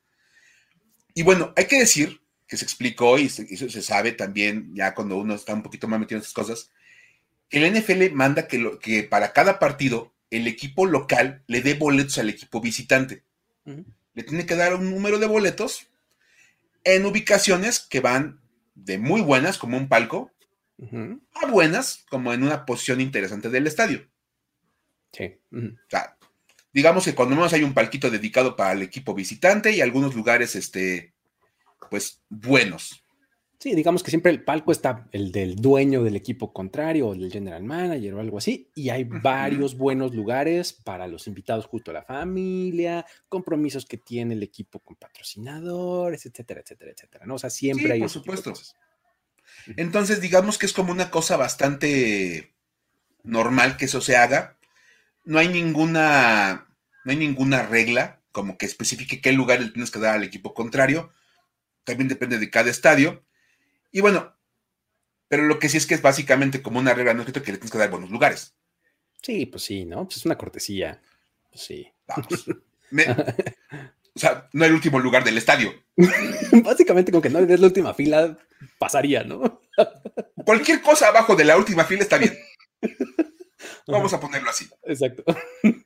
Y 1.13 1.23
bueno, 1.23 1.53
hay 1.57 1.65
que 1.65 1.79
decir 1.79 2.21
que 2.47 2.55
se 2.55 2.63
explicó 2.63 3.17
y 3.17 3.25
eso 3.25 3.69
se 3.69 3.81
sabe 3.81 4.13
también, 4.13 4.73
ya 4.73 4.93
cuando 4.93 5.17
uno 5.17 5.35
está 5.35 5.53
un 5.53 5.63
poquito 5.63 5.88
más 5.88 5.99
metido 5.99 6.17
en 6.17 6.21
estas 6.21 6.33
cosas, 6.33 6.71
que 7.49 7.57
el 7.57 7.73
NFL 7.73 8.13
manda 8.13 8.47
que, 8.47 8.57
lo, 8.57 8.79
que 8.79 9.03
para 9.03 9.33
cada 9.33 9.59
partido 9.59 10.13
el 10.29 10.47
equipo 10.47 10.85
local 10.85 11.43
le 11.47 11.61
dé 11.61 11.73
boletos 11.73 12.17
al 12.17 12.29
equipo 12.29 12.61
visitante. 12.61 13.23
Le 14.13 14.23
tiene 14.23 14.45
que 14.45 14.55
dar 14.55 14.73
un 14.75 14.89
número 14.89 15.19
de 15.19 15.25
boletos 15.25 15.88
en 16.95 17.05
ubicaciones 17.05 17.79
que 17.79 17.99
van 17.99 18.39
de 18.75 18.97
muy 18.97 19.21
buenas, 19.21 19.57
como 19.57 19.77
un 19.77 19.89
palco, 19.89 20.31
a 21.33 21.47
buenas, 21.47 22.05
como 22.09 22.31
en 22.33 22.43
una 22.43 22.65
posición 22.65 23.01
interesante 23.01 23.49
del 23.49 23.67
estadio. 23.67 24.07
Sí. 25.11 25.35
O 25.51 25.89
sea, 25.89 26.17
digamos 26.71 27.03
que 27.03 27.13
cuando 27.13 27.35
menos 27.35 27.51
hay 27.51 27.63
un 27.63 27.73
palquito 27.73 28.09
dedicado 28.09 28.55
para 28.55 28.71
el 28.71 28.83
equipo 28.83 29.13
visitante 29.13 29.71
y 29.71 29.81
algunos 29.81 30.15
lugares, 30.15 30.55
este, 30.55 31.13
pues, 31.89 32.21
buenos. 32.29 33.03
Sí, 33.60 33.74
digamos 33.74 34.03
que 34.03 34.12
siempre 34.12 34.32
el 34.32 34.43
palco 34.43 34.72
está 34.72 35.08
el 35.12 35.32
del 35.32 35.55
dueño 35.55 36.03
del 36.03 36.16
equipo 36.16 36.53
contrario 36.53 37.08
o 37.08 37.16
del 37.16 37.32
general 37.32 37.64
manager 37.64 38.14
o 38.14 38.20
algo 38.20 38.38
así, 38.38 38.70
y 38.76 38.89
hay 38.89 39.03
varios 39.03 39.76
buenos 39.76 40.14
lugares 40.14 40.74
para 40.74 41.08
los 41.08 41.26
invitados 41.26 41.66
justo 41.66 41.89
a 41.89 41.95
la 41.95 42.03
familia, 42.03 43.03
compromisos 43.28 43.88
que 43.88 43.97
tiene 43.97 44.36
el 44.36 44.43
equipo 44.43 44.80
con 44.80 44.95
patrocinadores, 44.95 46.28
etcétera, 46.28 46.62
etcétera, 46.62 46.91
etcétera, 46.91 47.26
¿no? 47.26 47.34
O 47.36 47.39
sea, 47.39 47.49
siempre 47.49 47.93
hay... 47.93 47.99
Por 47.99 48.10
supuesto. 48.10 48.53
Entonces, 49.76 50.22
digamos 50.22 50.60
que 50.60 50.68
es 50.68 50.74
como 50.74 50.91
una 50.91 51.10
cosa 51.10 51.36
bastante 51.36 52.53
normal 53.24 53.76
que 53.78 53.86
eso 53.86 54.01
se 54.01 54.18
haga. 54.18 54.58
No 55.26 55.39
hay 55.39 55.47
ninguna, 55.47 56.68
no 57.05 57.12
hay 57.12 57.18
ninguna 57.18 57.64
regla 57.64 58.22
como 58.32 58.60
que 58.60 58.68
especifique 58.68 59.20
qué 59.20 59.32
lugar 59.32 59.60
le 59.62 59.72
tienes 59.72 59.89
que 59.89 59.97
dar 59.97 60.16
al 60.16 60.24
equipo 60.24 60.53
contrario. 60.53 61.12
También 61.84 62.08
depende 62.08 62.38
de 62.38 62.51
cada 62.51 62.70
estadio 62.70 63.26
y 63.91 64.01
bueno, 64.01 64.35
pero 65.27 65.43
lo 65.43 65.59
que 65.59 65.69
sí 65.69 65.77
es 65.77 65.85
que 65.85 65.93
es 65.93 66.01
básicamente 66.01 66.61
como 66.61 66.79
una 66.79 66.93
regla 66.93 67.13
no 67.13 67.21
escrito 67.21 67.43
que 67.43 67.51
le 67.51 67.57
tienes 67.57 67.71
que 67.71 67.77
dar 67.77 67.89
buenos 67.89 68.09
lugares. 68.09 68.55
Sí, 69.21 69.45
pues 69.45 69.63
sí, 69.63 69.85
¿no? 69.85 70.05
Pues 70.05 70.17
es 70.17 70.25
una 70.25 70.38
cortesía. 70.38 71.01
Pues 71.49 71.61
sí. 71.63 71.91
o 74.15 74.19
sea, 74.19 74.49
no 74.53 74.65
el 74.65 74.73
último 74.73 74.99
lugar 74.99 75.23
del 75.23 75.38
estadio. 75.38 75.73
Básicamente, 76.63 77.11
con 77.11 77.21
que 77.21 77.29
no 77.29 77.39
le 77.39 77.45
des 77.45 77.59
la 77.59 77.67
última 77.67 77.93
fila, 77.93 78.38
pasaría, 78.77 79.23
¿no? 79.23 79.61
Cualquier 80.45 80.81
cosa 80.81 81.09
abajo 81.09 81.35
de 81.35 81.45
la 81.45 81.57
última 81.57 81.83
fila 81.83 82.03
está 82.03 82.17
bien. 82.17 82.38
Vamos 83.88 84.13
a 84.13 84.19
ponerlo 84.19 84.49
así. 84.49 84.67
Exacto. 84.83 85.23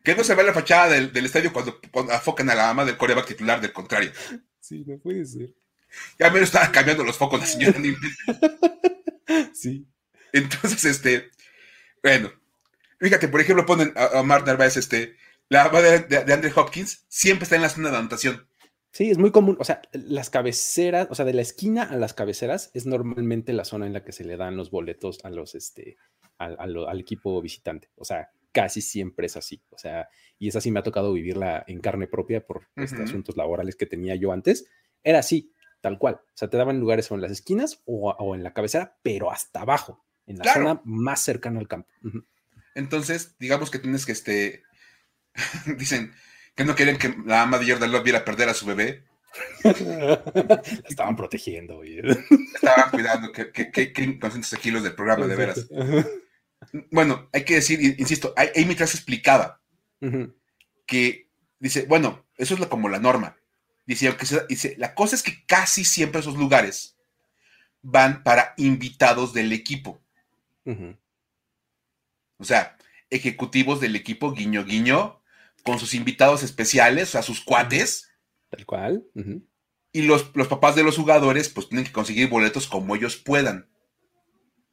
Que 0.04 0.16
no 0.16 0.24
se 0.24 0.36
vea 0.36 0.46
la 0.46 0.54
fachada 0.54 0.90
del, 0.90 1.26
estadio 1.26 1.54
cuando, 1.54 1.80
cuando, 1.92 2.14
afocan 2.14 2.50
a 2.50 2.56
la 2.56 2.70
ama 2.70 2.84
del 2.84 2.98
coreback 2.98 3.28
titular 3.28 3.62
del 3.62 3.74
contrario. 3.74 4.12
Sí, 4.60 4.84
no 4.86 4.98
puede 4.98 5.26
ser. 5.26 5.54
Ya 6.20 6.30
me 6.30 6.40
estaba 6.40 6.72
cambiando 6.72 7.04
los 7.04 7.18
focos 7.18 7.40
la 7.40 7.46
señora 7.46 7.80
Sí. 9.54 9.86
Entonces, 10.34 10.86
este, 10.86 11.30
bueno, 12.02 12.32
fíjate, 13.00 13.28
por 13.28 13.42
ejemplo, 13.42 13.66
ponen 13.66 13.94
a, 13.96 14.20
a 14.20 14.24
Mark 14.24 14.46
Narváez, 14.46 14.78
este, 14.78 15.16
la 15.50 15.68
de, 15.70 16.00
de, 16.00 16.24
de 16.24 16.34
Andre 16.34 16.52
Hopkins 16.56 17.06
siempre 17.10 17.44
está 17.44 17.56
en 17.56 17.62
la 17.62 17.70
zona 17.70 17.92
de 17.92 17.98
anotación. 17.98 18.48
Sí, 18.92 19.10
es 19.10 19.18
muy 19.18 19.32
común. 19.32 19.58
O 19.60 19.64
sea, 19.64 19.82
las 19.94 20.30
cabeceras, 20.30 21.08
o 21.10 21.16
sea, 21.16 21.26
de 21.26 21.34
la 21.34 21.42
esquina 21.42 21.84
a 21.84 21.96
las 21.96 22.14
cabeceras 22.14 22.72
es 22.74 22.86
normalmente 22.86 23.54
la 23.54 23.64
zona 23.64 23.88
en 23.88 23.94
la 23.94 24.04
que 24.04 24.12
se 24.12 24.26
le 24.26 24.36
dan 24.36 24.58
los 24.58 24.70
boletos 24.70 25.20
a 25.24 25.30
los, 25.30 25.56
este, 25.56 25.98
al, 26.38 26.58
al, 26.60 27.00
equipo 27.00 27.42
visitante. 27.42 27.90
O 27.96 28.04
sea, 28.04 28.32
casi 28.52 28.82
siempre 28.82 29.28
es 29.28 29.38
así. 29.38 29.62
O 29.70 29.78
sea, 29.78 30.10
y 30.38 30.50
es 30.50 30.56
así 30.58 30.72
me 30.72 30.80
ha 30.80 30.84
tocado 30.84 31.14
vivirla 31.14 31.64
en 31.68 31.80
carne 31.80 32.08
propia 32.08 32.46
por 32.46 32.68
este, 32.76 33.02
asuntos 33.02 33.38
laborales 33.38 33.78
que 33.78 33.86
tenía 33.86 34.16
yo 34.16 34.34
antes. 34.34 34.66
Era 35.04 35.20
así 35.20 35.54
tal 35.82 35.98
cual. 35.98 36.22
O 36.24 36.38
sea, 36.38 36.50
te 36.50 36.58
daban 36.58 36.80
lugares 36.80 37.12
o 37.12 37.16
en 37.16 37.22
las 37.22 37.32
esquinas 37.32 37.82
o, 37.86 38.36
en 38.36 38.44
la 38.44 38.54
cabecera, 38.54 38.98
pero 39.04 39.32
hasta 39.32 39.62
abajo, 39.62 40.06
en 40.26 40.38
la 40.38 40.54
zona 40.54 40.82
más 40.86 41.22
cercana 41.24 41.60
al 41.60 41.68
campo. 41.68 41.90
Entonces, 42.76 43.36
digamos 43.40 43.70
que 43.70 43.80
tienes 43.80 44.06
que, 44.06 44.14
este, 44.14 44.64
dicen 45.78 46.14
que 46.56 46.66
no 46.66 46.76
quieren 46.76 46.98
que 46.98 47.16
la 47.26 47.42
ama 47.42 47.58
de 47.58 47.72
Jordan 47.72 47.92
Love 47.92 48.04
viera 48.04 48.26
perder 48.26 48.50
a 48.50 48.54
su 48.54 48.66
bebé. 48.66 49.04
estaban 50.90 51.16
protegiendo. 51.16 51.82
Estaban 51.84 52.92
cuidando, 52.92 53.32
que, 53.32 53.52
que, 53.52 53.72
que, 53.72 53.94
que 53.94 54.20
kilos 54.62 54.84
del 54.84 54.96
programa, 54.96 55.26
de 55.28 55.36
veras. 55.36 55.68
Bueno, 56.92 57.30
hay 57.32 57.44
que 57.44 57.56
decir, 57.56 57.80
insisto, 57.98 58.34
Amy 58.38 58.76
Trask 58.76 58.96
explicaba 58.96 59.62
que 60.86 61.30
dice, 61.60 61.86
bueno, 61.88 62.26
eso 62.38 62.56
es 62.56 62.66
como 62.68 62.90
la 62.90 63.00
norma, 63.00 63.38
Dice, 63.86 64.16
dice, 64.48 64.76
la 64.78 64.96
cosa 64.96 65.16
es 65.16 65.24
que 65.24 65.46
casi 65.46 65.84
siempre 65.84 66.22
esos 66.22 66.38
lugares 66.38 66.98
van 67.82 68.24
para 68.24 68.54
invitados 68.58 69.34
del 69.34 69.52
equipo. 69.52 70.02
O 72.38 72.44
sea, 72.44 72.78
ejecutivos 73.10 73.82
del 73.82 73.96
equipo, 73.96 74.34
guiño, 74.34 74.64
guiño, 74.64 75.22
con 75.64 75.80
sus 75.80 75.94
invitados 75.94 76.44
especiales, 76.44 77.10
o 77.10 77.12
sea, 77.12 77.22
sus 77.22 77.42
cuates. 77.42 78.12
Tal 78.50 78.66
cual. 78.66 79.06
Y 79.92 80.04
los, 80.04 80.36
los, 80.36 80.48
papás 80.48 80.76
de 80.76 80.84
los 80.84 80.98
jugadores, 80.98 81.50
pues 81.50 81.68
tienen 81.68 81.86
que 81.86 81.92
conseguir 81.92 82.30
boletos 82.30 82.68
como 82.68 82.96
ellos 82.96 83.18
puedan. 83.18 83.70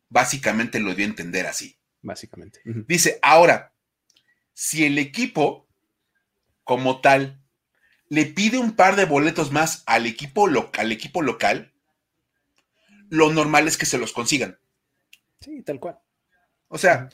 Básicamente 0.09 0.81
lo 0.81 0.95
dio 0.95 1.05
a 1.05 1.09
entender 1.09 1.47
así. 1.47 1.79
Básicamente. 2.01 2.61
Dice, 2.65 3.19
ahora, 3.23 3.75
si 4.55 4.85
el 4.85 4.99
equipo 4.99 5.69
como 6.65 7.01
tal 7.01 7.43
le 8.09 8.27
pide 8.27 8.59
un 8.59 8.73
par 8.73 8.97
de 8.97 9.05
boletos 9.05 9.53
más 9.53 9.83
al 9.87 10.07
equipo, 10.07 10.49
al 10.79 10.93
equipo 10.93 11.23
local, 11.23 11.73
lo 13.11 13.33
normal 13.33 13.69
es 13.69 13.77
que 13.77 13.87
se 13.87 13.99
los 13.99 14.13
consigan. 14.13 14.59
Sí, 15.41 15.63
tal 15.63 15.81
cual. 15.81 15.99
O 16.69 16.79
sea, 16.79 17.09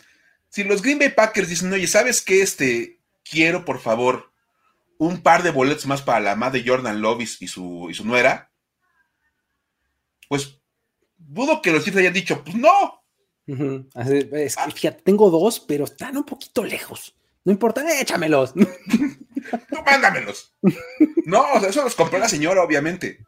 si 0.49 0.65
los 0.65 0.83
Green 0.83 0.99
Bay 0.99 1.11
Packers 1.11 1.49
dicen, 1.49 1.73
oye, 1.73 1.87
¿sabes 1.87 2.23
qué? 2.23 2.43
Este, 2.43 3.01
quiero 3.23 3.65
por 3.65 3.81
favor 3.81 4.33
un 4.99 5.23
par 5.23 5.43
de 5.43 5.51
boletos 5.51 5.87
más 5.87 6.03
para 6.03 6.21
la 6.21 6.37
madre 6.37 6.63
de 6.63 6.69
Jordan 6.69 7.01
Lovis 7.01 7.43
y 7.43 7.49
su, 7.49 7.89
y 7.91 7.95
su 7.95 8.05
nuera, 8.05 8.51
pues 10.29 10.61
dudo 11.17 11.61
que 11.61 11.73
los 11.73 11.85
Chiefs 11.85 11.99
hayan 11.99 12.13
dicho, 12.13 12.43
pues 12.45 12.57
no. 12.57 13.05
es 13.47 14.57
que, 14.57 14.73
fíjate, 14.73 15.03
tengo 15.03 15.31
dos, 15.31 15.61
pero 15.61 15.85
están 15.85 16.17
un 16.17 16.25
poquito 16.25 16.65
lejos. 16.65 17.15
No 17.45 17.53
importa, 17.53 17.85
échamelos. 18.01 18.55
no, 19.71 19.83
mándamelos. 19.83 20.55
No, 21.25 21.43
o 21.55 21.61
sea, 21.61 21.69
eso 21.69 21.83
los 21.83 21.95
compró 21.95 22.19
la 22.19 22.29
señora, 22.29 22.63
obviamente. 22.63 23.25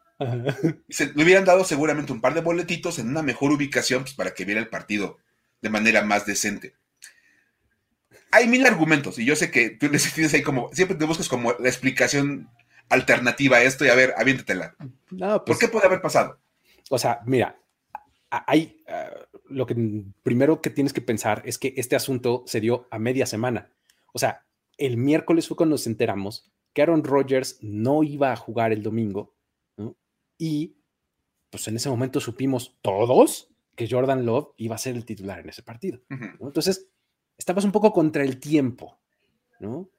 Se, 0.89 1.13
le 1.13 1.23
hubieran 1.23 1.45
dado 1.45 1.63
seguramente 1.63 2.11
un 2.11 2.21
par 2.21 2.33
de 2.33 2.41
boletitos 2.41 2.99
en 2.99 3.09
una 3.09 3.21
mejor 3.21 3.51
ubicación 3.51 4.03
pues, 4.03 4.13
para 4.13 4.33
que 4.33 4.45
viera 4.45 4.59
el 4.59 4.69
partido 4.69 5.17
de 5.61 5.69
manera 5.69 6.03
más 6.03 6.25
decente. 6.25 6.75
Hay 8.31 8.47
mil 8.47 8.65
argumentos 8.65 9.19
y 9.19 9.25
yo 9.25 9.35
sé 9.35 9.51
que 9.51 9.71
tú 9.71 9.87
tienes 9.89 10.33
ahí 10.33 10.41
como, 10.41 10.69
siempre 10.73 10.97
te 10.97 11.05
buscas 11.05 11.29
como 11.29 11.53
la 11.53 11.69
explicación 11.69 12.49
alternativa 12.89 13.57
a 13.57 13.63
esto 13.63 13.85
y 13.85 13.89
a 13.89 13.95
ver, 13.95 14.13
aviéntatela. 14.17 14.75
¿Por 15.09 15.45
pues 15.45 15.59
qué 15.59 15.67
puede 15.67 15.85
haber 15.85 16.01
pasado? 16.01 16.39
O 16.89 16.97
sea, 16.97 17.19
mira, 17.25 17.57
hay, 18.29 18.83
lo 19.45 19.65
que 19.65 19.75
primero 20.23 20.61
que 20.61 20.69
tienes 20.69 20.93
que 20.93 21.01
pensar 21.01 21.41
es 21.45 21.57
que 21.57 21.73
este 21.77 21.95
asunto 21.95 22.43
se 22.47 22.59
dio 22.59 22.87
a 22.91 22.99
media 22.99 23.25
semana. 23.25 23.69
O 24.13 24.19
sea, 24.19 24.45
el 24.77 24.97
miércoles 24.97 25.47
fue 25.47 25.57
cuando 25.57 25.73
nos 25.73 25.87
enteramos 25.87 26.51
que 26.73 26.81
Aaron 26.81 27.03
Rodgers 27.03 27.57
no 27.61 28.03
iba 28.03 28.31
a 28.31 28.35
jugar 28.35 28.71
el 28.71 28.83
domingo 28.83 29.33
y 30.37 30.75
pues 31.49 31.67
en 31.67 31.75
ese 31.75 31.89
momento 31.89 32.19
supimos 32.19 32.77
todos 32.81 33.49
que 33.75 33.87
Jordan 33.89 34.25
Love 34.25 34.53
iba 34.57 34.75
a 34.75 34.79
ser 34.79 34.95
el 34.95 35.05
titular 35.05 35.39
en 35.39 35.49
ese 35.49 35.63
partido. 35.63 36.01
Entonces, 36.39 36.87
estabas 37.37 37.63
un 37.63 37.71
poco 37.71 37.93
contra 37.93 38.23
el 38.23 38.39
tiempo, 38.39 38.99
¿no? 39.59 39.89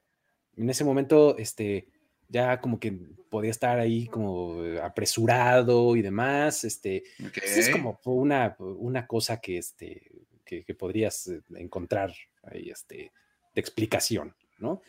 En 0.57 0.69
ese 0.69 0.83
momento, 0.83 1.37
este, 1.37 1.87
ya 2.27 2.59
como 2.59 2.79
que 2.79 2.91
podía 3.29 3.51
estar 3.51 3.79
ahí 3.79 4.07
como 4.07 4.61
apresurado 4.83 5.95
y 5.95 6.01
demás, 6.01 6.65
este, 6.65 7.03
pues, 7.17 7.57
es 7.57 7.69
como 7.69 7.99
una, 8.03 8.55
una 8.59 9.07
cosa 9.07 9.39
que, 9.39 9.57
este, 9.57 10.11
que, 10.43 10.75
podrías 10.75 11.27
eh, 11.27 11.41
encontrar 11.55 12.13
ahí, 12.43 12.69
este, 12.69 13.13
de 13.55 13.61
explicación, 13.61 14.35
¿no? 14.59 14.81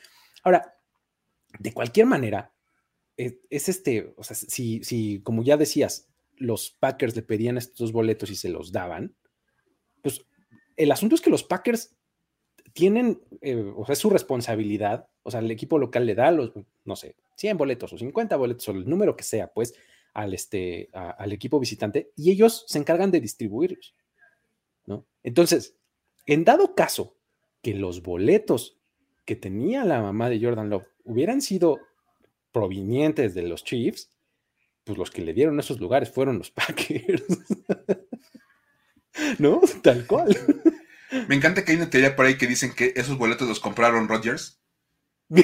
Ahora, 0.43 0.77
de 1.59 1.73
cualquier 1.73 2.07
manera, 2.07 2.53
es, 3.17 3.37
es 3.51 3.69
este, 3.69 4.15
o 4.17 4.23
sea, 4.23 4.37
si, 4.37 4.83
si, 4.83 5.21
como 5.23 5.43
ya 5.43 5.57
decías, 5.57 6.09
los 6.37 6.71
Packers 6.71 7.15
le 7.17 7.23
pedían 7.23 7.59
estos 7.59 7.93
boletos 7.93 8.31
y 8.31 8.37
se 8.37 8.49
los 8.49 8.73
daban, 8.73 9.15
pues 10.03 10.25
el 10.77 10.91
asunto 10.93 11.15
es 11.15 11.21
que 11.21 11.31
los 11.31 11.45
Packers 11.45 11.95
tienen, 12.73 13.21
eh, 13.43 13.73
o 13.77 13.85
sea, 13.85 13.93
es 13.93 13.99
su 13.99 14.11
responsabilidad, 14.11 15.09
o 15.23 15.31
sea, 15.31 15.41
el 15.41 15.51
equipo 15.51 15.79
local 15.79 16.07
le 16.07 16.15
da 16.15 16.31
los, 16.31 16.53
no 16.85 16.97
sé, 16.97 17.17
100 17.37 17.57
boletos 17.57 17.93
o 17.93 17.99
50 17.99 18.37
boletos 18.37 18.69
o 18.69 18.73
el 18.73 18.89
número 18.89 19.17
que 19.17 19.25
sea, 19.25 19.53
pues, 19.53 19.75
al, 20.15 20.35
este, 20.35 20.89
al 20.93 21.33
equipo 21.33 21.61
visitante 21.61 22.11
y 22.17 22.31
ellos 22.31 22.65
se 22.67 22.79
encargan 22.79 23.11
de 23.11 23.21
distribuirlos, 23.21 23.95
¿no? 24.87 25.07
Entonces, 25.23 25.77
en 26.27 26.45
dado 26.45 26.75
caso 26.75 27.17
que 27.63 27.75
los 27.75 28.03
boletos 28.03 28.80
que 29.25 29.37
tenía 29.37 29.85
la 29.85 30.01
mamá 30.01 30.29
de 30.29 30.41
Jordan 30.41 30.71
Love 30.71 30.87
hubieran 31.05 31.41
sido 31.43 31.79
provenientes 32.53 33.35
de 33.35 33.43
los 33.43 33.65
Chiefs, 33.65 34.11
pues 34.85 34.99
los 34.99 35.11
que 35.11 35.23
le 35.23 35.35
dieron 35.35 35.59
esos 35.61 35.81
lugares 35.81 36.11
fueron 36.11 36.39
los 36.39 36.51
Packers. 36.53 37.25
¿No? 39.39 39.61
Tal 39.83 40.07
cual. 40.07 40.37
Me 41.29 41.35
encanta 41.35 41.65
que 41.65 41.73
hay 41.73 41.79
una 41.79 41.91
teoría 41.91 42.15
por 42.17 42.27
ahí 42.27 42.37
que 42.39 42.47
dicen 42.47 42.73
que 42.75 42.93
esos 42.97 43.19
boletos 43.19 43.49
los 43.49 43.61
compraron 43.61 44.09
Rodgers. 44.09 44.61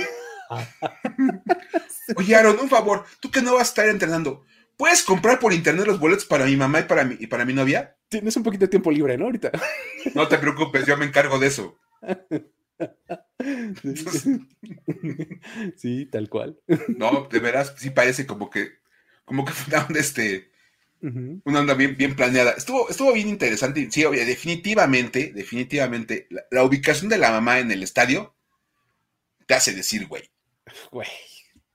Oye, 2.16 2.36
Aaron, 2.36 2.60
un 2.60 2.68
favor, 2.68 3.04
tú 3.20 3.30
que 3.30 3.42
no 3.42 3.54
vas 3.54 3.62
a 3.62 3.70
estar 3.70 3.88
entrenando, 3.88 4.44
¿puedes 4.76 5.02
comprar 5.02 5.40
por 5.40 5.52
internet 5.52 5.86
los 5.86 5.98
boletos 5.98 6.24
para 6.24 6.46
mi 6.46 6.56
mamá 6.56 6.80
y 6.80 6.84
para 6.84 7.04
mi, 7.04 7.16
y 7.18 7.26
para 7.26 7.44
mi 7.44 7.52
novia? 7.52 7.96
Tienes 8.08 8.36
un 8.36 8.44
poquito 8.44 8.66
de 8.66 8.68
tiempo 8.68 8.90
libre, 8.92 9.18
¿no? 9.18 9.24
Ahorita. 9.26 9.50
No 10.14 10.28
te 10.28 10.38
preocupes, 10.38 10.86
yo 10.86 10.96
me 10.96 11.06
encargo 11.06 11.38
de 11.38 11.48
eso. 11.48 11.76
Sí, 15.76 16.06
tal 16.06 16.28
cual. 16.28 16.58
No, 16.88 17.28
de 17.30 17.38
veras, 17.38 17.74
sí 17.76 17.90
parece 17.90 18.26
como 18.26 18.50
que, 18.50 18.70
como 19.24 19.44
que 19.44 19.52
fue 19.52 19.74
una 19.74 19.86
onda, 19.86 20.00
este, 20.00 20.50
una 21.00 21.60
onda 21.60 21.74
bien, 21.74 21.96
bien 21.96 22.16
planeada. 22.16 22.52
Estuvo, 22.52 22.88
estuvo 22.88 23.12
bien 23.12 23.28
interesante. 23.28 23.88
Sí, 23.90 24.02
definitivamente, 24.02 25.32
definitivamente, 25.32 26.28
la, 26.50 26.64
ubicación 26.64 27.08
de 27.08 27.18
la 27.18 27.30
mamá 27.30 27.58
en 27.58 27.70
el 27.70 27.82
estadio 27.82 28.34
te 29.46 29.54
hace 29.54 29.74
decir, 29.74 30.06
güey. 30.06 30.30
Güey, 30.90 31.08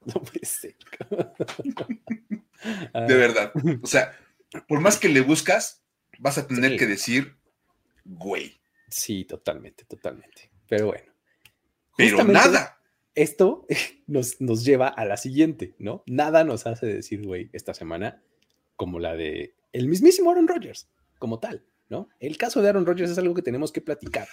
no 0.05 0.21
puede 0.21 0.45
ser. 0.45 0.75
de 3.07 3.15
verdad. 3.15 3.53
O 3.81 3.87
sea, 3.87 4.17
por 4.67 4.81
más 4.81 4.97
que 4.97 5.07
le 5.07 5.21
buscas, 5.21 5.81
vas 6.19 6.37
a 6.37 6.45
tener 6.45 6.77
que 6.77 6.85
decir, 6.85 7.37
güey. 8.03 8.59
Sí, 8.89 9.23
totalmente, 9.23 9.85
totalmente. 9.85 10.50
Pero 10.71 10.85
bueno. 10.87 11.11
Pero 11.97 12.23
nada. 12.23 12.77
Esto 13.13 13.67
nos, 14.07 14.39
nos 14.39 14.63
lleva 14.63 14.87
a 14.87 15.03
la 15.03 15.17
siguiente, 15.17 15.75
¿no? 15.79 16.01
Nada 16.07 16.45
nos 16.45 16.65
hace 16.65 16.85
decir, 16.85 17.27
güey, 17.27 17.49
esta 17.51 17.73
semana, 17.73 18.23
como 18.77 18.97
la 18.97 19.17
de 19.17 19.53
el 19.73 19.89
mismísimo 19.89 20.31
Aaron 20.31 20.47
Rodgers, 20.47 20.89
como 21.19 21.39
tal, 21.39 21.65
¿no? 21.89 22.07
El 22.21 22.37
caso 22.37 22.61
de 22.61 22.69
Aaron 22.69 22.85
Rodgers 22.85 23.11
es 23.11 23.17
algo 23.17 23.33
que 23.33 23.41
tenemos 23.41 23.73
que 23.73 23.81
platicar, 23.81 24.29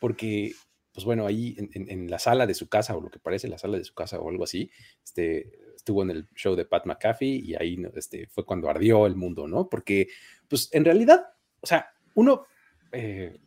porque, 0.00 0.54
pues 0.94 1.04
bueno, 1.04 1.26
ahí 1.26 1.54
en, 1.58 2.10
la 2.10 2.18
sala 2.18 2.46
de 2.46 2.54
su 2.54 2.70
casa, 2.70 2.96
o 2.96 3.02
lo 3.02 3.10
que 3.10 3.18
parece 3.18 3.46
la 3.46 3.58
sala 3.58 3.76
de 3.76 3.84
su 3.84 3.92
casa 3.92 4.18
o 4.18 4.30
algo 4.30 4.44
así, 4.44 4.70
este, 5.04 5.52
estuvo 5.76 6.02
en 6.02 6.10
el 6.10 6.28
show 6.34 6.56
de 6.56 6.64
Pat 6.64 6.86
McAfee 6.86 7.36
y 7.44 7.54
ahí 7.54 7.76
este, 7.96 8.28
fue 8.28 8.46
cuando 8.46 8.70
ardió 8.70 9.06
el 9.06 9.14
mundo, 9.14 9.46
¿no? 9.46 9.68
Porque, 9.68 10.08
pues 10.48 10.70
en 10.72 10.86
realidad, 10.86 11.22
o 11.60 11.66
sea, 11.66 11.90
uno... 12.14 12.46
Eh, 12.92 13.38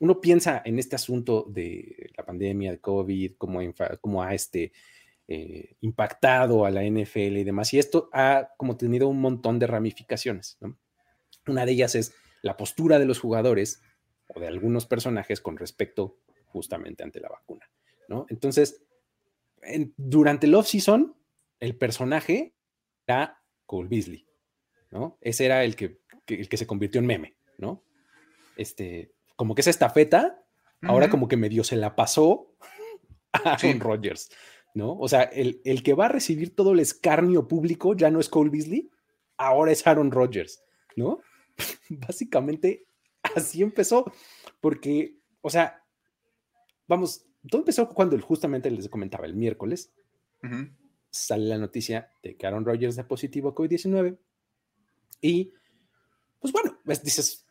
uno 0.00 0.20
piensa 0.20 0.62
en 0.64 0.78
este 0.78 0.96
asunto 0.96 1.46
de 1.48 2.10
la 2.16 2.24
pandemia 2.24 2.72
de 2.72 2.80
COVID, 2.80 3.34
cómo, 3.36 4.22
ha 4.22 4.34
este, 4.34 4.72
eh, 5.28 5.76
impactado 5.80 6.64
a 6.64 6.70
la 6.70 6.82
NFL 6.84 7.36
y 7.38 7.44
demás, 7.44 7.72
y 7.72 7.78
esto 7.78 8.08
ha 8.12 8.50
como 8.56 8.76
tenido 8.76 9.08
un 9.08 9.20
montón 9.20 9.58
de 9.58 9.66
ramificaciones. 9.66 10.58
Una 11.46 11.66
de 11.66 11.72
ellas 11.72 11.94
es 11.94 12.14
la 12.42 12.56
postura 12.56 12.98
de 12.98 13.06
los 13.06 13.20
jugadores 13.20 13.82
o 14.28 14.40
de 14.40 14.46
algunos 14.46 14.86
personajes 14.86 15.40
con 15.40 15.56
respecto 15.56 16.18
justamente 16.46 17.02
ante 17.02 17.20
la 17.20 17.28
vacuna. 17.28 17.68
¿no? 18.08 18.26
Entonces, 18.28 18.84
durante 19.96 20.46
el 20.46 20.54
off-season, 20.54 21.16
el 21.60 21.76
personaje 21.76 22.54
era 23.06 23.40
Cole 23.66 23.88
Beasley, 23.88 24.26
¿no? 24.90 25.18
Ese 25.20 25.46
era 25.46 25.64
el 25.64 25.76
que, 25.76 26.00
el 26.26 26.48
que 26.48 26.56
se 26.56 26.66
convirtió 26.66 26.98
en 27.00 27.06
meme, 27.06 27.36
¿no? 27.58 27.84
Este, 28.56 29.12
como 29.42 29.56
que 29.56 29.62
esa 29.62 29.70
estafeta, 29.70 30.40
ahora 30.82 31.10
como 31.10 31.26
que 31.26 31.36
medio 31.36 31.64
se 31.64 31.74
la 31.74 31.96
pasó 31.96 32.54
a 33.32 33.54
Aaron 33.54 33.80
Rodgers, 33.80 34.30
¿no? 34.72 34.96
O 34.96 35.08
sea, 35.08 35.22
el, 35.22 35.60
el, 35.64 35.82
que 35.82 35.94
va 35.94 36.04
a 36.04 36.10
recibir 36.10 36.54
todo 36.54 36.74
el 36.74 36.78
escarnio 36.78 37.48
público 37.48 37.96
ya 37.96 38.08
no 38.12 38.20
es 38.20 38.28
Cole 38.28 38.50
Beasley, 38.50 38.88
ahora 39.36 39.72
es 39.72 39.84
Aaron 39.84 40.12
Rodgers, 40.12 40.62
¿no? 40.94 41.18
Básicamente 41.88 42.86
así 43.34 43.62
empezó, 43.62 44.04
porque, 44.60 45.16
o 45.40 45.50
sea, 45.50 45.82
vamos, 46.86 47.26
todo 47.50 47.62
empezó 47.62 47.88
cuando 47.88 48.16
justamente 48.20 48.70
les 48.70 48.88
comentaba 48.88 49.26
el 49.26 49.34
miércoles, 49.34 49.92
sale 51.10 51.46
la 51.46 51.58
noticia 51.58 52.12
de 52.22 52.36
que 52.36 52.46
Aaron 52.46 52.64
Rodgers 52.64 52.96
es 52.96 53.04
positivo 53.06 53.48
a 53.48 53.54
COVID-19 53.56 54.16
y 55.20 55.52
pues 56.42 56.52
bueno, 56.52 56.76
dices, 57.04 57.46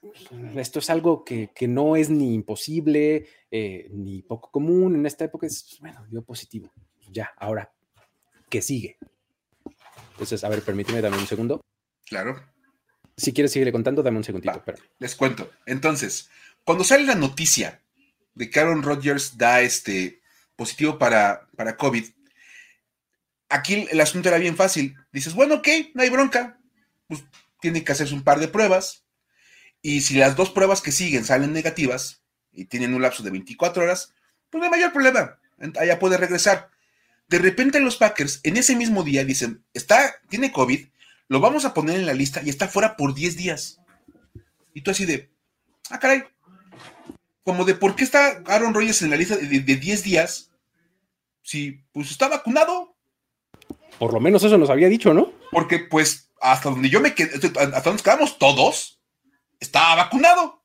esto 0.58 0.80
es 0.80 0.90
algo 0.90 1.24
que, 1.24 1.50
no 1.62 1.96
es 1.96 2.10
ni 2.10 2.34
imposible 2.34 3.26
eh, 3.50 3.88
ni 3.90 4.22
poco 4.22 4.52
común 4.52 4.96
en 4.96 5.06
esta 5.06 5.24
época. 5.24 5.48
Es, 5.48 5.78
bueno, 5.80 6.06
dio 6.10 6.22
positivo. 6.22 6.70
Ya, 7.10 7.32
ahora, 7.38 7.72
¿qué 8.50 8.62
sigue? 8.62 8.98
Entonces, 10.12 10.44
a 10.44 10.50
ver, 10.50 10.62
permíteme, 10.62 11.00
dame 11.00 11.18
un 11.18 11.26
segundo. 11.26 11.62
Claro. 12.06 12.36
Si 13.16 13.32
quieres 13.32 13.54
seguir 13.54 13.72
contando, 13.72 14.04
dame 14.04 14.18
un 14.18 14.26
segundito. 14.26 14.62
les 15.00 15.16
cuento. 15.16 15.50
Entonces, 15.66 16.30
cuando 16.66 16.84
sale 16.84 17.06
la 17.06 17.16
noticia 17.16 17.82
de 18.36 18.50
que 18.50 18.60
Aaron 18.60 18.84
Rodgers 18.84 19.38
da 19.38 19.62
este 19.62 20.22
positivo 20.58 20.98
para, 20.98 21.48
para 21.56 21.78
COVID, 21.78 22.04
aquí 23.48 23.88
el 23.90 24.02
asunto 24.02 24.28
era 24.28 24.38
bien 24.38 24.58
fácil. 24.58 24.98
Dices, 25.14 25.34
bueno, 25.34 25.56
ok, 25.56 25.68
no 25.94 26.02
hay 26.02 26.10
bronca. 26.10 26.60
Pues 27.08 27.24
tiene 27.62 27.84
que 27.84 27.92
hacerse 27.92 28.14
un 28.14 28.24
par 28.24 28.40
de 28.40 28.48
pruebas. 28.48 29.06
Y 29.82 30.02
si 30.02 30.16
las 30.16 30.36
dos 30.36 30.50
pruebas 30.50 30.82
que 30.82 30.92
siguen 30.92 31.24
salen 31.26 31.54
negativas 31.54 32.24
y 32.52 32.66
tienen 32.66 32.94
un 32.94 33.02
lapso 33.02 33.24
de 33.24 33.32
24 33.32 33.84
horas, 33.84 34.14
pues 34.50 34.60
no 34.60 34.66
hay 34.66 34.72
mayor 34.72 34.92
problema. 34.92 35.40
Allá 35.80 36.00
puede 36.00 36.18
regresar. 36.18 36.70
De 37.28 37.40
repente 37.40 37.80
los 37.80 37.96
Packers 37.96 38.42
en 38.44 38.58
ese 38.58 38.76
mismo 38.76 39.04
día 39.04 39.24
dicen, 39.24 39.64
está, 39.74 40.16
tiene 40.28 40.52
COVID, 40.52 40.88
lo 41.30 41.40
vamos 41.40 41.64
a 41.64 41.74
poner 41.74 41.98
en 41.98 42.06
la 42.06 42.14
lista 42.14 42.42
y 42.44 42.50
está 42.50 42.68
fuera 42.68 42.98
por 42.98 43.14
10 43.14 43.38
días. 43.38 43.80
Y 44.74 44.82
tú 44.82 44.92
así 44.92 45.06
de, 45.06 45.32
ah, 45.90 46.00
caray. 46.00 46.24
Como 47.44 47.64
de 47.64 47.74
por 47.74 47.96
qué 47.96 48.04
está 48.04 48.44
Aaron 48.46 48.74
Rodgers 48.74 49.02
en 49.02 49.10
la 49.10 49.16
lista 49.16 49.38
de, 49.38 49.46
10 49.46 50.04
días 50.04 50.52
si 51.42 51.84
pues 51.94 52.12
está 52.12 52.28
vacunado. 52.28 52.96
Por 53.98 54.14
lo 54.14 54.20
menos 54.20 54.44
eso 54.44 54.58
nos 54.58 54.70
había 54.70 54.90
dicho, 54.90 55.14
¿no? 55.14 55.32
Porque 55.52 55.80
pues 55.80 56.31
hasta 56.42 56.70
donde 56.70 56.90
yo 56.90 57.00
me 57.00 57.14
quedé, 57.14 57.36
hasta 57.36 57.60
donde 57.60 57.92
nos 57.92 58.02
quedamos 58.04 58.38
todos, 58.38 59.00
estaba 59.60 59.96
vacunado. 59.96 60.64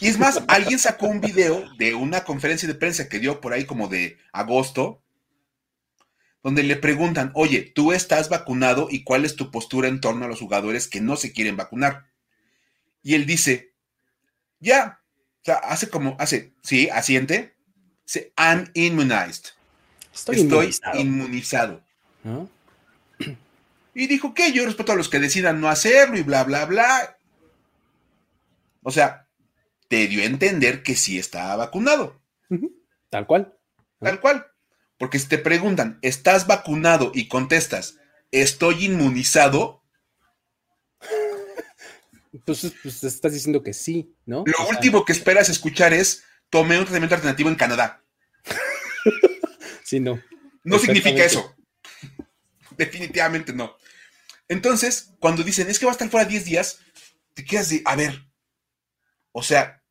Y 0.00 0.08
es 0.08 0.18
más, 0.18 0.42
alguien 0.48 0.78
sacó 0.78 1.06
un 1.06 1.20
video 1.20 1.64
de 1.76 1.94
una 1.94 2.24
conferencia 2.24 2.68
de 2.68 2.74
prensa 2.74 3.08
que 3.08 3.18
dio 3.18 3.40
por 3.40 3.52
ahí 3.52 3.64
como 3.64 3.88
de 3.88 4.18
agosto, 4.32 5.02
donde 6.42 6.62
le 6.62 6.76
preguntan, 6.76 7.30
oye, 7.34 7.72
¿tú 7.74 7.92
estás 7.92 8.28
vacunado 8.28 8.88
y 8.90 9.04
cuál 9.04 9.24
es 9.24 9.36
tu 9.36 9.50
postura 9.50 9.88
en 9.88 10.00
torno 10.00 10.24
a 10.24 10.28
los 10.28 10.40
jugadores 10.40 10.88
que 10.88 11.00
no 11.00 11.16
se 11.16 11.32
quieren 11.32 11.56
vacunar? 11.56 12.06
Y 13.02 13.14
él 13.14 13.26
dice, 13.26 13.72
ya, 14.60 15.00
o 15.42 15.44
sea, 15.44 15.54
hace 15.56 15.88
como, 15.88 16.16
hace, 16.18 16.52
sí, 16.62 16.88
asiente, 16.90 17.56
dice, 18.04 18.32
I'm 18.36 18.70
immunized. 18.74 19.46
Estoy, 20.12 20.40
inmunizado. 20.94 21.82
Y 23.98 24.06
dijo 24.06 24.32
que 24.32 24.52
yo 24.52 24.64
respeto 24.64 24.92
a 24.92 24.94
los 24.94 25.08
que 25.08 25.18
decidan 25.18 25.60
no 25.60 25.68
hacerlo 25.68 26.16
y 26.16 26.22
bla, 26.22 26.44
bla, 26.44 26.66
bla. 26.66 27.18
O 28.84 28.92
sea, 28.92 29.26
te 29.88 30.06
dio 30.06 30.22
a 30.22 30.26
entender 30.26 30.84
que 30.84 30.94
sí 30.94 31.18
estaba 31.18 31.56
vacunado. 31.56 32.22
Tal 33.10 33.26
cual. 33.26 33.58
Tal 33.98 34.20
cual. 34.20 34.46
Porque 34.98 35.18
si 35.18 35.26
te 35.26 35.36
preguntan, 35.36 35.98
¿estás 36.02 36.46
vacunado? 36.46 37.10
Y 37.12 37.26
contestas, 37.26 37.98
estoy 38.30 38.84
inmunizado. 38.84 39.82
Entonces, 42.32 42.74
pues 42.84 43.02
estás 43.02 43.32
diciendo 43.32 43.64
que 43.64 43.74
sí, 43.74 44.14
¿no? 44.26 44.44
Lo 44.46 44.68
último 44.68 45.04
que 45.04 45.12
esperas 45.12 45.48
escuchar 45.48 45.92
es, 45.92 46.22
tomé 46.50 46.78
un 46.78 46.84
tratamiento 46.84 47.16
alternativo 47.16 47.48
en 47.50 47.56
Canadá. 47.56 48.04
sí, 49.82 49.98
no. 49.98 50.22
No 50.62 50.78
significa 50.78 51.24
eso. 51.24 51.52
Definitivamente 52.76 53.52
no. 53.52 53.76
Entonces, 54.48 55.14
cuando 55.20 55.42
dicen, 55.42 55.68
es 55.68 55.78
que 55.78 55.86
va 55.86 55.92
a 55.92 55.94
estar 55.94 56.08
fuera 56.08 56.28
10 56.28 56.44
días, 56.44 56.80
te 57.34 57.44
quedas 57.44 57.68
de, 57.68 57.82
a 57.84 57.94
ver, 57.96 58.26
o 59.32 59.42
sea, 59.42 59.82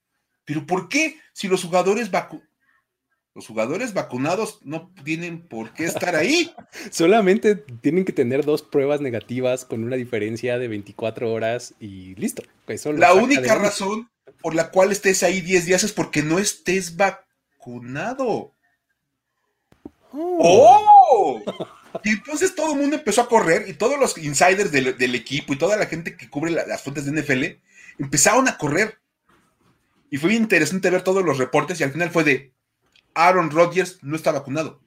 pero 0.46 0.66
¿por 0.66 0.90
qué 0.90 1.18
si 1.34 1.48
los 1.48 1.64
jugadores 1.64 2.10
los 3.34 3.46
jugadores 3.46 3.94
vacunados 3.94 4.60
no 4.64 4.92
tienen 5.04 5.48
por 5.48 5.74
qué 5.74 5.86
estar 5.86 6.16
ahí? 6.16 6.52
Solamente 6.92 7.56
tienen 7.56 8.04
que 8.04 8.14
tener 8.14 8.44
dos 8.44 8.64
pruebas 8.64 9.00
negativas 9.00 9.64
con 9.64 9.84
una 9.84 9.96
diferencia 9.96 10.58
de 10.58 10.68
24 10.68 11.32
horas 11.32 11.76
y 11.80 12.16
listo. 12.16 12.44
la 12.98 13.14
única 13.14 13.56
razón 13.56 14.10
por 14.42 14.56
la 14.56 14.72
cual 14.72 14.92
estés 14.92 15.22
ahí 15.24 15.42
10 15.42 15.66
días 15.66 15.84
es 15.84 15.94
porque 15.94 16.24
no 16.24 16.40
estés 16.40 16.96
vacunado. 16.96 18.56
¡Oh! 20.12 21.42
Y 22.04 22.10
entonces 22.10 22.56
todo 22.56 22.74
el 22.74 22.80
mundo 22.80 22.96
empezó 22.96 23.22
a 23.22 23.30
correr 23.30 23.68
y 23.68 23.74
todos 23.74 24.00
los 24.00 24.18
insiders 24.18 24.72
del, 24.72 25.16
equipo 25.16 25.54
y 25.54 25.58
toda 25.58 25.78
la 25.78 25.86
gente 25.86 26.16
que 26.16 26.30
cubre 26.30 26.52
las 26.52 26.82
fuentes 26.82 27.06
de 27.06 27.22
NFL 27.22 27.62
empezaron 28.00 28.48
a 28.48 28.58
correr. 28.58 29.00
Y 30.10 30.18
fue 30.18 30.34
interesante 30.34 30.90
ver 30.90 31.04
todos 31.04 31.24
los 31.24 31.38
reportes 31.38 31.80
y 31.80 31.84
al 31.84 31.92
final 31.92 32.10
fue 32.10 32.24
de 32.24 32.54
Aaron 33.14 33.52
Rodgers 33.52 34.00
no 34.02 34.16
está 34.16 34.32
vacunado. 34.32 34.82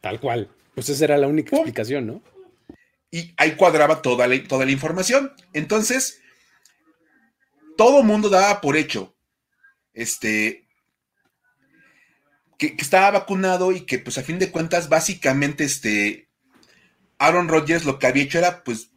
Tal 0.00 0.20
cual. 0.20 0.50
Pues 0.74 0.88
esa 0.88 1.04
era 1.04 1.16
la 1.16 1.26
única 1.26 1.56
explicación, 1.56 2.06
¿no? 2.06 2.22
Y 3.10 3.34
ahí 3.36 3.56
cuadraba 3.56 4.02
toda 4.02 4.26
la, 4.26 4.42
toda 4.46 4.64
la 4.64 4.70
información. 4.70 5.32
Entonces, 5.52 6.20
todo 7.76 8.00
el 8.00 8.06
mundo 8.06 8.28
daba 8.28 8.60
por 8.60 8.76
hecho 8.76 9.16
este, 9.94 10.65
que, 12.56 12.74
estaba 12.78 13.10
vacunado 13.10 13.72
y 13.72 13.82
que, 13.82 13.98
pues, 13.98 14.18
a 14.18 14.22
fin 14.22 14.38
de 14.38 14.50
cuentas, 14.50 14.88
básicamente, 14.88 15.64
este, 15.64 16.28
Aaron 17.18 17.48
Rodgers 17.48 17.84
lo 17.84 17.98
que 17.98 18.06
había 18.06 18.24
hecho 18.24 18.38
era, 18.38 18.64
pues, 18.64 18.90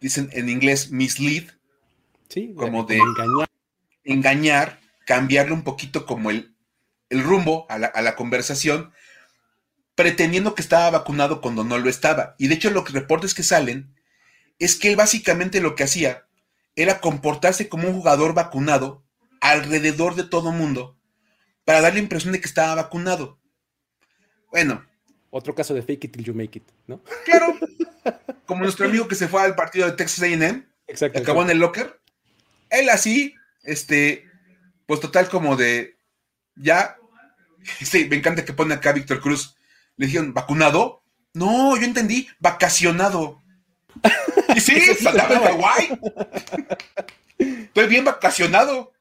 dicen 0.00 0.28
en 0.32 0.48
inglés, 0.48 0.90
mislead. 0.90 1.44
Sí, 2.28 2.54
como 2.56 2.84
de 2.84 2.96
engañar. 2.96 3.48
engañar, 4.04 4.80
cambiarle 5.06 5.52
un 5.52 5.64
poquito 5.64 6.06
como 6.06 6.30
el, 6.30 6.54
el 7.10 7.22
rumbo 7.22 7.66
a 7.68 7.78
la, 7.78 7.88
a 7.88 8.00
la, 8.00 8.16
conversación, 8.16 8.92
pretendiendo 9.94 10.54
que 10.54 10.62
estaba 10.62 10.90
vacunado 10.90 11.42
cuando 11.42 11.62
no 11.62 11.78
lo 11.78 11.90
estaba. 11.90 12.34
Y 12.38 12.48
de 12.48 12.54
hecho, 12.54 12.70
los 12.70 12.90
reportes 12.90 13.34
que 13.34 13.42
salen 13.42 13.94
es 14.58 14.76
que 14.76 14.88
él 14.88 14.96
básicamente 14.96 15.60
lo 15.60 15.74
que 15.74 15.84
hacía 15.84 16.26
era 16.74 17.00
comportarse 17.00 17.68
como 17.68 17.88
un 17.88 17.94
jugador 17.94 18.32
vacunado 18.32 19.04
alrededor 19.40 20.14
de 20.14 20.24
todo 20.24 20.52
mundo 20.52 20.96
para 21.64 21.80
dar 21.80 21.94
la 21.94 22.00
impresión 22.00 22.32
de 22.32 22.40
que 22.40 22.46
estaba 22.46 22.74
vacunado. 22.74 23.38
Bueno. 24.50 24.84
Otro 25.30 25.54
caso 25.54 25.72
de 25.72 25.82
fake 25.82 26.04
it 26.04 26.12
till 26.12 26.24
you 26.24 26.34
make 26.34 26.58
it, 26.58 26.64
¿no? 26.86 27.02
Claro. 27.24 27.58
Como 28.46 28.62
nuestro 28.62 28.86
amigo 28.86 29.08
que 29.08 29.14
se 29.14 29.28
fue 29.28 29.42
al 29.42 29.54
partido 29.54 29.86
de 29.86 29.92
Texas 29.92 30.22
AM. 30.24 30.66
Exacto. 30.86 31.18
Acabó 31.18 31.42
en 31.42 31.50
el 31.50 31.58
locker. 31.58 31.98
Él 32.68 32.88
así, 32.90 33.34
este, 33.62 34.26
pues 34.86 35.00
total 35.00 35.28
como 35.28 35.56
de, 35.56 35.96
ya, 36.56 36.96
sí, 37.82 38.06
me 38.08 38.16
encanta 38.16 38.44
que 38.44 38.52
pone 38.52 38.74
acá 38.74 38.92
Víctor 38.92 39.20
Cruz. 39.20 39.56
Le 39.96 40.06
dijeron, 40.06 40.34
¿vacunado? 40.34 41.02
No, 41.34 41.76
yo 41.76 41.84
entendí, 41.84 42.28
vacacionado. 42.38 43.42
Y 44.54 44.60
sí, 44.60 44.78
saltaba 44.96 45.48
de 45.48 45.52
guay. 45.52 45.98
Estoy 47.38 47.86
bien 47.86 48.04
vacacionado. 48.04 48.92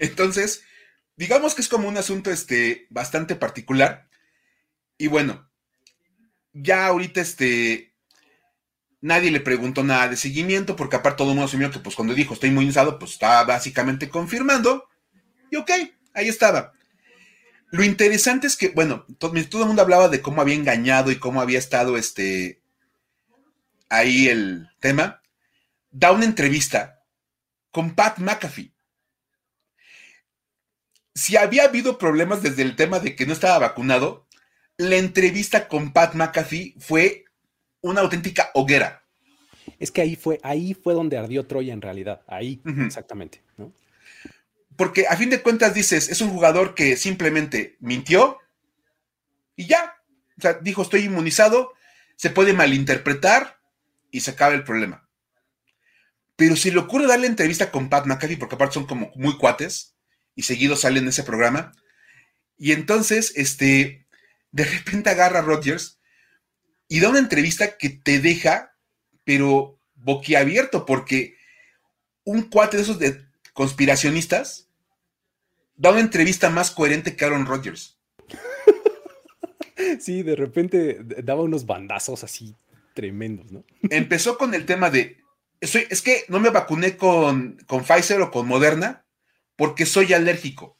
Entonces, 0.00 0.64
digamos 1.16 1.54
que 1.54 1.60
es 1.60 1.68
como 1.68 1.86
un 1.86 1.98
asunto 1.98 2.30
este, 2.30 2.86
bastante 2.90 3.36
particular. 3.36 4.08
Y 4.96 5.06
bueno, 5.06 5.48
ya 6.52 6.86
ahorita 6.86 7.20
este, 7.20 7.94
nadie 9.02 9.30
le 9.30 9.40
preguntó 9.40 9.84
nada 9.84 10.08
de 10.08 10.16
seguimiento, 10.16 10.74
porque 10.74 10.96
aparte 10.96 11.18
todo 11.18 11.28
el 11.28 11.34
mundo 11.36 11.46
asumió 11.46 11.70
que 11.70 11.78
pues 11.78 11.94
cuando 11.94 12.14
dijo 12.14 12.34
estoy 12.34 12.48
inmunizado, 12.48 12.98
pues 12.98 13.12
estaba 13.12 13.44
básicamente 13.44 14.08
confirmando. 14.08 14.88
Y 15.50 15.56
ok, 15.56 15.70
ahí 16.14 16.28
estaba. 16.28 16.72
Lo 17.70 17.84
interesante 17.84 18.46
es 18.46 18.56
que, 18.56 18.70
bueno, 18.70 19.04
todo, 19.18 19.32
todo, 19.48 19.62
el 19.62 19.68
mundo 19.68 19.82
hablaba 19.82 20.08
de 20.08 20.22
cómo 20.22 20.40
había 20.40 20.54
engañado 20.54 21.12
y 21.12 21.18
cómo 21.18 21.40
había 21.40 21.58
estado 21.58 21.98
este 21.98 22.62
ahí 23.90 24.28
el 24.28 24.70
tema. 24.80 25.20
Da 25.90 26.12
una 26.12 26.24
entrevista 26.24 27.04
con 27.70 27.94
Pat 27.94 28.18
McAfee 28.18 28.72
si 31.14 31.36
había 31.36 31.64
habido 31.64 31.98
problemas 31.98 32.42
desde 32.42 32.62
el 32.62 32.76
tema 32.76 33.00
de 33.00 33.16
que 33.16 33.26
no 33.26 33.32
estaba 33.32 33.58
vacunado, 33.58 34.26
la 34.76 34.96
entrevista 34.96 35.68
con 35.68 35.92
Pat 35.92 36.14
McAfee 36.14 36.74
fue 36.78 37.24
una 37.80 38.00
auténtica 38.00 38.50
hoguera. 38.54 39.04
Es 39.78 39.90
que 39.90 40.02
ahí 40.02 40.16
fue, 40.16 40.38
ahí 40.42 40.74
fue 40.74 40.94
donde 40.94 41.18
ardió 41.18 41.46
Troya 41.46 41.72
en 41.72 41.82
realidad, 41.82 42.22
ahí, 42.26 42.62
exactamente, 42.84 43.42
Porque 44.76 45.06
a 45.06 45.16
fin 45.16 45.30
de 45.30 45.42
cuentas 45.42 45.74
dices, 45.74 46.08
es 46.08 46.20
un 46.20 46.30
jugador 46.30 46.74
que 46.74 46.96
simplemente 46.96 47.76
mintió 47.80 48.38
y 49.56 49.66
ya. 49.66 49.96
O 50.38 50.40
sea, 50.40 50.54
dijo, 50.54 50.82
estoy 50.82 51.02
inmunizado, 51.02 51.74
se 52.16 52.30
puede 52.30 52.52
malinterpretar 52.52 53.58
y 54.10 54.20
se 54.20 54.30
acaba 54.30 54.54
el 54.54 54.64
problema. 54.64 55.06
Pero 56.36 56.56
si 56.56 56.70
le 56.70 56.78
ocurre 56.78 57.06
darle 57.06 57.26
entrevista 57.26 57.70
con 57.70 57.90
Pat 57.90 58.06
McAfee, 58.06 58.38
porque 58.38 58.54
aparte 58.54 58.74
son 58.74 58.86
como 58.86 59.12
muy 59.14 59.36
cuates, 59.36 59.94
y 60.40 60.42
seguido 60.42 60.74
sale 60.74 61.00
en 61.00 61.08
ese 61.08 61.22
programa. 61.22 61.72
Y 62.56 62.72
entonces, 62.72 63.34
este, 63.36 64.06
de 64.52 64.64
repente 64.64 65.10
agarra 65.10 65.40
a 65.40 65.42
Rodgers 65.42 66.00
y 66.88 67.00
da 67.00 67.10
una 67.10 67.18
entrevista 67.18 67.76
que 67.76 67.90
te 67.90 68.20
deja, 68.20 68.74
pero 69.22 69.78
boquiabierto, 69.96 70.86
porque 70.86 71.36
un 72.24 72.44
cuate 72.44 72.78
de 72.78 72.84
esos 72.84 72.98
de 72.98 73.22
conspiracionistas 73.52 74.70
da 75.76 75.90
una 75.90 76.00
entrevista 76.00 76.48
más 76.48 76.70
coherente 76.70 77.14
que 77.14 77.24
Aaron 77.24 77.46
Rodgers. 77.46 77.98
Sí, 79.98 80.22
de 80.22 80.36
repente 80.36 80.98
daba 81.24 81.42
unos 81.42 81.64
bandazos 81.64 82.22
así 82.22 82.54
tremendos, 82.94 83.50
¿no? 83.50 83.64
Empezó 83.90 84.36
con 84.36 84.52
el 84.52 84.66
tema 84.66 84.90
de, 84.90 85.16
es 85.60 86.02
que 86.02 86.24
no 86.28 86.38
me 86.38 86.50
vacuné 86.50 86.98
con, 86.98 87.56
con 87.66 87.82
Pfizer 87.82 88.20
o 88.20 88.30
con 88.30 88.46
Moderna 88.46 89.06
porque 89.60 89.84
soy 89.84 90.14
alérgico. 90.14 90.78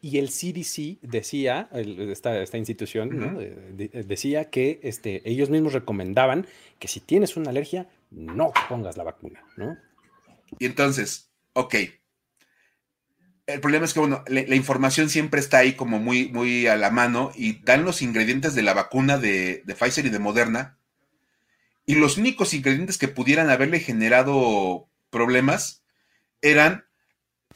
Y 0.00 0.16
el 0.16 0.28
CDC 0.28 0.98
decía, 1.02 1.68
esta, 1.74 2.40
esta, 2.40 2.56
institución 2.56 3.36
decía 3.76 4.48
que 4.48 4.80
este, 4.82 5.20
ellos 5.28 5.50
mismos 5.50 5.74
recomendaban 5.74 6.46
que 6.78 6.88
si 6.88 7.00
tienes 7.00 7.36
una 7.36 7.50
alergia, 7.50 7.86
no 8.10 8.50
pongas 8.70 8.96
la 8.96 9.04
vacuna, 9.04 9.44
¿no? 9.58 9.76
Y 10.58 10.64
entonces, 10.64 11.30
ok. 11.52 11.74
El 13.44 13.60
problema 13.60 13.84
es 13.84 13.92
que, 13.92 14.00
bueno, 14.00 14.24
la, 14.26 14.54
información 14.54 15.10
siempre 15.10 15.38
está 15.38 15.58
ahí 15.58 15.74
como 15.74 15.98
muy, 15.98 16.30
muy 16.30 16.66
a 16.66 16.76
la 16.76 16.90
mano 16.90 17.30
y 17.34 17.62
dan 17.62 17.84
los 17.84 18.00
ingredientes 18.00 18.54
de 18.54 18.62
la 18.62 18.72
vacuna 18.72 19.18
de, 19.18 19.62
de 19.66 19.74
Pfizer 19.74 20.06
y 20.06 20.10
de 20.10 20.18
Moderna. 20.18 20.78
Y 21.84 21.96
los 21.96 22.16
únicos 22.16 22.54
ingredientes 22.54 22.96
que 22.96 23.08
pudieran 23.08 23.50
haberle 23.50 23.80
generado 23.80 24.88
problemas 25.10 25.84
eran 26.40 26.85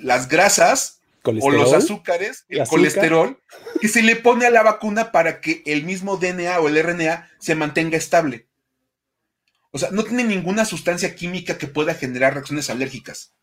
las 0.00 0.28
grasas 0.28 1.00
o 1.22 1.50
los 1.50 1.72
azúcares, 1.72 2.44
el 2.48 2.66
colesterol, 2.66 3.38
que 3.80 3.88
se 3.88 4.02
le 4.02 4.16
pone 4.16 4.46
a 4.46 4.50
la 4.50 4.62
vacuna 4.62 5.12
para 5.12 5.40
que 5.40 5.62
el 5.66 5.84
mismo 5.84 6.16
DNA 6.16 6.60
o 6.60 6.68
el 6.68 6.82
RNA 6.82 7.30
se 7.38 7.54
mantenga 7.54 7.96
estable. 7.96 8.46
O 9.70 9.78
sea, 9.78 9.90
no 9.90 10.02
tiene 10.02 10.24
ninguna 10.24 10.64
sustancia 10.64 11.14
química 11.14 11.58
que 11.58 11.68
pueda 11.68 11.94
generar 11.94 12.34
reacciones 12.34 12.70
alérgicas. 12.70 13.34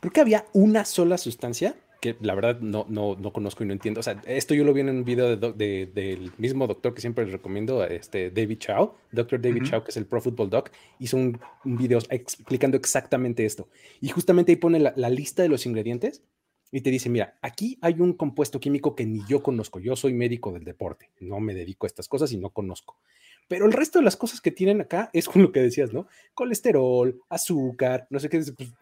Creo 0.00 0.12
que 0.12 0.20
había 0.20 0.46
una 0.52 0.84
sola 0.84 1.18
sustancia 1.18 1.74
que 2.04 2.16
la 2.20 2.34
verdad 2.34 2.60
no, 2.60 2.84
no, 2.90 3.16
no 3.16 3.32
conozco 3.32 3.64
y 3.64 3.66
no 3.66 3.72
entiendo. 3.72 4.00
O 4.00 4.02
sea, 4.02 4.20
esto 4.26 4.52
yo 4.52 4.62
lo 4.62 4.74
vi 4.74 4.82
en 4.82 4.90
un 4.90 5.04
video 5.06 5.38
del 5.38 6.32
mismo 6.36 6.66
doctor 6.66 6.92
que 6.92 7.00
siempre 7.00 7.24
les 7.24 7.32
recomiendo, 7.32 7.82
este 7.82 8.30
David 8.30 8.58
Chow, 8.58 8.92
Dr. 9.10 9.40
David 9.40 9.62
Chow, 9.62 9.82
que 9.82 9.90
es 9.90 9.96
el 9.96 10.04
Pro 10.04 10.20
Football 10.20 10.50
Doc, 10.50 10.70
hizo 10.98 11.16
un, 11.16 11.40
video 11.64 12.00
explicando 12.10 12.76
exactamente 12.76 13.46
esto. 13.46 13.70
Y 14.02 14.10
justamente 14.10 14.52
ahí 14.52 14.56
pone 14.56 14.80
la, 14.80 15.08
lista 15.08 15.42
de 15.42 15.48
los 15.48 15.64
ingredientes 15.64 16.22
y 16.70 16.82
te 16.82 16.90
dice, 16.90 17.08
mira, 17.08 17.38
aquí 17.40 17.78
hay 17.80 17.94
un 18.00 18.12
compuesto 18.12 18.60
químico 18.60 18.94
que 18.94 19.06
ni 19.06 19.22
yo 19.26 19.42
conozco. 19.42 19.80
Yo 19.80 19.96
soy 19.96 20.12
médico 20.12 20.52
del 20.52 20.64
deporte, 20.64 21.08
no 21.20 21.40
me 21.40 21.54
dedico 21.54 21.86
a 21.86 21.88
estas 21.88 22.06
cosas 22.06 22.32
y 22.32 22.36
no 22.36 22.50
conozco. 22.50 22.98
Pero 23.48 23.64
el 23.64 23.72
resto 23.72 23.98
de 23.98 24.04
las 24.04 24.16
cosas 24.16 24.42
que 24.42 24.50
tienen 24.50 24.82
acá 24.82 25.08
es 25.14 25.26
con 25.26 25.40
lo 25.40 25.52
que 25.52 25.62
decías, 25.62 25.94
¿no? 25.94 26.06
Colesterol, 26.34 27.18
azúcar, 27.30 28.06
no 28.10 28.20
sé 28.20 28.28
qué, 28.28 28.42
pues 28.54 28.74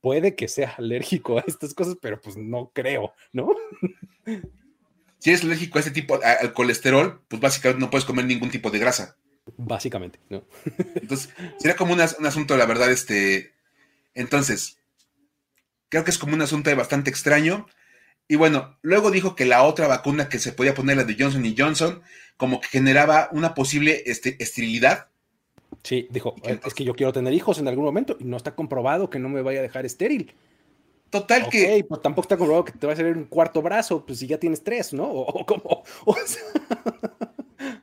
puede 0.00 0.34
que 0.34 0.48
sea 0.48 0.74
alérgico 0.78 1.38
a 1.38 1.44
estas 1.46 1.74
cosas, 1.74 1.96
pero 2.00 2.20
pues 2.20 2.36
no 2.36 2.70
creo, 2.74 3.12
¿no? 3.32 3.54
Si 5.18 5.30
eres 5.30 5.42
alérgico 5.42 5.78
a 5.78 5.80
este 5.80 5.90
tipo, 5.90 6.20
al 6.22 6.52
colesterol, 6.52 7.20
pues 7.28 7.42
básicamente 7.42 7.80
no 7.80 7.90
puedes 7.90 8.04
comer 8.04 8.24
ningún 8.24 8.50
tipo 8.50 8.70
de 8.70 8.78
grasa. 8.78 9.16
Básicamente, 9.56 10.20
¿no? 10.28 10.44
Entonces, 10.94 11.30
sería 11.58 11.76
como 11.76 11.94
un, 11.94 12.00
asunto, 12.00 12.56
la 12.56 12.66
verdad, 12.66 12.90
este. 12.90 13.52
Entonces, 14.14 14.78
creo 15.88 16.04
que 16.04 16.10
es 16.10 16.18
como 16.18 16.34
un 16.34 16.42
asunto 16.42 16.74
bastante 16.76 17.10
extraño. 17.10 17.66
Y 18.28 18.36
bueno, 18.36 18.78
luego 18.82 19.10
dijo 19.10 19.34
que 19.34 19.46
la 19.46 19.62
otra 19.62 19.88
vacuna 19.88 20.28
que 20.28 20.38
se 20.38 20.52
podía 20.52 20.74
poner, 20.74 20.98
la 20.98 21.04
de 21.04 21.16
Johnson 21.18 21.44
y 21.44 21.56
Johnson, 21.56 22.02
como 22.36 22.60
que 22.60 22.68
generaba 22.68 23.28
una 23.32 23.54
posible 23.54 24.02
este, 24.06 24.40
esterilidad 24.42 25.08
Sí, 25.82 26.08
dijo, 26.10 26.34
es 26.44 26.74
que 26.74 26.84
yo 26.84 26.94
quiero 26.94 27.12
tener 27.12 27.32
hijos 27.32 27.58
en 27.58 27.68
algún 27.68 27.84
momento 27.84 28.16
y 28.18 28.24
no 28.24 28.36
está 28.36 28.54
comprobado 28.54 29.10
que 29.10 29.18
no 29.18 29.28
me 29.28 29.42
vaya 29.42 29.60
a 29.60 29.62
dejar 29.62 29.86
estéril. 29.86 30.34
Total 31.10 31.48
que. 31.48 31.84
Pues 31.88 32.02
tampoco 32.02 32.26
está 32.26 32.36
comprobado 32.36 32.64
que 32.64 32.72
te 32.72 32.86
va 32.86 32.92
a 32.92 32.96
salir 32.96 33.16
un 33.16 33.24
cuarto 33.24 33.62
brazo, 33.62 34.04
pues 34.04 34.18
si 34.18 34.26
ya 34.26 34.38
tienes 34.38 34.62
tres, 34.62 34.92
¿no? 34.92 35.04
O, 35.04 35.46
como. 35.46 35.84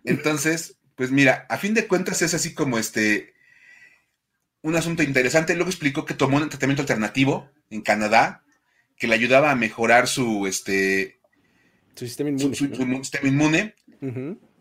Entonces, 0.03 0.77
pues 0.95 1.11
mira, 1.11 1.45
a 1.49 1.57
fin 1.57 1.73
de 1.73 1.87
cuentas 1.87 2.21
es 2.21 2.33
así 2.33 2.53
como 2.53 2.77
este. 2.77 3.33
Un 4.61 4.75
asunto 4.75 5.03
interesante. 5.03 5.55
Luego 5.55 5.69
explicó 5.69 6.05
que 6.05 6.13
tomó 6.13 6.37
un 6.37 6.49
tratamiento 6.49 6.81
alternativo 6.81 7.49
en 7.69 7.81
Canadá 7.81 8.43
que 8.97 9.07
le 9.07 9.15
ayudaba 9.15 9.51
a 9.51 9.55
mejorar 9.55 10.07
su 10.07 10.47
este. 10.47 11.19
Su 11.95 12.05
sistema 12.05 12.29
inmune. 12.29 12.55
Su, 12.55 12.65
sistema 12.65 13.27
inmune. 13.27 13.75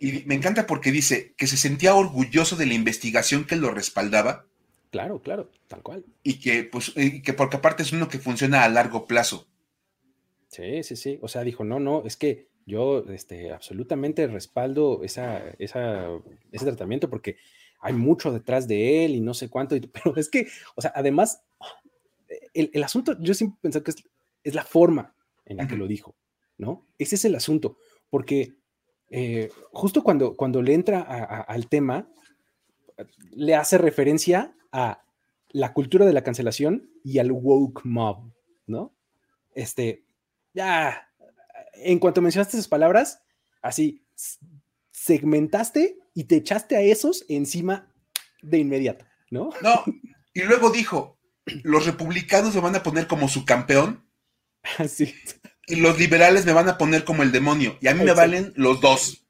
Y 0.00 0.24
me 0.26 0.34
encanta 0.34 0.66
porque 0.66 0.92
dice 0.92 1.34
que 1.36 1.46
se 1.46 1.56
sentía 1.56 1.94
orgulloso 1.94 2.56
de 2.56 2.66
la 2.66 2.74
investigación 2.74 3.44
que 3.44 3.56
lo 3.56 3.70
respaldaba. 3.70 4.46
Claro, 4.90 5.22
claro, 5.22 5.50
tal 5.68 5.82
cual. 5.82 6.04
Y 6.22 6.40
que, 6.40 6.64
pues, 6.64 6.92
que 6.92 7.32
porque 7.32 7.56
aparte 7.56 7.82
es 7.82 7.92
uno 7.92 8.08
que 8.08 8.18
funciona 8.18 8.64
a 8.64 8.68
largo 8.68 9.06
plazo. 9.06 9.48
Sí, 10.48 10.82
sí, 10.82 10.96
sí. 10.96 11.18
O 11.20 11.28
sea, 11.28 11.42
dijo, 11.42 11.64
no, 11.64 11.80
no, 11.80 12.04
es 12.04 12.16
que 12.16 12.48
yo 12.66 13.04
este, 13.10 13.52
absolutamente 13.52 14.26
respaldo 14.26 15.02
esa, 15.02 15.42
esa, 15.58 16.08
ese 16.52 16.64
tratamiento 16.64 17.10
porque 17.10 17.36
hay 17.80 17.92
mucho 17.92 18.32
detrás 18.32 18.66
de 18.66 19.04
él 19.04 19.14
y 19.16 19.20
no 19.20 19.34
sé 19.34 19.48
cuánto. 19.48 19.76
Pero 19.92 20.16
es 20.16 20.28
que, 20.28 20.46
o 20.74 20.80
sea, 20.80 20.92
además, 20.94 21.42
el, 22.54 22.82
asunto, 22.82 23.16
yo 23.20 23.34
siempre 23.34 23.58
pensé 23.60 23.82
que 23.82 23.92
es, 24.42 24.54
la 24.54 24.64
forma 24.64 25.14
en 25.44 25.58
la 25.58 25.66
que 25.66 25.76
lo 25.76 25.86
dijo, 25.86 26.16
¿no? 26.56 26.86
Ese 26.98 27.16
es 27.16 27.24
el 27.24 27.34
asunto, 27.34 27.76
porque 28.10 28.54
eh, 29.10 29.50
justo 29.72 30.02
cuando, 30.02 30.36
cuando 30.36 30.62
le 30.62 30.74
entra 30.74 31.00
al 31.02 31.68
tema, 31.68 32.08
le 33.32 33.54
hace 33.54 33.78
referencia 33.78 34.56
a 34.72 35.04
la 35.48 35.72
cultura 35.72 36.04
de 36.04 36.12
la 36.12 36.24
cancelación 36.24 36.90
y 37.04 37.18
al 37.18 37.32
woke 37.32 37.84
mob, 37.84 38.32
¿no? 38.66 38.94
Este, 39.54 40.04
ya, 40.52 41.08
en 41.74 41.98
cuanto 41.98 42.22
mencionaste 42.22 42.56
esas 42.56 42.68
palabras, 42.68 43.22
así, 43.62 44.04
segmentaste 44.90 45.98
y 46.12 46.24
te 46.24 46.36
echaste 46.36 46.76
a 46.76 46.80
esos 46.80 47.24
encima 47.28 47.92
de 48.42 48.58
inmediato, 48.58 49.04
¿no? 49.30 49.50
No, 49.62 49.84
y 50.32 50.42
luego 50.42 50.70
dijo, 50.70 51.18
los 51.62 51.86
republicanos 51.86 52.54
lo 52.54 52.62
van 52.62 52.76
a 52.76 52.82
poner 52.82 53.06
como 53.06 53.28
su 53.28 53.44
campeón. 53.44 54.04
Así. 54.78 55.14
Y 55.66 55.76
los 55.76 55.98
liberales 55.98 56.44
me 56.46 56.52
van 56.52 56.68
a 56.68 56.78
poner 56.78 57.04
como 57.04 57.22
el 57.22 57.32
demonio. 57.32 57.78
Y 57.80 57.88
a 57.88 57.94
mí 57.94 58.04
me 58.04 58.12
valen 58.12 58.52
los 58.56 58.80
dos. 58.80 59.26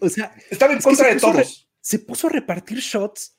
O 0.00 0.08
sea, 0.08 0.34
estaba 0.50 0.72
en 0.72 0.80
contra 0.80 1.08
de 1.08 1.20
todos. 1.20 1.68
Se 1.80 1.98
puso 1.98 2.26
a 2.26 2.30
repartir 2.30 2.78
shots 2.78 3.36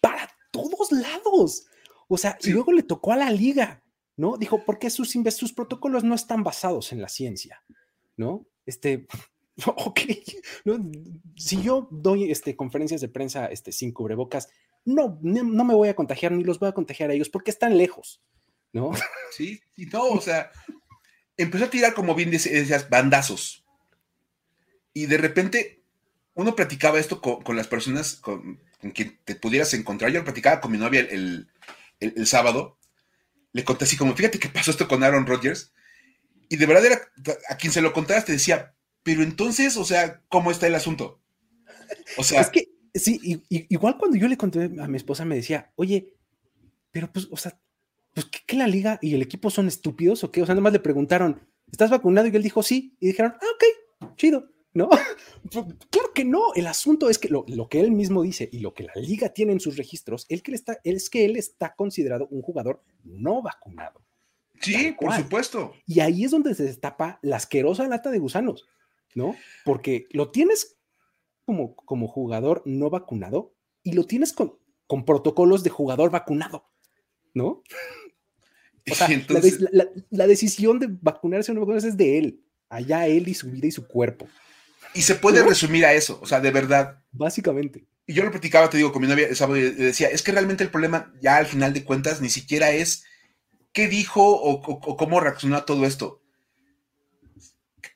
para 0.00 0.28
todos 0.50 0.92
lados. 0.92 1.66
O 2.08 2.16
sea, 2.16 2.38
y 2.42 2.50
luego 2.50 2.72
le 2.72 2.82
tocó 2.82 3.12
a 3.12 3.16
la 3.16 3.30
liga, 3.30 3.82
¿no? 4.16 4.36
Dijo, 4.36 4.64
porque 4.64 4.90
sus, 4.90 5.10
sus 5.10 5.52
protocolos 5.52 6.04
no 6.04 6.14
están 6.14 6.42
basados 6.42 6.92
en 6.92 7.00
la 7.00 7.08
ciencia, 7.08 7.62
¿no? 8.16 8.46
Este, 8.66 9.06
ok, 9.66 10.00
si 11.36 11.62
yo 11.62 11.88
doy 11.90 12.30
este, 12.30 12.56
conferencias 12.56 13.00
de 13.00 13.08
prensa 13.08 13.46
este, 13.46 13.72
sin 13.72 13.92
cubrebocas, 13.92 14.48
no, 14.84 15.18
no 15.22 15.64
me 15.64 15.74
voy 15.74 15.88
a 15.88 15.96
contagiar 15.96 16.32
ni 16.32 16.44
los 16.44 16.58
voy 16.58 16.68
a 16.68 16.72
contagiar 16.72 17.10
a 17.10 17.14
ellos 17.14 17.28
porque 17.28 17.50
están 17.50 17.78
lejos, 17.78 18.22
¿no? 18.72 18.90
Sí, 19.30 19.60
y 19.76 19.86
no, 19.86 20.08
o 20.08 20.20
sea, 20.20 20.50
empezó 21.36 21.64
a 21.64 21.70
tirar, 21.70 21.94
como 21.94 22.14
bien 22.14 22.30
decías, 22.30 22.88
bandazos. 22.88 23.64
Y 24.94 25.06
de 25.06 25.18
repente 25.18 25.82
uno 26.34 26.54
platicaba 26.54 26.98
esto 26.98 27.20
con, 27.20 27.56
las 27.56 27.66
personas 27.66 28.16
con, 28.16 28.60
quien 28.94 29.18
te 29.24 29.34
pudieras 29.34 29.74
encontrar. 29.74 30.10
Yo 30.10 30.20
lo 30.20 30.24
platicaba 30.24 30.60
con 30.60 30.72
mi 30.72 30.78
novia 30.78 31.00
el, 31.00 31.48
sábado. 32.26 32.78
Le 33.52 33.64
conté 33.64 33.84
así 33.84 33.96
como, 33.96 34.14
fíjate 34.16 34.38
qué 34.38 34.48
pasó 34.48 34.70
esto 34.70 34.88
con 34.88 35.02
Aaron 35.02 35.26
Rodgers. 35.26 35.72
Y 36.48 36.56
de 36.56 36.66
verdad 36.66 36.86
era, 36.86 37.00
a 37.48 37.56
quien 37.56 37.72
se 37.72 37.80
lo 37.80 37.92
contaras 37.92 38.24
te 38.24 38.32
decía, 38.32 38.74
pero 39.02 39.22
entonces, 39.22 39.76
o 39.76 39.84
sea, 39.84 40.20
¿cómo 40.28 40.50
está 40.50 40.66
el 40.66 40.74
asunto? 40.74 41.20
O 42.16 42.24
sea... 42.24 42.40
Es 42.40 42.50
que, 42.50 42.68
sí, 42.94 43.42
igual 43.48 43.96
cuando 43.98 44.16
yo 44.16 44.28
le 44.28 44.36
conté 44.36 44.64
a 44.64 44.88
mi 44.88 44.96
esposa 44.96 45.24
me 45.24 45.36
decía, 45.36 45.72
oye, 45.76 46.14
pero 46.90 47.10
pues, 47.10 47.28
o 47.30 47.36
sea, 47.36 47.58
pues, 48.14 48.26
¿qué, 48.46 48.56
la 48.56 48.66
liga 48.66 48.98
y 49.00 49.14
el 49.14 49.22
equipo 49.22 49.50
son 49.50 49.68
estúpidos 49.68 50.22
o 50.24 50.30
qué? 50.30 50.42
O 50.42 50.46
sea, 50.46 50.54
nada 50.54 50.62
más 50.62 50.72
le 50.72 50.80
preguntaron, 50.80 51.40
¿estás 51.70 51.90
vacunado? 51.90 52.28
Y 52.28 52.36
él 52.36 52.42
dijo, 52.42 52.62
sí. 52.62 52.96
Y 53.00 53.08
dijeron, 53.08 53.34
ah, 53.40 53.46
ok, 53.54 54.16
chido, 54.16 54.48
¿no? 54.74 54.88
Pues, 55.50 55.66
claro 55.90 56.12
que 56.14 56.24
no. 56.24 56.54
El 56.54 56.66
asunto 56.66 57.10
es 57.10 57.18
que 57.18 57.28
lo, 57.28 57.44
que 57.68 57.80
él 57.80 57.90
mismo 57.90 58.22
dice 58.22 58.48
y 58.52 58.60
lo 58.60 58.74
que 58.74 58.84
la 58.84 58.94
liga 58.94 59.30
tiene 59.30 59.52
en 59.52 59.60
sus 59.60 59.76
registros 59.76 60.24
es 60.28 60.40
que, 60.42 60.52
él 60.52 60.54
está, 60.54 60.78
es 60.84 61.10
que 61.10 61.24
él 61.24 61.36
está 61.36 61.74
considerado 61.74 62.28
un 62.30 62.42
jugador 62.42 62.82
no 63.02 63.42
vacunado. 63.42 64.00
Sí, 64.60 64.94
por 64.98 65.12
supuesto. 65.14 65.72
Y 65.86 66.00
ahí 66.00 66.24
es 66.24 66.30
donde 66.30 66.54
se 66.54 66.62
destapa 66.62 67.18
la 67.22 67.36
asquerosa 67.36 67.88
lata 67.88 68.10
de 68.10 68.20
gusanos, 68.20 68.68
¿no? 69.14 69.34
Porque 69.64 70.06
lo 70.10 70.30
tienes 70.30 70.78
como, 71.44 71.74
como 71.74 72.06
jugador 72.06 72.62
no 72.64 72.88
vacunado 72.88 73.54
y 73.82 73.92
lo 73.92 74.04
tienes 74.04 74.32
con, 74.32 74.56
con 74.86 75.04
protocolos 75.04 75.64
de 75.64 75.70
jugador 75.70 76.10
vacunado, 76.10 76.70
¿no? 77.34 77.62
la, 80.10 80.26
decisión 80.26 80.78
de 80.78 80.88
vacunarse 80.90 81.52
o 81.52 81.54
no 81.54 81.60
vacunarse 81.60 81.88
es 81.88 81.96
de 81.96 82.18
él. 82.18 82.40
Allá 82.68 83.06
él 83.06 83.28
y 83.28 83.34
su 83.34 83.50
vida 83.50 83.66
y 83.66 83.70
su 83.70 83.86
cuerpo. 83.86 84.28
Y 84.94 85.02
se 85.02 85.14
puede 85.14 85.42
resumir 85.42 85.84
a 85.84 85.92
eso, 85.92 86.18
o 86.22 86.26
sea, 86.26 86.40
de 86.40 86.50
verdad. 86.50 87.02
Básicamente. 87.12 87.86
Y 88.06 88.14
yo 88.14 88.24
lo 88.24 88.30
platicaba, 88.30 88.68
te 88.68 88.76
digo, 88.76 88.92
con 88.92 89.02
mi 89.02 89.08
novia 89.08 89.28
el 89.28 89.36
sábado 89.36 89.58
y 89.58 89.70
decía, 89.70 90.08
es 90.08 90.22
que 90.22 90.32
realmente 90.32 90.64
el 90.64 90.70
problema 90.70 91.12
ya 91.20 91.36
al 91.36 91.46
final 91.46 91.72
de 91.72 91.84
cuentas 91.84 92.20
ni 92.20 92.28
siquiera 92.28 92.70
es 92.70 93.04
qué 93.72 93.88
dijo 93.88 94.22
o, 94.22 94.60
cómo 94.96 95.20
reaccionó 95.20 95.56
a 95.56 95.64
todo 95.64 95.86
esto. 95.86 96.20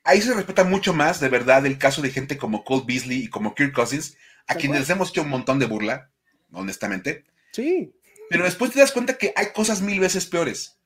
Ahí 0.03 0.21
se 0.21 0.33
respeta 0.33 0.63
mucho 0.63 0.93
más, 0.93 1.19
de 1.19 1.29
verdad, 1.29 1.65
el 1.65 1.77
caso 1.77 2.01
de 2.01 2.11
gente 2.11 2.37
como 2.37 2.63
Cole 2.63 2.83
Beasley 2.87 3.23
y 3.23 3.29
como 3.29 3.53
Kirk 3.53 3.73
Cousins, 3.73 4.15
a 4.47 4.55
quienes 4.55 4.79
les 4.79 4.89
hemos 4.89 5.09
hecho 5.09 5.23
un 5.23 5.29
montón 5.29 5.59
de 5.59 5.65
burla, 5.65 6.11
honestamente. 6.51 7.25
Sí. 7.51 7.93
Pero 8.29 8.45
después 8.45 8.71
te 8.71 8.79
das 8.79 8.93
cuenta 8.93 9.17
que 9.17 9.33
hay 9.35 9.47
cosas 9.47 9.81
mil 9.81 9.99
veces 9.99 10.25
peores. 10.25 10.76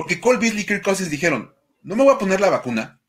Porque 0.00 0.18
Cole 0.18 0.38
Beasley 0.38 0.62
y 0.62 0.64
Kirk 0.64 0.82
Cousins 0.82 1.10
dijeron, 1.10 1.54
no 1.82 1.94
me 1.94 2.04
voy 2.04 2.14
a 2.14 2.18
poner 2.18 2.40
la 2.40 2.48
vacuna, 2.48 3.02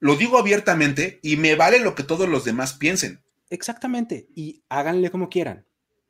lo 0.00 0.16
digo 0.16 0.38
abiertamente 0.38 1.20
y 1.22 1.36
me 1.36 1.54
vale 1.54 1.78
lo 1.78 1.94
que 1.94 2.02
todos 2.02 2.28
los 2.28 2.44
demás 2.44 2.72
piensen. 2.72 3.22
Exactamente, 3.48 4.26
y 4.34 4.64
háganle 4.68 5.12
como 5.12 5.28
quieran. 5.28 5.68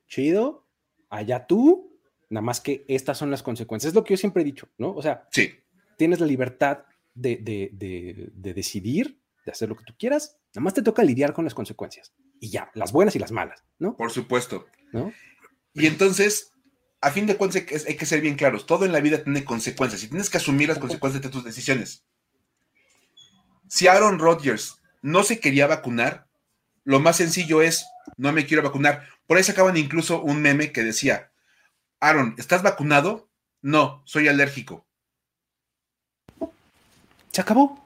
Chido, 0.09 0.67
allá 1.11 1.47
tú, 1.47 1.99
nada 2.31 2.41
más 2.41 2.63
que 2.63 2.87
estas 2.89 3.19
son 3.19 3.31
las 3.31 3.43
consecuencias. 3.43 3.91
Es 3.91 3.95
lo 3.95 4.05
que 4.05 4.15
yo 4.15 4.17
siempre 4.17 4.41
he 4.41 4.47
dicho, 4.47 4.71
¿no? 4.79 4.95
O 4.95 5.03
sea, 5.03 5.29
sí. 5.31 5.53
tienes 5.99 6.19
la 6.19 6.25
libertad 6.25 6.87
de, 7.13 7.37
de 7.37 8.55
decidir, 8.55 9.21
de 9.45 9.53
hacer 9.53 9.69
lo 9.69 9.77
que 9.77 9.85
tú 9.85 9.93
quieras, 9.99 10.39
nada 10.55 10.65
más 10.65 10.73
te 10.73 10.81
toca 10.81 11.05
lidiar 11.05 11.35
con 11.35 11.45
las 11.45 11.53
consecuencias. 11.53 12.15
Y 12.41 12.49
ya, 12.49 12.71
las 12.73 12.91
buenas 12.91 13.17
y 13.17 13.19
las 13.19 13.33
malas, 13.33 13.63
¿no? 13.79 13.99
Por 13.99 14.11
supuesto. 14.11 14.65
¿No? 14.93 15.13
Y 15.75 15.87
entonces, 15.87 16.54
a 17.05 17.11
fin 17.11 17.27
de 17.27 17.37
cuentas 17.37 17.63
hay 17.87 17.97
que 17.97 18.07
ser 18.07 18.23
bien 18.23 18.35
claros, 18.35 18.65
todo 18.65 18.87
en 18.87 18.93
la 18.93 19.01
vida 19.01 19.23
tiene 19.23 19.45
consecuencias 19.45 20.03
y 20.03 20.09
tienes 20.09 20.31
que 20.31 20.39
asumir 20.39 20.69
las 20.71 20.79
consecuencias 20.79 21.23
de 21.23 21.29
tus 21.29 21.45
decisiones. 21.45 22.03
Si 23.69 23.87
Aaron 23.87 24.19
Rodgers 24.19 24.81
no 25.03 25.23
se 25.23 25.39
quería 25.39 25.67
vacunar, 25.67 26.27
lo 26.83 27.01
más 27.01 27.19
sencillo 27.19 27.61
es, 27.61 27.85
no 28.17 28.33
me 28.33 28.47
quiero 28.47 28.63
vacunar. 28.63 29.07
Por 29.27 29.37
ahí 29.37 29.45
sacaban 29.45 29.77
incluso 29.77 30.23
un 30.23 30.41
meme 30.41 30.73
que 30.73 30.83
decía, 30.83 31.31
Aaron, 32.01 32.37
¿estás 32.39 32.63
vacunado? 32.63 33.29
No, 33.61 34.03
soy 34.07 34.29
alérgico. 34.29 34.87
Se 37.33 37.43
acabó. 37.43 37.85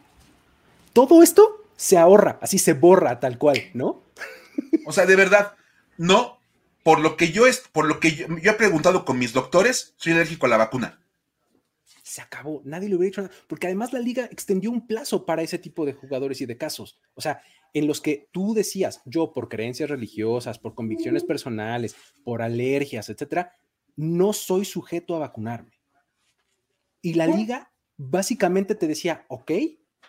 Todo 0.93 1.25
esto 1.25 1.67
se 1.75 1.99
ahorra, 1.99 2.39
así 2.41 2.61
se 2.61 2.73
borra 2.73 3.19
tal 3.19 3.37
cual, 3.37 3.69
¿no? 3.75 4.01
O 4.87 4.93
sea, 4.93 5.07
de 5.07 5.17
verdad, 5.17 5.57
no 5.97 6.38
por 6.89 7.01
lo 7.01 7.19
que 7.19 7.33
yo 7.33 7.47
es, 7.47 7.69
por 7.71 7.87
lo 7.87 8.01
que 8.01 8.13
yo, 8.13 8.27
he 8.27 8.55
preguntado 8.55 9.05
con 9.05 9.19
mis 9.19 9.35
doctores, 9.35 9.93
soy 9.99 10.15
alérgico 10.15 10.47
a 10.47 10.49
la 10.49 10.57
vacuna. 10.57 10.99
Se 12.03 12.23
acabó, 12.23 12.63
nadie 12.65 12.89
le 12.89 12.97
hubiera 12.97 13.11
dicho 13.11 13.21
nada, 13.21 13.35
porque 13.47 13.67
además 13.67 13.93
la 13.93 13.99
liga 13.99 14.25
extendió 14.25 14.71
un 14.71 14.87
plazo 14.87 15.27
para 15.27 15.43
ese 15.43 15.59
tipo 15.59 15.85
de 15.85 15.93
jugadores 15.93 16.41
y 16.41 16.47
de 16.47 16.57
casos. 16.57 16.99
O 17.13 17.21
sea, 17.21 17.43
en 17.75 17.87
los 17.87 18.01
que 18.01 18.31
tú 18.33 18.55
decías, 18.55 19.03
yo 19.05 19.35
por 19.35 19.51
creencias 19.51 19.91
religiosas, 19.91 20.59
por 20.59 20.75
convicciones 20.75 21.25
personales, 21.25 21.95
por 22.25 22.41
alergias, 22.41 23.11
etcétera, 23.11 23.53
no 23.95 24.33
soy 24.33 24.65
sujeto 24.65 25.15
a 25.15 25.19
vacunarme. 25.19 25.79
Y 27.03 27.13
la 27.13 27.27
liga 27.27 27.71
básicamente 27.99 28.77
te 28.77 28.87
decía, 28.87 29.27
ok, 29.29 29.53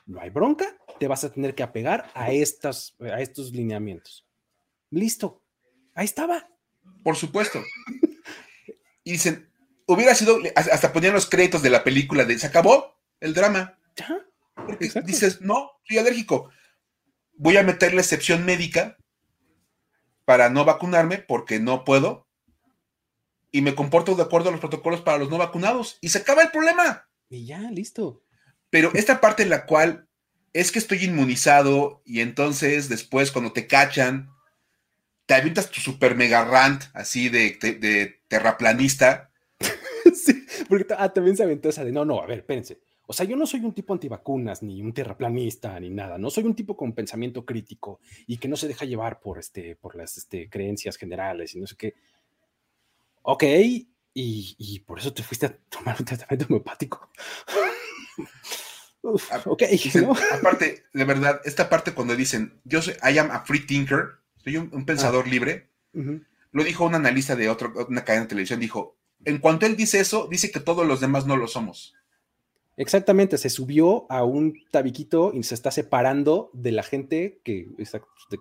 no 0.06 0.22
hay 0.22 0.30
bronca, 0.30 0.78
te 0.98 1.10
vas 1.10 1.26
a 1.26 1.34
tener 1.34 1.56
que 1.56 1.64
apegar 1.64 2.10
a, 2.14 2.32
estas, 2.32 2.96
a 3.02 3.20
estos 3.20 3.52
lineamientos. 3.52 4.26
Listo, 4.92 5.44
ahí 5.94 6.06
estaba. 6.06 6.48
Por 7.04 7.16
supuesto. 7.16 7.64
Y 9.04 9.14
dicen, 9.14 9.52
hubiera 9.88 10.14
sido, 10.14 10.38
hasta 10.56 10.94
ponían 10.94 11.14
los 11.14 11.28
créditos 11.28 11.62
de 11.62 11.70
la 11.70 11.84
película 11.84 12.26
de, 12.26 12.38
se 12.38 12.48
acabó 12.48 12.96
el 13.20 13.34
drama. 13.34 13.80
Porque 14.54 14.92
dices, 15.06 15.42
no, 15.42 15.72
soy 15.88 15.98
alérgico. 15.98 16.52
Voy 17.34 17.58
a 17.58 17.64
meter 17.64 17.94
la 17.94 18.02
excepción 18.02 18.46
médica 18.46 18.98
para 20.26 20.50
no 20.50 20.66
vacunarme 20.66 21.18
porque 21.18 21.60
no 21.60 21.84
puedo. 21.84 22.28
Y 23.52 23.62
me 23.62 23.74
comporto 23.74 24.14
de 24.14 24.24
acuerdo 24.24 24.50
a 24.50 24.52
los 24.52 24.62
protocolos 24.62 25.02
para 25.02 25.18
los 25.18 25.30
no 25.30 25.38
vacunados. 25.38 25.98
Y 26.02 26.10
se 26.10 26.20
acaba 26.20 26.44
el 26.44 26.52
problema. 26.52 27.10
Y 27.30 27.48
ya, 27.48 27.60
listo. 27.72 28.24
Pero 28.70 28.92
esta 28.94 29.20
parte 29.22 29.44
en 29.44 29.50
la 29.50 29.66
cual 29.66 30.08
es 30.54 30.72
que 30.72 30.80
estoy 30.80 31.04
inmunizado 31.06 32.02
y 32.06 32.22
entonces 32.22 32.90
después 32.90 33.32
cuando 33.32 33.54
te 33.54 33.68
cachan, 33.68 34.30
te 35.30 35.36
avientas 35.36 35.70
tu 35.70 35.80
super 35.80 36.16
mega 36.16 36.44
rant 36.44 36.86
así 36.92 37.30
de, 37.30 38.20
terraplanista. 38.28 39.30
sí, 40.12 40.44
porque 40.68 40.88
ah, 40.98 41.14
también 41.14 41.38
se 41.38 41.44
aventó 41.44 41.70
esa 41.70 41.84
de, 41.84 41.92
no, 41.92 42.04
no, 42.04 42.20
a 42.20 42.26
ver, 42.26 42.40
espérense. 42.40 42.80
O 43.06 43.14
sea, 43.14 43.28
yo 43.28 43.36
no 43.36 43.46
soy 43.46 43.60
un 43.60 43.76
tipo 43.76 43.94
antivacunas, 43.94 44.64
ni 44.64 44.82
un 44.82 44.92
terraplanista, 44.92 45.80
ni 45.80 45.92
nada. 45.92 46.18
No 46.18 46.32
soy 46.32 46.46
un 46.46 46.56
tipo 46.56 46.76
con 46.76 46.94
pensamiento 46.94 47.46
crítico 47.46 48.00
y 48.26 48.38
que 48.38 48.48
no 48.48 48.56
se 48.56 48.68
deja 48.68 48.86
llevar 48.86 49.20
por, 49.20 49.38
este, 49.38 49.76
por 49.76 49.96
las 49.96 50.18
este, 50.18 50.50
creencias 50.50 50.98
generales 50.98 51.54
y 51.54 51.60
no 51.60 51.68
sé 51.68 51.76
qué. 51.76 51.94
Ok, 53.22 53.44
y, 54.16 54.80
por 54.80 54.98
eso 54.98 55.14
te 55.14 55.22
fuiste 55.22 55.46
a 55.46 55.56
tomar 55.70 55.96
un 56.00 56.06
tratamiento 56.06 56.48
homeopático. 56.50 57.08
Ah, 59.32 59.42
ok. 59.46 59.64
Aparte, 60.34 60.84
de 60.92 61.06
verdad, 61.06 61.40
esta 61.46 61.70
parte 61.70 61.94
cuando 61.94 62.18
dicen, 62.18 62.60
yo 62.66 62.82
soy, 62.82 62.96
I 62.96 63.18
am 63.18 63.32
a 63.32 63.40
free 63.46 63.66
thinker, 63.66 64.20
soy 64.44 64.58
un, 64.58 64.86
pensador 64.86 65.26
ah. 65.28 65.30
libre. 65.30 65.70
Lo 66.52 66.64
dijo 66.64 66.86
un 66.86 66.96
analista 66.96 67.36
de 67.36 67.50
otro, 67.50 67.74
una 67.90 68.04
cadena 68.04 68.26
de 68.26 68.30
televisión, 68.30 68.60
dijo, 68.60 68.96
en 69.26 69.38
cuanto 69.38 69.66
él 69.66 69.76
dice 69.76 70.00
eso, 70.00 70.28
dice 70.30 70.52
que 70.52 70.60
todos 70.60 70.86
los 70.86 71.00
demás 71.00 71.26
no 71.26 71.38
lo 71.38 71.48
somos. 71.48 71.96
Exactamente, 72.78 73.38
se 73.38 73.50
subió 73.50 74.10
a 74.10 74.24
un 74.24 74.54
tabiquito 74.72 75.34
y 75.34 75.44
se 75.44 75.54
está 75.54 75.70
separando 75.70 76.50
de 76.54 76.72
la 76.72 76.84
gente 76.84 77.42
que... 77.44 77.68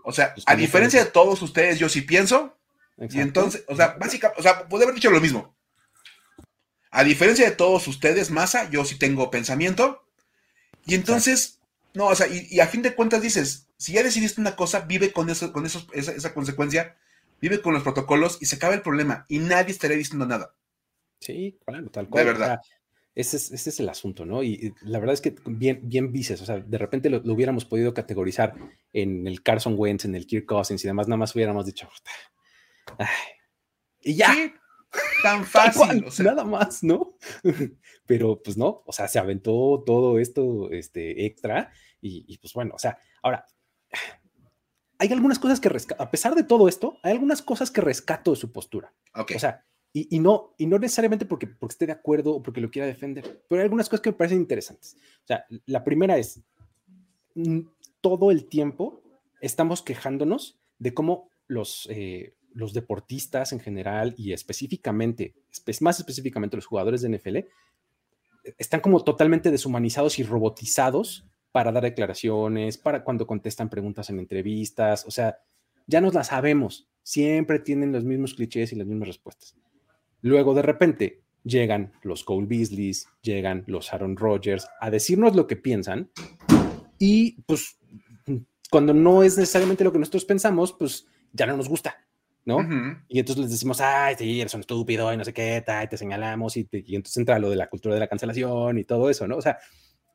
o 0.05 0.12
sea, 0.12 0.34
a 0.46 0.55
diferencia 0.55 1.05
de 1.05 1.11
todos 1.11 1.42
ustedes, 1.42 1.78
yo 1.78 1.88
sí 1.88 2.03
pienso. 2.03 2.57
Y 2.99 3.20
entonces, 3.20 3.64
o 3.66 3.76
sea, 3.76 3.96
básicamente, 3.99 4.40
o 4.40 4.42
sea, 4.42 4.68
puede 4.68 4.84
haber 4.84 4.94
dicho 4.94 5.11
lo 5.11 5.20
mismo. 5.20 5.55
A 6.90 7.05
diferencia 7.05 7.49
de 7.49 7.55
todos 7.55 7.86
ustedes, 7.86 8.30
masa, 8.30 8.70
yo 8.70 8.84
sí 8.84 8.99
tengo 8.99 9.30
pensamiento. 9.30 10.05
Y 10.86 10.94
entonces, 10.94 11.61
no, 11.94 12.07
o 12.07 12.14
sea, 12.14 12.26
y, 12.28 12.61
a 12.61 12.66
fin 12.66 12.82
de 12.82 12.94
cuentas 12.94 13.22
dices, 13.22 13.67
si 13.79 13.93
ya 13.93 14.03
decidiste 14.03 14.41
una 14.41 14.57
cosa, 14.57 14.81
vive 14.81 15.12
con 15.12 15.31
eso, 15.31 15.53
con 15.53 15.64
eso, 15.64 15.87
esa, 15.93 16.35
consecuencia, 16.35 16.97
vive 17.41 17.62
con 17.62 17.72
los 17.74 17.83
protocolos 17.83 18.39
y 18.41 18.47
se 18.47 18.57
acaba 18.57 18.74
el 18.74 18.83
problema 18.83 19.24
y 19.29 19.39
nadie 19.39 19.70
estaría 19.70 19.97
diciendo 19.97 20.26
nada. 20.26 20.55
Sí, 21.20 21.59
claro, 21.64 21.89
tal 21.91 22.09
cual. 22.09 22.24
De 22.24 22.33
verdad. 22.33 22.61
ese, 23.14 23.37
es, 23.37 23.81
el 23.81 23.89
asunto, 23.89 24.26
¿no? 24.26 24.43
Y, 24.43 24.74
la 24.83 24.99
verdad 24.99 25.14
es 25.14 25.20
que 25.20 25.37
bien, 25.47 25.81
bien 25.85 26.12
dices, 26.12 26.41
o 26.43 26.45
sea, 26.45 26.59
de 26.59 26.79
repente 26.79 27.09
lo, 27.09 27.18
hubiéramos 27.33 27.64
podido 27.64 27.95
categorizar 27.95 28.55
en 28.93 29.26
el 29.26 29.43
Carson 29.43 29.74
Wentz, 29.76 30.05
en 30.05 30.14
el 30.14 30.26
Kirk 30.26 30.47
Cousins 30.47 30.85
y 30.85 30.89
demás, 30.89 31.09
nada 31.09 31.18
más 31.18 31.35
hubiéramos 31.35 31.64
dicho, 31.64 31.89
y 34.01 34.14
ya. 34.14 34.35
tan 35.22 35.45
fácil. 35.45 36.05
Nada 36.24 36.45
más, 36.45 36.83
¿no? 36.83 37.16
Pero 38.07 38.43
pues 38.43 38.57
no, 38.57 38.83
o 38.87 38.93
sea, 38.93 39.09
se 39.09 39.18
aventó 39.18 39.83
todo 39.85 40.18
esto 40.18 40.70
este, 40.70 41.26
extra 41.26 41.70
y, 42.01 42.39
pues 42.39 42.53
bueno, 42.53 42.74
o 42.74 42.79
sea, 42.79 42.97
ahora, 43.22 43.45
hay 44.99 45.12
algunas 45.12 45.39
cosas 45.39 45.61
que 45.61 45.68
rescato, 45.68 46.03
a 46.03 46.11
pesar 46.11 46.34
de 46.34 46.43
todo 46.43 46.68
esto, 46.68 46.99
hay 47.03 47.12
algunas 47.12 47.43
cosas 47.43 47.70
que 47.70 47.80
rescato 47.80 48.32
de 48.32 48.36
su 48.36 48.53
postura. 48.53 48.93
O 49.14 49.39
sea, 49.39 49.64
y, 49.93 50.18
no, 50.18 50.55
y 50.59 50.66
no 50.66 50.78
necesariamente 50.78 51.24
porque, 51.24 51.47
porque 51.47 51.72
esté 51.72 51.86
de 51.86 51.93
acuerdo 51.93 52.34
o 52.34 52.43
porque 52.43 52.61
lo 52.61 52.70
quiera 52.70 52.86
defender, 52.86 53.43
pero 53.49 53.61
hay 53.61 53.64
algunas 53.64 53.89
cosas 53.89 54.03
que 54.03 54.11
me 54.11 54.16
parecen 54.16 54.39
interesantes. 54.39 54.97
O 55.24 55.26
sea, 55.26 55.45
la 55.66 55.82
primera 55.82 56.18
es, 56.18 56.43
mm, 57.34 57.61
todo 58.01 58.30
el 58.30 58.49
tiempo 58.49 59.03
estamos 59.41 59.82
quejándonos 59.82 60.61
de 60.78 60.95
cómo 60.95 61.30
los, 61.47 61.89
eh, 61.91 62.34
los 62.53 62.74
deportistas 62.74 63.53
en 63.53 63.61
general 63.61 64.14
y 64.16 64.32
específicamente, 64.32 65.34
más 65.80 65.99
específicamente 65.99 66.57
los 66.57 66.66
jugadores 66.66 67.03
de 67.03 67.09
NFL, 67.09 67.39
están 68.57 68.80
como 68.80 69.03
totalmente 69.05 69.51
deshumanizados 69.51 70.18
y 70.18 70.22
robotizados 70.22 71.28
para 71.53 71.72
dar 71.72 71.82
declaraciones, 71.82 72.78
para 72.78 73.05
cuando 73.05 73.26
contestan 73.26 73.68
preguntas 73.70 74.11
en 74.11 74.18
entrevistas, 74.18 75.05
o 75.07 75.11
sea, 75.11 75.38
ya 75.86 76.01
nos 76.01 76.14
las 76.14 76.28
sabemos, 76.28 76.88
siempre 77.03 77.59
tienen 77.59 77.92
los 77.92 78.05
mismos 78.05 78.34
clichés 78.34 78.72
y 78.72 78.76
las 78.76 78.86
mismas 78.86 79.09
respuestas. 79.09 79.57
Luego 80.20 80.55
de 80.55 80.62
repente 80.62 81.22
llegan 81.44 81.92
los 82.03 82.24
Cole 82.24 82.46
Beasleys, 82.46 83.09
llegan 83.22 83.64
los 83.66 83.92
Aaron 83.92 84.16
Rodgers 84.16 84.68
a 84.80 84.90
decirnos 84.90 85.34
lo 85.34 85.46
que 85.46 85.57
piensan 85.57 86.11
y 86.99 87.40
pues 87.42 87.78
cuando 88.70 88.92
no 88.92 89.22
es 89.22 89.38
necesariamente 89.38 89.84
lo 89.84 89.92
que 89.92 89.99
nosotros 89.99 90.24
pensamos, 90.24 90.74
pues 90.78 91.07
ya 91.32 91.46
no 91.46 91.57
nos 91.57 91.68
gusta. 91.68 91.96
¿no? 92.44 92.66
Y 93.09 93.18
entonces 93.18 93.42
les 93.42 93.51
decimos, 93.51 93.78
ay, 93.82 94.14
sí, 94.16 94.40
eres 94.40 94.55
un 94.55 94.61
estúpido 94.61 95.12
y 95.12 95.18
no 95.18 95.24
sé 95.24 95.34
qué, 95.34 95.62
y 95.84 95.86
te 95.86 95.96
señalamos 95.99 96.57
y, 96.57 96.66
y, 96.72 96.96
entonces 96.96 97.18
entra 97.18 97.38
lo 97.38 97.51
de 97.51 97.57
la 97.57 97.68
cultura 97.68 97.94
de 97.94 98.01
la 98.01 98.09
cancelación 98.09 98.78
y 98.78 98.84
todo 98.84 99.11
eso, 99.11 99.28
¿no? 99.28 99.36
O 99.36 99.42
sea, 99.42 99.59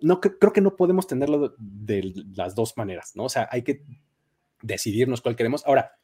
no, 0.03 0.19
creo 0.19 0.51
que 0.51 0.61
no 0.61 0.75
podemos 0.75 1.07
tenerlo 1.07 1.55
de, 1.57 2.13
las 2.35 2.55
dos 2.55 2.75
maneras, 2.75 3.15
¿no? 3.15 3.23
O 3.23 3.29
sea, 3.29 3.47
hay 3.51 3.63
que 3.63 3.83
decidirnos 4.61 5.21
cuál 5.21 5.35
queremos. 5.35 5.65
Ahora, 5.65 5.97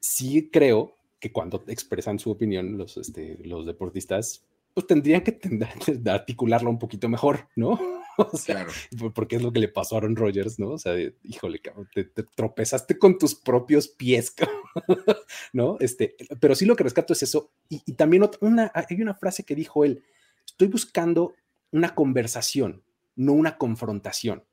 sí 0.00 0.48
creo 0.50 0.96
que 1.20 1.32
cuando 1.32 1.62
expresan 1.68 2.18
su 2.18 2.30
opinión 2.30 2.78
los, 2.78 2.96
este, 2.96 3.38
los 3.44 3.66
deportistas, 3.66 4.46
pues 4.72 4.86
tendrían 4.86 5.20
que 5.20 5.38
articularlo 6.10 6.70
un 6.70 6.78
poquito 6.78 7.08
mejor, 7.08 7.48
¿no? 7.56 7.78
O 8.18 8.36
sea, 8.36 8.66
porque 9.14 9.36
es 9.36 9.42
lo 9.42 9.54
que 9.54 9.58
le 9.58 9.68
pasó 9.68 9.94
a 9.94 9.98
Aaron 9.98 10.16
Rodgers, 10.16 10.58
¿no? 10.58 10.72
O 10.72 10.78
sea, 10.78 10.92
híjole, 11.22 11.60
cabrón, 11.60 11.88
te, 11.94 12.04
tropezaste 12.04 12.98
con 12.98 13.16
tus 13.16 13.34
propios 13.34 13.88
pies, 13.88 14.34
¿no? 15.54 15.78
Este, 15.80 16.14
pero 16.38 16.54
sí 16.54 16.66
lo 16.66 16.76
que 16.76 16.84
rescato 16.84 17.14
es 17.14 17.22
eso. 17.22 17.52
Y, 17.70 17.94
también 17.94 18.28
una, 18.42 18.70
hay 18.74 19.00
una 19.00 19.14
frase 19.14 19.44
que 19.44 19.54
dijo 19.54 19.82
él, 19.86 20.04
estoy 20.44 20.68
buscando 20.68 21.32
una 21.72 21.94
conversación, 21.94 22.84
no 23.16 23.32
una 23.32 23.58
confrontación. 23.58 24.44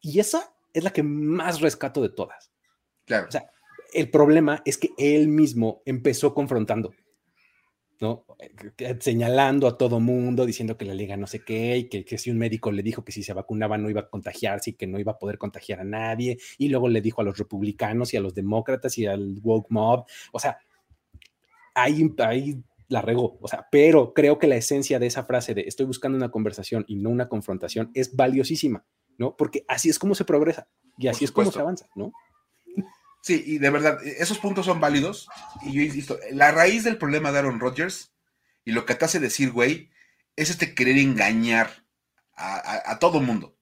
Y 0.00 0.18
esa 0.20 0.54
es 0.72 0.84
la 0.84 0.92
que 0.92 1.02
más 1.02 1.60
rescato 1.60 2.02
de 2.02 2.08
todas. 2.08 2.50
Claro. 3.04 3.28
O 3.28 3.30
sea, 3.30 3.50
el 3.92 4.10
problema 4.10 4.62
es 4.64 4.76
que 4.78 4.90
él 4.98 5.28
mismo 5.28 5.82
empezó 5.84 6.34
confrontando. 6.34 6.92
¿no? 8.00 8.24
Señalando 9.00 9.66
a 9.66 9.76
todo 9.76 9.98
mundo, 10.00 10.46
diciendo 10.46 10.76
que 10.76 10.84
la 10.84 10.94
liga 10.94 11.16
no 11.16 11.26
sé 11.26 11.40
qué, 11.44 11.76
y 11.76 11.88
que, 11.88 12.18
si 12.18 12.30
un 12.30 12.38
médico 12.38 12.70
le 12.70 12.82
dijo 12.82 13.04
que 13.04 13.12
si 13.12 13.22
se 13.22 13.32
vacunaba 13.32 13.76
no 13.76 13.90
iba 13.90 14.02
a 14.02 14.08
contagiarse 14.08 14.70
y 14.70 14.74
que 14.74 14.86
no 14.86 14.98
iba 14.98 15.12
a 15.12 15.18
poder 15.18 15.38
contagiar 15.38 15.80
a 15.80 15.84
nadie, 15.84 16.38
y 16.58 16.68
luego 16.68 16.88
le 16.88 17.00
dijo 17.00 17.20
a 17.20 17.24
los 17.24 17.38
republicanos 17.38 18.14
y 18.14 18.16
a 18.16 18.20
los 18.20 18.34
demócratas 18.34 18.96
y 18.98 19.06
al 19.06 19.38
woke 19.42 19.70
mob, 19.70 20.06
o 20.32 20.38
sea, 20.38 20.58
ahí, 21.74 22.08
ahí 22.18 22.62
la 22.88 23.02
regó, 23.02 23.38
o 23.40 23.48
sea, 23.48 23.68
pero 23.70 24.14
creo 24.14 24.38
que 24.38 24.46
la 24.46 24.56
esencia 24.56 24.98
de 24.98 25.06
esa 25.06 25.24
frase 25.24 25.54
de 25.54 25.62
estoy 25.62 25.86
buscando 25.86 26.16
una 26.16 26.30
conversación 26.30 26.84
y 26.88 26.96
no 26.96 27.10
una 27.10 27.28
confrontación 27.28 27.90
es 27.94 28.16
valiosísima, 28.16 28.86
¿no? 29.18 29.36
Porque 29.36 29.64
así 29.68 29.90
es 29.90 29.98
como 29.98 30.14
se 30.14 30.24
progresa 30.24 30.68
y 30.96 31.08
así 31.08 31.24
es 31.24 31.32
como 31.32 31.52
se 31.52 31.60
avanza, 31.60 31.88
¿no? 31.94 32.12
Sí, 33.22 33.42
y 33.44 33.58
de 33.58 33.70
verdad, 33.70 33.98
esos 34.06 34.38
puntos 34.38 34.64
son 34.64 34.80
válidos. 34.80 35.28
Y 35.62 35.72
yo 35.72 35.82
insisto, 35.82 36.18
la 36.32 36.50
raíz 36.50 36.84
del 36.84 36.96
problema 36.96 37.30
de 37.30 37.38
Aaron 37.40 37.60
Rodgers 37.60 38.14
y 38.64 38.72
lo 38.72 38.86
que 38.86 38.94
te 38.94 39.04
hace 39.04 39.20
decir, 39.20 39.50
güey, 39.50 39.90
es 40.36 40.50
este 40.50 40.74
querer 40.74 40.96
engañar 40.96 41.84
a, 42.34 42.90
a, 42.90 42.98
todo 42.98 43.20
mundo. 43.20 43.56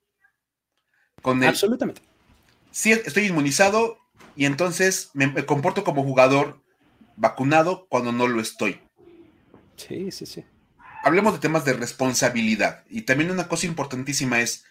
Con 1.22 1.42
Absolutamente. 1.42 2.02
Sí, 2.70 2.92
estoy 2.92 3.26
inmunizado 3.26 3.98
y 4.36 4.44
entonces 4.44 5.10
me, 5.14 5.46
comporto 5.46 5.82
como 5.82 6.04
jugador 6.04 6.62
vacunado 7.16 7.86
cuando 7.88 8.12
no 8.12 8.28
lo 8.28 8.40
estoy. 8.40 8.80
Sí, 9.76 10.10
sí, 10.10 10.26
sí. 10.26 10.44
Hablemos 11.02 11.34
de 11.34 11.38
temas 11.38 11.64
de 11.64 11.74
responsabilidad. 11.74 12.84
Y 12.88 13.02
también 13.02 13.30
una 13.30 13.48
cosa 13.48 13.66
importantísima 13.66 14.40
es, 14.40 14.64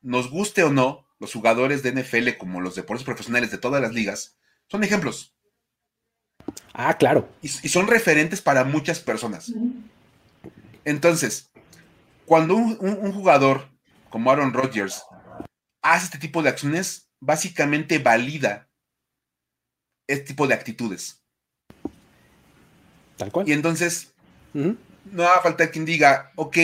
nos 0.00 0.30
guste 0.30 0.62
o 0.62 0.70
no, 0.70 1.06
los 1.18 1.32
jugadores 1.32 1.82
de 1.82 1.92
NFL 1.92 2.36
como 2.38 2.60
los 2.60 2.74
deportes 2.74 3.04
profesionales 3.04 3.50
de 3.50 3.58
todas 3.58 3.80
las 3.80 3.92
ligas 3.92 4.36
son 4.68 4.84
ejemplos. 4.84 5.36
Ah, 6.74 6.96
claro. 6.96 7.28
Y, 7.42 7.48
son 7.48 7.86
referentes 7.86 8.40
para 8.40 8.64
muchas 8.64 8.98
personas. 8.98 9.52
Entonces, 10.84 11.50
cuando 12.26 12.56
un, 12.56 13.12
jugador 13.12 13.70
como 14.10 14.30
Aaron 14.30 14.52
Rodgers 14.52 15.02
hace 15.80 16.06
este 16.06 16.18
tipo 16.18 16.42
de 16.42 16.48
acciones, 16.48 17.10
básicamente 17.20 17.98
valida 17.98 18.68
este 20.06 20.28
tipo 20.28 20.46
de 20.46 20.54
actitudes. 20.54 21.22
Tal 23.16 23.30
cual. 23.30 23.48
Y 23.48 23.52
entonces, 23.52 24.11
no 24.54 25.22
haga 25.22 25.42
falta 25.42 25.70
quien 25.70 25.84
diga, 25.84 26.32
ok, 26.36 26.58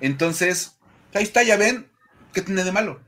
entonces, 0.00 0.78
ahí 1.14 1.22
está, 1.22 1.42
ya 1.42 1.56
ven, 1.56 1.88
¿qué 2.32 2.42
tiene 2.42 2.64
de 2.64 2.72
malo? 2.72 3.00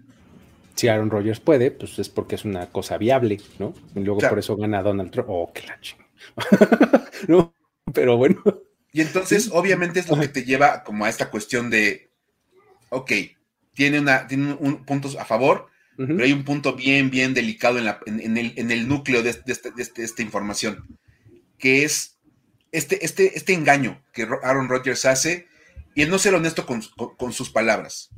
Si 0.75 0.89
Aaron 0.89 1.11
Rodgers 1.11 1.41
puede, 1.41 1.71
pues 1.71 1.99
es 1.99 2.09
porque 2.09 2.37
es 2.37 2.45
una 2.45 2.71
cosa 2.71 2.99
viable, 2.99 3.41
¿no? 3.59 3.75
Y 3.95 4.01
luego 4.01 4.21
por 4.21 4.39
eso 4.39 4.57
gana 4.57 4.83
Donald 4.83 5.11
Trump. 5.11 5.29
Oh, 5.29 5.53
qué 5.53 5.63
la 5.67 5.79
no, 7.29 7.53
pero 7.93 8.17
bueno. 8.17 8.41
Y 8.93 9.01
entonces, 9.01 9.51
obviamente, 9.53 10.01
es 10.01 10.09
lo 10.09 10.19
que 10.19 10.29
te 10.29 10.45
lleva 10.45 10.85
como 10.85 11.05
a 11.05 11.09
esta 11.09 11.31
cuestión 11.31 11.69
de, 11.69 12.11
ok, 12.91 13.13
tiene, 13.75 14.01
una, 14.01 14.27
tiene 14.27 14.57
un, 14.59 14.85
puntos 14.85 15.17
a 15.17 15.25
favor, 15.25 15.69
pero 15.97 16.23
hay 16.23 16.33
un 16.33 16.45
punto 16.45 16.75
bien, 16.75 17.11
bien 17.11 17.35
delicado 17.35 17.79
en, 17.79 17.85
la, 17.85 17.99
en, 18.07 18.37
el, 18.37 18.53
en 18.57 18.71
el, 18.71 18.87
núcleo 18.87 19.25
de, 19.25 19.31
este, 19.31 19.73
este, 19.79 20.05
esta 20.05 20.23
información, 20.23 20.97
que 21.59 21.83
es 21.83 22.18
este, 22.73 23.05
este, 23.05 23.37
este 23.37 23.55
engaño 23.55 24.03
que 24.13 24.27
Aaron 24.43 24.69
Rodgers 24.69 25.05
hace 25.05 25.47
y 25.95 26.03
el 26.03 26.11
no 26.11 26.19
ser 26.19 26.35
honesto 26.35 26.67
con, 26.67 26.83
con, 27.17 27.33
sus 27.33 27.51
palabras. 27.51 28.11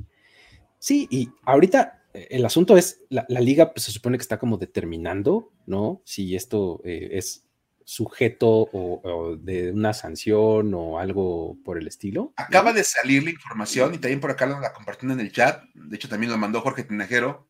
Sí, 0.79 1.07
y 1.09 1.29
ahorita 1.43 2.03
eh, 2.13 2.27
el 2.31 2.45
asunto 2.45 2.77
es, 2.77 3.01
la, 3.09 3.25
liga 3.27 3.73
pues, 3.73 3.85
se 3.85 3.91
supone 3.91 4.17
que 4.17 4.21
está 4.21 4.37
como 4.37 4.57
determinando, 4.57 5.51
¿no? 5.65 6.01
Si 6.05 6.35
esto 6.35 6.81
eh, 6.83 7.09
es 7.13 7.45
sujeto 7.83 8.69
o, 8.71 9.35
de 9.37 9.71
una 9.71 9.93
sanción 9.93 10.73
o 10.73 10.99
algo 10.99 11.57
por 11.65 11.77
el 11.77 11.87
estilo. 11.87 12.33
Acaba 12.37 12.71
de 12.71 12.83
salir 12.83 13.23
la 13.23 13.31
información 13.31 13.95
y 13.95 13.97
también 13.97 14.19
por 14.19 14.31
acá 14.31 14.45
la 14.45 14.73
compartiendo 14.73 15.13
en 15.13 15.19
el 15.19 15.31
chat. 15.31 15.63
De 15.73 15.95
hecho, 15.95 16.07
también 16.07 16.31
lo 16.31 16.37
mandó 16.37 16.61
Jorge 16.61 16.83
Tinajero 16.83 17.49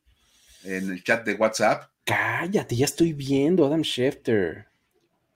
en 0.64 0.92
el 0.92 1.04
chat 1.04 1.26
de 1.26 1.34
WhatsApp. 1.36 1.92
Cállate, 2.06 2.76
ya 2.76 2.86
estoy 2.86 3.14
viendo 3.14 3.66
Adam 3.66 3.84
Schefter. 3.84 4.71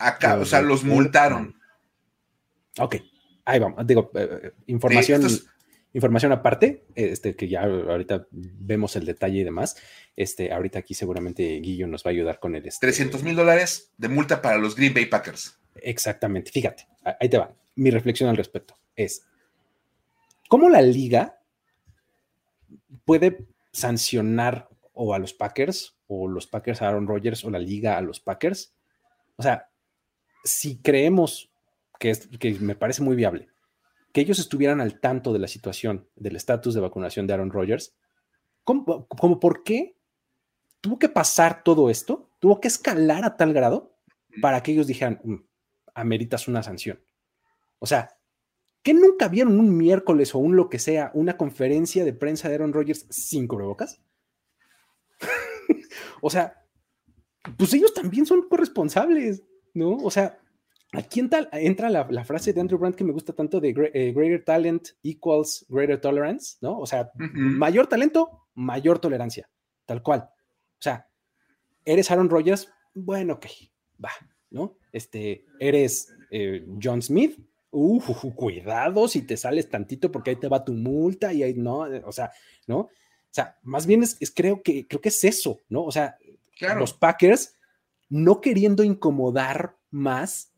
Acá, 0.05 0.37
o 0.37 0.45
sea, 0.45 0.61
los 0.61 0.83
multaron. 0.83 1.59
Ok, 2.79 2.97
ahí 3.45 3.59
vamos. 3.59 3.85
Digo, 3.87 4.11
eh, 4.13 4.29
eh, 4.43 4.51
información 4.67 5.23
información 5.95 6.33
aparte, 6.33 6.83
este, 6.93 7.37
que 7.37 7.47
ya 7.47 7.63
ahorita 7.63 8.27
vemos 8.29 8.97
el 8.97 9.05
detalle 9.05 9.39
y 9.39 9.43
demás. 9.45 9.77
Este, 10.15 10.51
ahorita 10.51 10.79
aquí 10.79 10.93
seguramente 10.93 11.43
Guillo 11.61 11.87
nos 11.87 12.05
va 12.05 12.09
a 12.09 12.13
ayudar 12.13 12.39
con 12.39 12.53
el. 12.53 12.67
Este, 12.67 12.85
300 12.85 13.23
mil 13.23 13.35
dólares 13.35 13.93
de 13.97 14.09
multa 14.09 14.41
para 14.41 14.57
los 14.57 14.75
Green 14.75 14.93
Bay 14.93 15.05
Packers. 15.05 15.57
Exactamente. 15.75 16.51
Fíjate, 16.51 16.85
ahí 17.19 17.29
te 17.29 17.37
va. 17.37 17.55
Mi 17.75 17.91
reflexión 17.91 18.29
al 18.29 18.35
respecto 18.35 18.77
es: 18.95 19.25
¿cómo 20.49 20.69
la 20.69 20.81
liga 20.81 21.39
puede 23.05 23.45
sancionar 23.71 24.67
o 24.91 25.13
a 25.13 25.19
los 25.19 25.33
Packers 25.33 25.97
o 26.07 26.27
los 26.27 26.45
Packers 26.45 26.81
a 26.81 26.89
Aaron 26.89 27.07
Rodgers 27.07 27.45
o 27.45 27.49
la 27.49 27.59
liga 27.59 27.97
a 27.97 28.01
los 28.01 28.19
Packers? 28.19 28.73
O 29.37 29.43
sea, 29.43 29.69
si 30.45 30.77
creemos 30.77 31.51
que, 31.99 32.11
es, 32.11 32.27
que 32.39 32.53
me 32.59 32.75
parece 32.75 33.01
muy 33.01 33.15
viable 33.15 33.49
que 34.13 34.21
ellos 34.21 34.39
estuvieran 34.39 34.79
al 34.79 35.01
tanto 35.01 35.33
de 35.33 35.39
la 35.39 35.47
situación, 35.49 36.07
del 36.15 36.37
estatus 36.37 36.73
de 36.73 36.79
vacunación 36.79 37.27
de 37.27 37.33
Aaron 37.33 37.51
Rodgers, 37.51 37.93
¿cómo, 38.63 39.07
por 39.41 39.63
qué 39.63 39.97
tuvo 40.79 40.97
que 40.97 41.09
pasar 41.09 41.63
todo 41.63 41.89
esto? 41.89 42.29
¿Tuvo 42.39 42.61
que 42.61 42.69
escalar 42.69 43.25
a 43.25 43.35
tal 43.35 43.51
grado 43.51 43.97
para 44.41 44.63
que 44.63 44.71
ellos 44.71 44.87
dijeran, 44.87 45.19
mm, 45.21 45.35
ameritas 45.95 46.47
una 46.47 46.63
sanción? 46.63 47.01
O 47.79 47.87
sea, 47.87 48.17
¿que 48.83 48.93
nunca 48.93 49.27
vieron 49.27 49.59
un 49.59 49.75
miércoles 49.75 50.33
o 50.33 50.39
un 50.39 50.55
lo 50.55 50.69
que 50.69 50.79
sea, 50.79 51.11
una 51.13 51.35
conferencia 51.35 52.05
de 52.05 52.13
prensa 52.13 52.47
de 52.47 52.55
Aaron 52.55 52.71
Rodgers 52.71 53.07
sin 53.09 53.47
cubrebocas? 53.47 53.99
o 56.21 56.29
sea, 56.29 56.63
pues 57.57 57.73
ellos 57.73 57.93
también 57.93 58.25
son 58.25 58.47
corresponsables, 58.47 59.43
¿no? 59.75 59.97
O 59.97 60.09
sea, 60.09 60.39
Aquí 60.97 61.19
entra, 61.19 61.89
la, 61.89 62.25
frase 62.25 62.53
de 62.53 62.61
Andrew 62.61 62.79
Brandt 62.79 62.95
que 62.95 63.03
me 63.03 63.11
gusta 63.11 63.33
tanto 63.33 63.59
de 63.59 63.69
eh, 63.93 64.13
greater 64.13 64.43
talent 64.43 64.89
equals 65.03 65.65
greater 65.67 65.99
tolerance, 65.99 66.57
¿no? 66.61 66.79
O 66.79 66.85
sea, 66.85 67.11
mayor 67.15 67.87
talento, 67.87 68.47
mayor 68.53 68.99
tolerancia, 68.99 69.49
tal 69.85 70.01
cual. 70.01 70.21
O 70.21 70.81
sea, 70.81 71.07
eres 71.83 72.09
Aaron 72.11 72.29
Rodgers, 72.29 72.71
bueno, 72.93 73.33
ok, 73.33 73.45
va, 74.03 74.11
¿no? 74.51 74.77
Este, 74.93 75.45
eres 75.59 76.13
eh, 76.31 76.65
John 76.81 77.01
Smith, 77.01 77.39
uh, 77.71 77.99
cuidado 78.33 79.07
si 79.07 79.23
te 79.23 79.35
sales 79.35 79.69
tantito 79.69 80.11
porque 80.11 80.29
ahí 80.31 80.35
te 80.37 80.47
va 80.47 80.63
tu 80.63 80.73
multa 80.73 81.33
y 81.33 81.43
ahí 81.43 81.55
no, 81.55 81.79
o 82.05 82.11
sea, 82.11 82.31
¿no? 82.67 82.77
O 82.79 82.89
sea, 83.31 83.57
más 83.63 83.85
bien 83.85 84.01
es, 84.01 84.17
creo, 84.33 84.61
que, 84.63 84.87
creo 84.87 85.01
que 85.01 85.09
es 85.09 85.23
eso, 85.25 85.59
¿no? 85.67 85.83
O 85.83 85.91
sea, 85.91 86.17
los 86.77 86.93
Packers 86.93 87.54
no 88.15 88.39
queriendo 88.39 88.83
incomodar 88.83 89.75
más 89.91 90.53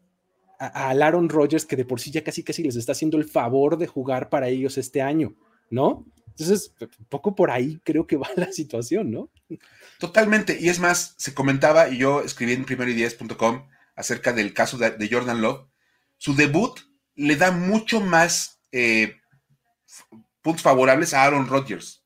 a, 0.59 0.91
Aaron 0.91 1.27
Rodgers, 1.27 1.65
que 1.65 1.75
de 1.75 1.85
por 1.85 1.99
sí 1.99 2.11
ya 2.11 2.23
casi 2.23 2.43
casi 2.43 2.63
les 2.63 2.75
está 2.75 2.91
haciendo 2.91 3.17
el 3.17 3.25
favor 3.25 3.77
de 3.77 3.87
jugar 3.87 4.29
para 4.29 4.47
ellos 4.47 4.77
este 4.77 5.01
año, 5.01 5.35
¿no? 5.71 6.05
Entonces, 6.27 6.71
un 6.79 7.05
poco 7.09 7.35
por 7.35 7.49
ahí 7.49 7.79
creo 7.83 8.05
que 8.05 8.15
va 8.15 8.27
la 8.35 8.51
situación, 8.51 9.09
¿no? 9.09 9.31
Totalmente. 9.99 10.57
Y 10.59 10.69
es 10.69 10.79
más, 10.79 11.15
se 11.17 11.33
comentaba, 11.33 11.89
y 11.89 11.97
yo 11.97 12.21
escribí 12.21 12.53
en 12.53 12.63
primerideas.com 12.65 13.67
acerca 13.95 14.33
del 14.33 14.53
caso 14.53 14.77
de, 14.77 15.09
Jordan 15.11 15.41
Love. 15.41 15.67
Su 16.17 16.35
debut 16.35 16.79
le 17.15 17.37
da 17.37 17.49
mucho 17.49 18.01
más 18.01 18.61
eh, 18.71 19.15
puntos 20.43 20.61
favorables 20.61 21.15
a 21.15 21.23
Aaron 21.23 21.47
Rodgers. 21.47 22.05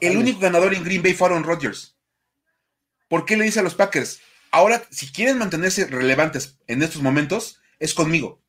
El 0.00 0.18
único 0.18 0.38
ganador 0.38 0.74
en 0.74 0.84
Green 0.84 1.02
Bay 1.02 1.14
fue 1.14 1.28
Aaron 1.28 1.44
Rodgers. 1.44 1.96
¿Por 3.12 3.26
qué 3.26 3.36
le 3.36 3.44
dice 3.44 3.60
a 3.60 3.62
los 3.62 3.74
Packers? 3.74 4.22
Ahora, 4.50 4.82
si 4.90 5.12
quieren 5.12 5.36
mantenerse 5.36 5.86
relevantes 5.86 6.58
en 6.66 6.82
estos 6.82 7.02
momentos, 7.02 7.60
es 7.78 7.92
conmigo. 7.92 8.40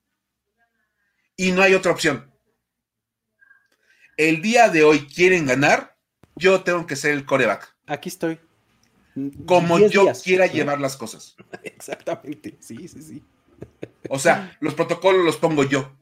Y 1.36 1.52
no 1.52 1.62
hay 1.62 1.74
otra 1.74 1.92
opción. 1.92 2.32
El 4.16 4.42
día 4.42 4.70
de 4.70 4.86
hoy 4.86 5.06
quieren 5.06 5.46
ganar, 5.46 5.98
yo 6.38 6.64
tengo 6.64 6.88
que 6.88 6.96
ser 6.96 7.12
el 7.12 7.26
coreback. 7.26 7.76
Aquí 7.88 8.08
estoy. 8.08 8.40
Como 9.46 9.80
yo 9.80 10.10
quiera 10.24 10.48
llevar 10.48 10.80
las 10.80 10.96
cosas. 10.96 11.36
Exactamente, 11.64 12.56
sí, 12.62 12.88
sí, 12.88 13.02
sí. 13.02 13.24
O 14.08 14.18
sea, 14.18 14.56
los 14.62 14.76
protocolos 14.76 15.26
los 15.26 15.36
pongo 15.36 15.66
yo. 15.66 15.94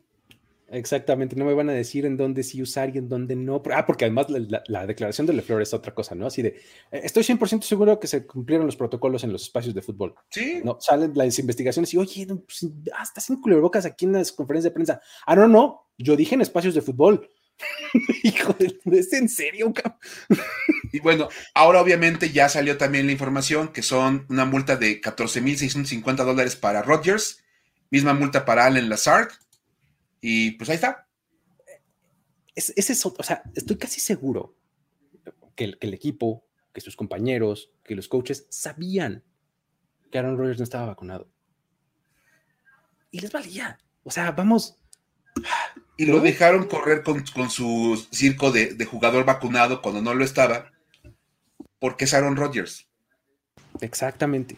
Exactamente, 0.73 1.35
no 1.35 1.43
me 1.43 1.53
van 1.53 1.69
a 1.69 1.73
decir 1.73 2.05
en 2.05 2.15
dónde 2.15 2.43
sí 2.43 2.61
usar 2.61 2.95
y 2.95 2.97
en 2.97 3.09
dónde 3.09 3.35
no. 3.35 3.61
Ah, 3.73 3.85
porque 3.85 4.05
además 4.05 4.27
la, 4.29 4.87
declaración 4.87 5.27
de 5.27 5.33
Lefleur 5.33 5.61
es 5.61 5.73
otra 5.73 5.93
cosa, 5.93 6.15
¿no? 6.15 6.27
Así 6.27 6.41
de, 6.41 6.49
eh, 6.91 7.01
estoy 7.03 7.23
100% 7.23 7.61
seguro 7.63 7.99
que 7.99 8.07
se 8.07 8.25
cumplieron 8.25 8.65
los 8.65 8.77
protocolos 8.77 9.25
en 9.25 9.33
los 9.33 9.43
espacios 9.43 9.75
de 9.75 9.81
fútbol. 9.81 10.15
Sí. 10.29 10.61
No, 10.63 10.77
salen 10.79 11.11
las 11.13 11.37
investigaciones 11.39 11.93
y, 11.93 11.97
oye, 11.97 12.25
pues, 12.25 12.71
ah, 12.95 13.03
estás 13.03 13.29
en 13.29 13.41
bocas 13.41 13.85
aquí 13.85 14.05
en 14.05 14.13
las 14.13 14.31
conferencias 14.31 14.71
de 14.71 14.73
prensa. 14.73 15.01
Ah, 15.25 15.35
no, 15.35 15.49
no, 15.49 15.89
yo 15.97 16.15
dije 16.15 16.35
en 16.35 16.41
espacios 16.41 16.73
de 16.73 16.81
fútbol. 16.81 17.29
Hijo 18.23 18.55
de, 18.57 18.79
¿es 18.97 19.11
en 19.11 19.27
serio? 19.27 19.73
y 20.93 20.99
bueno, 21.01 21.27
ahora 21.53 21.81
obviamente 21.81 22.31
ya 22.31 22.47
salió 22.47 22.77
también 22.77 23.07
la 23.07 23.11
información 23.11 23.73
que 23.73 23.81
son 23.81 24.25
una 24.29 24.45
multa 24.45 24.77
de 24.77 25.01
14.650 25.01 26.23
dólares 26.23 26.55
para 26.55 26.81
Rodgers, 26.81 27.43
misma 27.89 28.13
multa 28.13 28.45
para 28.45 28.65
Allen 28.65 28.87
Lazard 28.87 29.31
y 30.21 30.51
pues 30.51 30.69
ahí 30.69 30.75
está. 30.75 31.07
ese 32.55 32.73
es, 32.77 33.05
o 33.05 33.23
sea, 33.23 33.43
estoy 33.55 33.77
casi 33.77 33.99
seguro 33.99 34.55
que 35.55 35.65
el, 35.65 35.79
que 35.79 35.87
el, 35.87 35.93
equipo, 35.93 36.45
que 36.73 36.81
sus 36.81 36.95
compañeros, 36.95 37.71
que 37.83 37.95
los 37.95 38.07
coaches 38.07 38.47
sabían 38.49 39.23
que 40.11 40.19
Aaron 40.19 40.37
Rodgers 40.37 40.59
no 40.59 40.63
estaba 40.63 40.85
vacunado. 40.85 41.27
Y 43.09 43.19
les 43.19 43.31
valía. 43.31 43.79
O 44.03 44.11
sea, 44.11 44.31
vamos. 44.31 44.77
Y 45.97 46.05
lo 46.05 46.19
dejaron 46.19 46.67
correr 46.67 47.03
con, 47.03 47.25
su 47.49 48.07
circo 48.11 48.51
de, 48.51 48.85
jugador 48.85 49.25
vacunado 49.25 49.81
cuando 49.81 50.01
no 50.01 50.13
lo 50.13 50.23
estaba, 50.23 50.71
porque 51.79 52.05
es 52.05 52.13
Aaron 52.13 52.35
Rodgers. 52.35 52.87
Exactamente. 53.79 54.57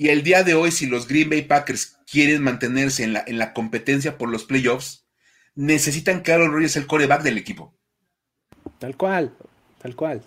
Y 0.00 0.08
el 0.08 0.22
día 0.22 0.42
de 0.44 0.54
hoy, 0.54 0.70
si 0.70 0.86
los 0.86 1.06
Green 1.06 1.28
Bay 1.28 1.42
Packers 1.42 1.98
quieren 2.10 2.42
mantenerse 2.42 3.04
en 3.04 3.12
la, 3.12 3.22
en 3.26 3.36
la 3.36 3.52
competencia 3.52 4.16
por 4.16 4.30
los 4.30 4.44
playoffs, 4.44 5.06
necesitan 5.54 6.22
que 6.22 6.32
Aaron 6.32 6.52
Rodgers 6.52 6.72
sea 6.72 6.80
el 6.80 6.88
coreback 6.88 7.22
del 7.22 7.36
equipo. 7.36 7.76
Tal 8.78 8.96
cual, 8.96 9.36
tal 9.76 9.94
cual. 9.94 10.22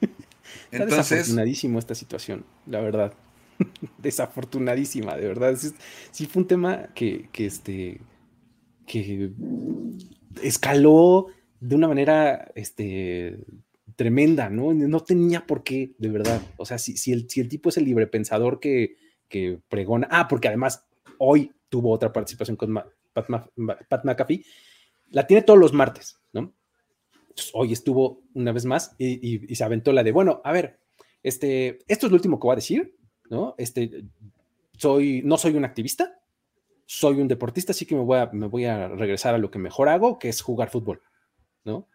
Entonces, 0.72 1.08
desafortunadísimo 1.10 1.78
esta 1.78 1.94
situación, 1.94 2.44
la 2.66 2.80
verdad. 2.80 3.12
Desafortunadísima, 3.98 5.16
de 5.16 5.28
verdad. 5.28 5.56
Sí, 6.10 6.26
fue 6.26 6.42
un 6.42 6.48
tema 6.48 6.88
que, 6.92 7.28
que, 7.30 7.46
este, 7.46 8.00
que 8.88 9.30
escaló 10.42 11.28
de 11.60 11.76
una 11.76 11.86
manera 11.86 12.50
este, 12.56 13.38
tremenda, 13.96 14.50
¿no? 14.50 14.72
No 14.74 15.00
tenía 15.00 15.46
por 15.46 15.62
qué, 15.62 15.94
de 15.98 16.08
verdad. 16.10 16.40
O 16.58 16.66
sea, 16.66 16.78
si, 16.78 17.12
el, 17.12 17.28
si 17.28 17.40
el 17.40 17.48
tipo 17.48 17.70
es 17.70 17.76
el 17.76 17.84
librepensador 17.84 18.60
que, 18.60 18.96
que 19.28 19.58
pregona. 19.68 20.06
Ah, 20.10 20.28
porque 20.28 20.48
además 20.48 20.86
hoy 21.18 21.52
tuvo 21.68 21.90
otra 21.90 22.12
participación 22.12 22.56
con 22.56 22.74
Pat, 23.12 24.04
McAfee. 24.04 24.44
La 25.10 25.26
tiene 25.26 25.42
todos 25.42 25.58
los 25.58 25.72
martes, 25.72 26.18
¿no? 26.32 26.52
hoy 27.52 27.72
estuvo 27.72 28.22
una 28.34 28.52
vez 28.52 28.64
más 28.64 28.94
y, 28.98 29.54
se 29.54 29.64
aventó 29.64 29.92
la 29.92 30.02
de, 30.02 30.12
bueno, 30.12 30.40
a 30.44 30.52
ver, 30.52 30.78
este, 31.22 31.80
esto 31.86 32.06
es 32.06 32.10
lo 32.10 32.16
último 32.16 32.38
que 32.38 32.46
voy 32.46 32.52
a 32.54 32.56
decir, 32.56 32.96
¿no? 33.28 33.54
Este, 33.58 34.04
soy, 34.76 35.22
no 35.24 35.36
soy 35.36 35.54
un 35.54 35.64
activista, 35.64 36.18
soy 36.86 37.20
un 37.20 37.28
deportista, 37.28 37.72
así 37.72 37.84
que 37.84 37.94
me 37.94 38.02
voy 38.02 38.18
a, 38.18 38.30
me 38.32 38.46
voy 38.46 38.64
a 38.64 38.88
regresar 38.88 39.34
a 39.34 39.38
lo 39.38 39.50
que 39.50 39.58
mejor 39.58 39.88
hago, 39.88 40.18
que 40.18 40.28
es 40.28 40.40
jugar 40.40 40.70
fútbol, 40.70 41.02
¿no? 41.64 41.88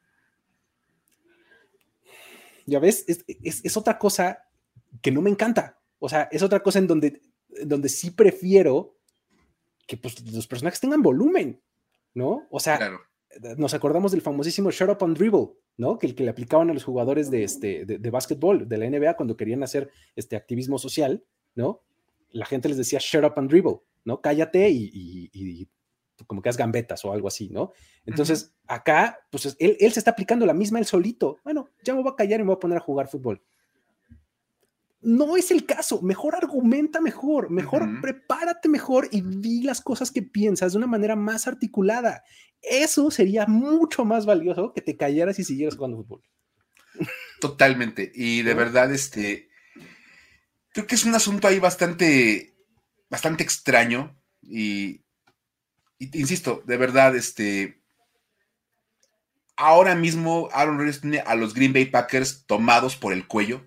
Ya 2.72 2.80
ves, 2.80 3.06
es, 3.08 3.78
otra 3.78 4.00
cosa 4.00 4.40
que 5.02 5.12
no 5.12 5.22
me 5.22 5.30
encanta. 5.30 5.80
O 6.00 6.10
sea, 6.10 6.30
es 6.32 6.42
otra 6.42 6.62
cosa 6.62 6.80
en 6.80 6.88
donde, 6.88 7.22
donde 7.66 7.90
sí 7.90 8.12
prefiero 8.12 8.98
que 9.86 9.98
pues, 9.98 10.22
los 10.32 10.48
personajes 10.48 10.80
tengan 10.80 11.02
volumen, 11.02 11.62
¿no? 12.14 12.48
O 12.50 12.60
sea, 12.60 12.78
claro 12.78 13.02
nos 13.58 13.74
acordamos 13.74 14.12
del 14.12 14.22
famosísimo 14.22 14.72
shut 14.72 14.90
up 14.90 15.04
and 15.04 15.18
dribble, 15.18 15.52
¿no? 15.78 15.98
Que 15.98 16.08
el 16.08 16.16
que 16.16 16.24
le 16.24 16.32
aplicaban 16.32 16.70
a 16.70 16.74
los 16.74 16.84
jugadores 16.84 17.32
de, 17.32 17.44
este, 17.44 17.86
de, 17.86 17.98
de 17.98 18.10
básquetbol, 18.10 18.68
de 18.68 18.78
la 18.78 18.90
NBA, 18.90 19.16
cuando 19.16 19.38
querían 19.38 19.64
hacer 19.64 19.90
este 20.16 20.36
activismo 20.36 20.78
social, 20.78 21.24
¿no? 21.56 21.82
La 22.32 22.46
gente 22.46 22.70
les 22.70 22.78
decía 22.78 23.00
shut 23.02 23.24
up 23.24 23.34
and 23.38 23.50
dribble, 23.50 23.82
¿no? 24.04 24.22
Cállate 24.22 24.70
y, 24.70 25.70
como 26.28 26.42
que 26.42 26.50
haz 26.50 26.58
gambetas 26.58 27.04
o 27.06 27.14
algo 27.14 27.28
así, 27.28 27.50
¿no? 27.50 27.72
Entonces, 28.06 28.54
acá, 28.68 29.20
pues 29.30 29.56
él, 29.60 29.78
él, 29.80 29.92
se 29.92 30.00
está 30.00 30.12
aplicando 30.12 30.46
la 30.46 30.54
misma 30.54 30.80
él 30.80 30.86
solito. 30.86 31.38
Bueno, 31.44 31.70
ya 31.84 31.94
me 31.94 32.02
voy 32.02 32.12
a 32.12 32.16
callar 32.16 32.40
y 32.40 32.44
me 32.44 32.48
voy 32.48 32.56
a 32.56 32.60
poner 32.60 32.78
a 32.78 32.82
jugar 32.82 33.08
fútbol. 33.08 33.42
No 35.02 35.36
es 35.36 35.50
el 35.50 35.66
caso. 35.66 36.02
Mejor 36.02 36.36
argumenta 36.36 37.02
mejor, 37.02 37.50
mejor 37.50 38.02
prepárate 38.02 38.70
mejor 38.70 39.10
y 39.12 39.22
di 39.22 39.64
las 39.64 39.82
cosas 39.82 40.12
que 40.12 40.22
piensas 40.22 40.74
de 40.74 40.78
una 40.78 40.88
manera 40.88 41.16
más 41.16 41.48
articulada. 41.48 42.24
Eso 42.62 43.10
sería 43.10 43.48
mucho 43.48 44.06
más 44.06 44.28
valioso 44.28 44.74
que 44.74 44.82
te 44.82 44.96
callaras 44.96 45.40
y 45.40 45.44
siguieras 45.44 45.76
jugando 45.76 45.98
fútbol. 45.98 46.22
Totalmente. 47.40 48.12
Y 48.14 48.44
de 48.44 48.54
verdad, 48.54 48.92
este, 48.94 49.50
creo 50.72 50.86
que 50.86 50.96
es 50.96 51.06
un 51.06 51.16
asunto 51.16 51.48
ahí 51.48 51.60
bastante, 51.60 52.56
bastante 53.10 53.44
extraño. 53.44 54.22
Y, 54.44 55.02
insisto, 56.14 56.64
de 56.66 56.78
verdad, 56.78 57.16
este, 57.16 57.82
ahora 59.56 59.96
mismo 59.96 60.50
Aaron 60.54 60.78
Rodgers 60.78 61.02
tiene 61.02 61.20
a 61.20 61.36
los 61.36 61.54
Green 61.54 61.74
Bay 61.74 61.86
Packers 61.86 62.46
tomados 62.46 62.96
por 62.96 63.14
el 63.14 63.28
cuello. 63.28 63.62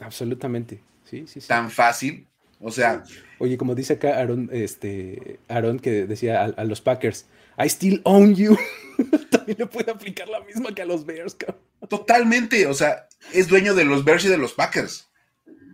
Absolutamente. 0.00 0.80
Sí, 1.04 1.24
sí, 1.26 1.40
sí. 1.40 1.48
Tan 1.48 1.70
fácil. 1.70 2.26
O 2.60 2.70
sea. 2.70 3.04
Oye, 3.38 3.58
como 3.58 3.74
dice 3.74 3.94
acá 3.94 4.18
Aaron, 4.18 4.48
este, 4.52 5.38
Aaron 5.48 5.78
que 5.78 6.06
decía 6.06 6.42
a 6.44 6.64
los 6.64 6.80
Packers, 6.80 7.26
I 7.58 7.66
still 7.66 8.00
own 8.04 8.34
you. 8.34 8.56
También 9.30 9.58
le 9.58 9.66
puede 9.66 9.90
aplicar 9.90 10.28
la 10.28 10.40
misma 10.40 10.74
que 10.74 10.82
a 10.82 10.86
los 10.86 11.04
Bears, 11.04 11.34
cabrón. 11.34 11.62
Totalmente, 11.88 12.66
o 12.66 12.74
sea, 12.74 13.08
es 13.32 13.48
dueño 13.48 13.74
de 13.74 13.84
los 13.84 14.04
Bears 14.04 14.24
y 14.24 14.28
de 14.28 14.38
los 14.38 14.54
Packers. 14.54 15.10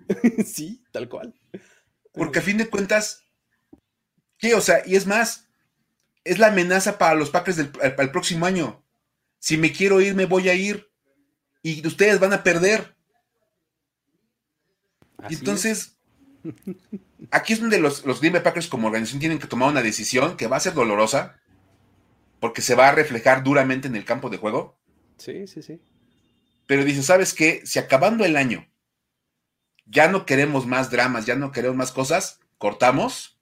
sí, 0.44 0.82
tal 0.90 1.08
cual. 1.08 1.34
Porque 2.12 2.40
a 2.40 2.42
fin 2.42 2.56
de 2.56 2.68
cuentas, 2.68 3.24
¿qué? 4.38 4.54
O 4.54 4.60
sea, 4.60 4.82
y 4.84 4.96
es 4.96 5.06
más, 5.06 5.48
es 6.30 6.38
la 6.38 6.46
amenaza 6.46 6.96
para 6.96 7.16
los 7.16 7.30
Packers 7.30 7.56
del 7.56 7.72
el 7.82 8.10
próximo 8.12 8.46
año. 8.46 8.84
Si 9.40 9.56
me 9.56 9.72
quiero 9.72 10.00
ir, 10.00 10.14
me 10.14 10.26
voy 10.26 10.48
a 10.48 10.54
ir. 10.54 10.88
Y 11.60 11.84
ustedes 11.84 12.20
van 12.20 12.32
a 12.32 12.44
perder. 12.44 12.94
entonces, 15.28 15.98
aquí 17.32 17.54
es 17.54 17.60
donde 17.60 17.80
los, 17.80 18.06
los 18.06 18.20
Green 18.20 18.32
Bay 18.32 18.42
Packers 18.42 18.68
como 18.68 18.86
organización 18.86 19.18
tienen 19.18 19.40
que 19.40 19.48
tomar 19.48 19.68
una 19.68 19.82
decisión 19.82 20.36
que 20.36 20.46
va 20.46 20.56
a 20.56 20.60
ser 20.60 20.72
dolorosa, 20.72 21.40
porque 22.38 22.62
se 22.62 22.76
va 22.76 22.88
a 22.88 22.92
reflejar 22.92 23.42
duramente 23.42 23.88
en 23.88 23.96
el 23.96 24.04
campo 24.04 24.30
de 24.30 24.36
juego. 24.36 24.78
Sí, 25.18 25.48
sí, 25.48 25.62
sí. 25.62 25.80
Pero 26.66 26.84
dice, 26.84 27.02
¿sabes 27.02 27.34
qué? 27.34 27.62
Si 27.64 27.80
acabando 27.80 28.24
el 28.24 28.36
año 28.36 28.68
ya 29.84 30.06
no 30.06 30.26
queremos 30.26 30.64
más 30.64 30.92
dramas, 30.92 31.26
ya 31.26 31.34
no 31.34 31.50
queremos 31.50 31.76
más 31.76 31.90
cosas, 31.90 32.38
cortamos 32.56 33.40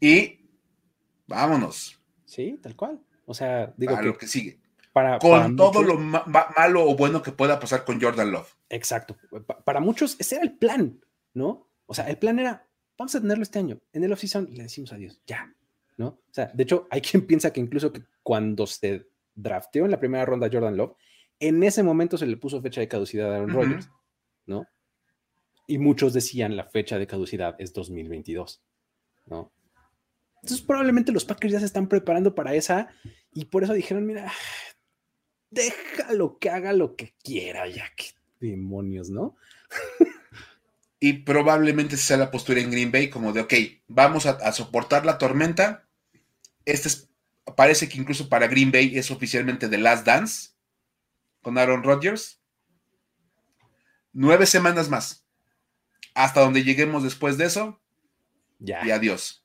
y 0.00 0.37
vámonos. 1.28 2.00
Sí, 2.24 2.58
tal 2.60 2.74
cual. 2.74 3.00
O 3.26 3.34
sea, 3.34 3.72
digo 3.76 3.96
que, 3.96 4.06
lo 4.06 4.18
que 4.18 4.26
sigue. 4.26 4.58
Para, 4.92 5.18
con 5.18 5.54
todo 5.54 5.82
lo 5.82 5.98
malo 5.98 6.90
o 6.90 6.96
bueno 6.96 7.22
que 7.22 7.30
pueda 7.30 7.60
pasar 7.60 7.84
con 7.84 8.00
Jordan 8.00 8.32
Love. 8.32 8.56
Exacto. 8.68 9.16
para 9.64 9.78
muchos 9.80 10.16
ese 10.18 10.36
era 10.36 10.44
el 10.44 10.52
plan, 10.58 11.00
¿no? 11.34 11.68
O 11.86 11.94
sea, 11.94 12.08
el 12.08 12.18
plan 12.18 12.38
era, 12.38 12.66
vamos 12.96 13.14
a 13.14 13.20
tenerlo 13.20 13.42
este 13.42 13.60
año. 13.60 13.78
En 13.92 14.02
el 14.02 14.12
off-season 14.12 14.48
le 14.52 14.64
decimos 14.64 14.92
adiós, 14.92 15.20
ya. 15.26 15.54
¿no? 15.98 16.06
O 16.06 16.32
sea, 16.32 16.50
de 16.54 16.62
hecho, 16.62 16.86
hay 16.90 17.00
quien 17.02 17.26
piensa 17.26 17.52
que 17.52 17.60
incluso 17.60 17.92
que 17.92 18.02
cuando 18.22 18.66
se 18.66 19.06
drafteó 19.34 19.84
en 19.84 19.90
la 19.90 20.00
primera 20.00 20.24
ronda 20.24 20.48
Jordan 20.50 20.76
Love, 20.76 20.96
en 21.40 21.62
ese 21.62 21.82
momento 21.82 22.16
se 22.16 22.26
le 22.26 22.36
puso 22.36 22.62
fecha 22.62 22.80
de 22.80 22.88
caducidad 22.88 23.32
a 23.32 23.36
Aaron 23.36 23.50
Rodgers, 23.50 23.90
¿no? 24.46 24.66
Y 25.66 25.78
muchos 25.78 26.14
decían 26.14 26.56
la 26.56 26.64
fecha 26.64 26.98
de 26.98 27.06
caducidad 27.06 27.56
es 27.58 27.72
2022, 27.72 28.62
¿no? 29.26 29.52
Entonces 30.42 30.64
probablemente 30.64 31.12
los 31.12 31.24
Packers 31.24 31.52
ya 31.52 31.60
se 31.60 31.66
están 31.66 31.88
preparando 31.88 32.34
para 32.34 32.54
esa 32.54 32.88
y 33.32 33.46
por 33.46 33.64
eso 33.64 33.72
dijeron, 33.72 34.06
mira, 34.06 34.32
déjalo 35.50 36.38
que 36.38 36.50
haga 36.50 36.72
lo 36.72 36.96
que 36.96 37.14
quiera, 37.22 37.66
ya 37.68 37.90
que 37.96 38.06
demonios, 38.40 39.10
¿no? 39.10 39.36
y 41.00 41.14
probablemente 41.24 41.96
sea 41.96 42.16
la 42.16 42.30
postura 42.30 42.60
en 42.60 42.70
Green 42.70 42.92
Bay 42.92 43.10
como 43.10 43.32
de, 43.32 43.40
ok, 43.40 43.54
vamos 43.88 44.26
a 44.26 44.52
soportar 44.52 45.04
la 45.04 45.18
tormenta, 45.18 45.88
este 46.64 47.08
parece 47.56 47.88
que 47.88 47.98
incluso 47.98 48.28
para 48.28 48.46
Green 48.46 48.70
Bay 48.70 48.96
es 48.96 49.10
oficialmente 49.10 49.68
The 49.68 49.78
Last 49.78 50.06
Dance 50.06 50.50
con 51.42 51.58
Aaron 51.58 51.82
Rodgers. 51.82 52.40
Nueve 54.12 54.46
semanas 54.46 54.88
más. 54.88 55.24
Hasta 56.14 56.40
donde 56.40 56.64
lleguemos 56.64 57.02
después 57.02 57.38
de 57.38 57.46
eso. 57.46 57.80
Ya. 58.58 58.84
Y 58.84 58.90
adiós. 58.90 59.44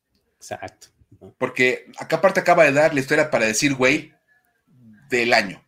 Exacto. 0.51 0.87
Porque 1.37 1.85
acá 1.97 2.17
aparte 2.17 2.39
acaba 2.39 2.65
de 2.65 2.73
dar 2.73 2.93
la 2.93 2.99
historia 2.99 3.31
para 3.31 3.45
decir, 3.45 3.75
güey, 3.75 4.11
del 5.09 5.33
año. 5.33 5.63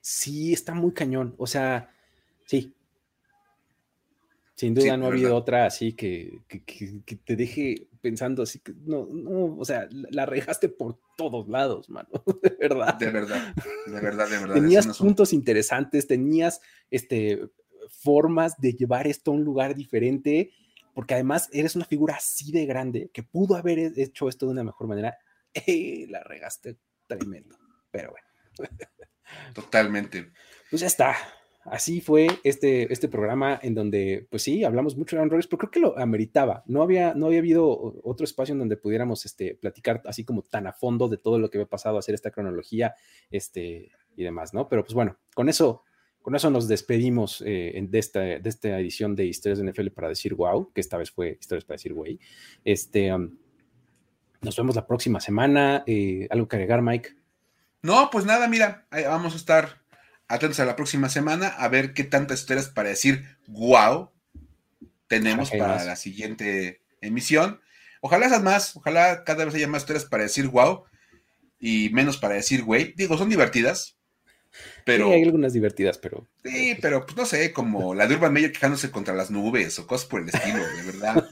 Sí, 0.00 0.52
está 0.52 0.74
muy 0.74 0.92
cañón. 0.92 1.34
O 1.38 1.46
sea, 1.46 1.90
sí, 2.46 2.76
sin 4.56 4.72
duda 4.72 4.96
no 4.96 5.04
ha 5.04 5.08
habido 5.08 5.36
otra 5.36 5.66
así 5.66 5.92
que, 5.92 6.40
te 7.24 7.36
deje 7.36 7.88
pensando 8.00 8.42
así 8.42 8.58
que 8.60 8.72
no, 8.86 9.06
no, 9.06 9.54
o 9.58 9.64
sea, 9.66 9.86
la 9.90 10.24
regaste 10.24 10.70
por 10.70 10.98
todos 11.14 11.46
lados, 11.46 11.90
mano, 11.90 12.08
de 12.42 12.56
verdad. 12.58 12.94
De 12.94 13.10
verdad, 13.10 13.54
de 13.86 14.00
verdad, 14.00 14.30
de 14.30 14.38
verdad. 14.38 14.54
Tenías 14.54 14.96
puntos 14.96 15.34
interesantes, 15.34 16.06
tenías 16.06 16.62
este, 16.90 17.50
formas 17.90 18.58
de 18.58 18.72
llevar 18.72 19.06
esto 19.06 19.30
a 19.30 19.34
un 19.34 19.44
lugar 19.44 19.74
diferente, 19.74 20.52
porque 20.96 21.12
además 21.12 21.50
eres 21.52 21.76
una 21.76 21.84
figura 21.84 22.14
así 22.14 22.50
de 22.50 22.64
grande 22.64 23.10
que 23.12 23.22
pudo 23.22 23.54
haber 23.54 23.78
hecho 23.78 24.30
esto 24.30 24.46
de 24.46 24.52
una 24.52 24.64
mejor 24.64 24.86
manera. 24.86 25.18
la 26.08 26.24
regaste 26.24 26.78
tremendo, 27.06 27.54
pero 27.90 28.12
bueno. 28.12 28.72
Totalmente. 29.54 30.32
Pues 30.70 30.80
ya 30.80 30.86
está 30.86 31.14
así 31.70 32.00
fue 32.00 32.28
este, 32.44 32.90
este 32.92 33.08
programa 33.08 33.58
en 33.62 33.74
donde, 33.74 34.26
pues 34.30 34.42
sí, 34.42 34.64
hablamos 34.64 34.96
mucho 34.96 35.16
de 35.16 35.20
Aaron 35.20 35.30
Rodgers, 35.30 35.48
pero 35.48 35.58
creo 35.58 35.70
que 35.70 35.80
lo 35.80 35.98
ameritaba. 35.98 36.62
No 36.66 36.82
había, 36.82 37.14
no 37.14 37.26
había 37.26 37.40
habido 37.40 37.68
otro 38.02 38.24
espacio 38.24 38.52
en 38.52 38.60
donde 38.60 38.76
pudiéramos 38.76 39.24
este, 39.26 39.54
platicar 39.54 40.02
así 40.06 40.24
como 40.24 40.42
tan 40.42 40.66
a 40.66 40.72
fondo 40.72 41.08
de 41.08 41.18
todo 41.18 41.38
lo 41.38 41.50
que 41.50 41.58
había 41.58 41.68
pasado, 41.68 41.98
hacer 41.98 42.14
esta 42.14 42.30
cronología 42.30 42.94
este, 43.30 43.90
y 44.16 44.24
demás, 44.24 44.54
¿no? 44.54 44.68
Pero 44.68 44.82
pues 44.82 44.94
bueno, 44.94 45.18
con 45.34 45.48
eso, 45.48 45.82
con 46.26 46.34
eso 46.34 46.50
nos 46.50 46.66
despedimos 46.66 47.40
eh, 47.46 47.86
de, 47.88 47.98
esta, 48.00 48.18
de 48.18 48.48
esta 48.48 48.80
edición 48.80 49.14
de 49.14 49.26
Historias 49.26 49.60
de 49.60 49.70
NFL 49.70 49.90
para 49.90 50.08
decir 50.08 50.34
wow, 50.34 50.72
que 50.72 50.80
esta 50.80 50.96
vez 50.96 51.12
fue 51.12 51.38
Historias 51.40 51.64
para 51.64 51.76
decir 51.76 51.92
güey. 51.92 52.18
Este, 52.64 53.14
um, 53.14 53.38
nos 54.40 54.56
vemos 54.56 54.74
la 54.74 54.88
próxima 54.88 55.20
semana. 55.20 55.84
Eh, 55.86 56.26
¿Algo 56.28 56.48
que 56.48 56.56
agregar, 56.56 56.82
Mike? 56.82 57.14
No, 57.80 58.10
pues 58.10 58.24
nada, 58.24 58.48
mira, 58.48 58.88
vamos 58.90 59.34
a 59.34 59.36
estar 59.36 59.84
atentos 60.26 60.58
a 60.58 60.64
la 60.64 60.74
próxima 60.74 61.08
semana 61.08 61.46
a 61.46 61.68
ver 61.68 61.94
qué 61.94 62.02
tantas 62.02 62.40
historias 62.40 62.70
para 62.70 62.88
decir 62.88 63.24
wow 63.46 64.10
tenemos 65.06 65.52
para 65.52 65.84
la 65.84 65.94
siguiente 65.94 66.82
emisión. 67.00 67.60
Ojalá 68.00 68.26
esas 68.26 68.42
más, 68.42 68.74
ojalá 68.74 69.22
cada 69.22 69.44
vez 69.44 69.54
haya 69.54 69.68
más 69.68 69.82
historias 69.82 70.06
para 70.06 70.24
decir 70.24 70.48
wow 70.48 70.86
y 71.60 71.90
menos 71.90 72.18
para 72.18 72.34
decir 72.34 72.64
güey. 72.64 72.94
Digo, 72.96 73.16
son 73.16 73.28
divertidas, 73.28 73.95
pero... 74.84 75.06
Sí, 75.06 75.12
hay 75.12 75.22
algunas 75.22 75.52
divertidas, 75.52 75.98
pero... 75.98 76.28
Sí, 76.44 76.76
pero 76.80 77.04
pues 77.04 77.16
no 77.16 77.26
sé, 77.26 77.52
como 77.52 77.94
la 77.94 78.06
de 78.06 78.14
Urban 78.14 78.32
Meyer 78.32 78.52
quejándose 78.52 78.90
contra 78.90 79.14
las 79.14 79.30
nubes 79.30 79.78
o 79.78 79.86
cosas 79.86 80.06
por 80.06 80.20
el 80.20 80.28
estilo, 80.28 80.58
de 80.58 80.82
verdad. 80.82 81.28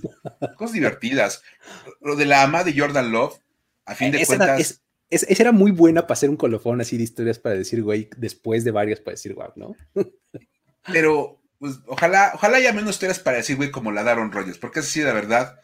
cosas 0.57 0.75
divertidas. 0.75 1.43
Lo 2.01 2.17
de 2.17 2.27
la 2.27 2.43
ama 2.43 2.65
de 2.65 2.79
Jordan 2.79 3.13
Love, 3.13 3.39
a 3.87 3.95
fin 3.95 4.11
de 4.11 4.25
cuentas... 4.27 4.83
esa 5.11 5.43
era 5.43 5.53
muy 5.53 5.71
buena 5.71 6.03
para 6.03 6.15
hacer 6.15 6.31
un 6.31 6.37
colofón 6.37 6.81
así 6.81 6.97
de 6.97 7.05
historias 7.05 7.39
para 7.39 7.55
decir 7.55 7.83
güey, 7.83 8.09
después 8.17 8.65
de 8.65 8.71
varias 8.71 9.01
para 9.01 9.15
decir 9.15 9.35
wow, 9.35 9.53
¿no? 9.57 9.77
pero, 10.93 11.41
pues, 11.59 11.79
ojalá, 11.87 12.33
ojalá 12.35 12.57
haya 12.57 12.73
menos 12.73 12.91
historias 12.91 13.21
para 13.21 13.37
decir 13.37 13.57
güey 13.57 13.71
como 13.71 13.93
la 13.93 14.03
Daron 14.03 14.33
Rogers, 14.33 14.59
porque 14.59 14.81
es 14.81 14.87
así 14.87 15.01
de 15.01 15.13
verdad 15.13 15.61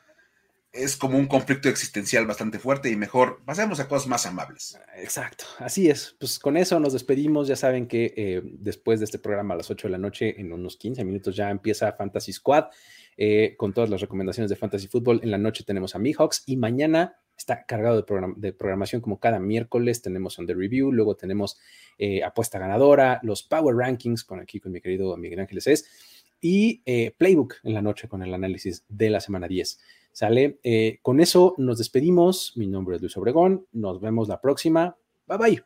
es 0.72 0.96
como 0.96 1.18
un 1.18 1.26
conflicto 1.26 1.68
existencial 1.68 2.26
bastante 2.26 2.60
fuerte 2.60 2.90
y 2.90 2.96
mejor 2.96 3.42
pasemos 3.44 3.80
a 3.80 3.88
cosas 3.88 4.06
más 4.06 4.24
amables. 4.26 4.78
Exacto, 4.96 5.44
así 5.58 5.90
es. 5.90 6.14
Pues 6.18 6.38
con 6.38 6.56
eso 6.56 6.78
nos 6.78 6.92
despedimos. 6.92 7.48
Ya 7.48 7.56
saben 7.56 7.88
que 7.88 8.14
eh, 8.16 8.42
después 8.44 9.00
de 9.00 9.04
este 9.04 9.18
programa 9.18 9.54
a 9.54 9.56
las 9.56 9.70
8 9.70 9.88
de 9.88 9.92
la 9.92 9.98
noche, 9.98 10.40
en 10.40 10.52
unos 10.52 10.76
15 10.76 11.04
minutos 11.04 11.34
ya 11.34 11.50
empieza 11.50 11.92
Fantasy 11.92 12.32
Squad 12.32 12.66
eh, 13.16 13.54
con 13.56 13.72
todas 13.72 13.90
las 13.90 14.00
recomendaciones 14.00 14.48
de 14.48 14.56
Fantasy 14.56 14.86
Football. 14.86 15.20
En 15.24 15.32
la 15.32 15.38
noche 15.38 15.64
tenemos 15.64 15.96
a 15.96 15.98
Mihawks 15.98 16.44
y 16.46 16.56
mañana 16.56 17.16
está 17.36 17.64
cargado 17.64 18.00
de, 18.00 18.34
de, 18.36 18.52
programación 18.52 19.00
como 19.00 19.18
cada 19.18 19.40
miércoles. 19.40 20.02
Tenemos 20.02 20.38
On 20.38 20.46
The 20.46 20.54
Review, 20.54 20.92
luego 20.92 21.16
tenemos 21.16 21.58
eh, 21.98 22.22
Apuesta 22.22 22.60
Ganadora, 22.60 23.18
los 23.24 23.42
Power 23.42 23.74
Rankings 23.74 24.22
con 24.22 24.38
aquí 24.38 24.60
con 24.60 24.70
mi 24.70 24.80
querido 24.80 25.16
Miguel 25.16 25.40
Ángeles 25.40 25.66
es 25.66 25.84
y 26.42 26.80
Playbook 27.18 27.56
en 27.64 27.74
la 27.74 27.82
noche 27.82 28.08
con 28.08 28.22
el 28.22 28.32
análisis 28.32 28.84
de 28.88 29.10
la 29.10 29.20
semana 29.20 29.46
10. 29.46 29.78
¿Sale? 30.12 30.58
Eh, 30.62 30.98
con 31.02 31.20
eso 31.20 31.54
nos 31.58 31.78
despedimos. 31.78 32.52
Mi 32.56 32.66
nombre 32.66 32.96
es 32.96 33.02
Luis 33.02 33.16
Obregón. 33.16 33.66
Nos 33.72 34.00
vemos 34.00 34.28
la 34.28 34.40
próxima. 34.40 34.96
Bye 35.26 35.38
bye. 35.38 35.64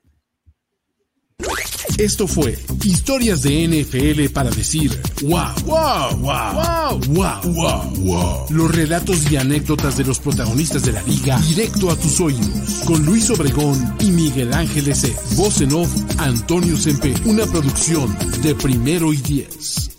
Esto 1.98 2.26
fue 2.26 2.56
Historias 2.82 3.42
de 3.42 3.68
NFL 3.68 4.32
para 4.32 4.50
decir 4.50 4.90
wow, 5.22 5.52
wow, 5.64 6.16
wow, 6.18 6.54
wow, 6.56 7.00
wow, 7.08 7.52
wow, 7.54 7.94
wow. 7.98 8.46
Los 8.50 8.74
relatos 8.74 9.30
y 9.30 9.36
anécdotas 9.36 9.96
de 9.96 10.04
los 10.04 10.18
protagonistas 10.18 10.84
de 10.84 10.92
la 10.92 11.02
liga 11.02 11.38
directo 11.40 11.90
a 11.90 11.96
tus 11.96 12.20
oídos. 12.20 12.82
Con 12.86 13.04
Luis 13.04 13.30
Obregón 13.30 13.96
y 14.00 14.10
Miguel 14.10 14.52
Ángeles. 14.52 15.36
Voz 15.36 15.60
en 15.60 15.72
off, 15.72 15.90
Antonio 16.18 16.76
Sempe. 16.76 17.14
Una 17.26 17.46
producción 17.46 18.14
de 18.42 18.54
primero 18.54 19.12
y 19.12 19.18
diez. 19.18 19.93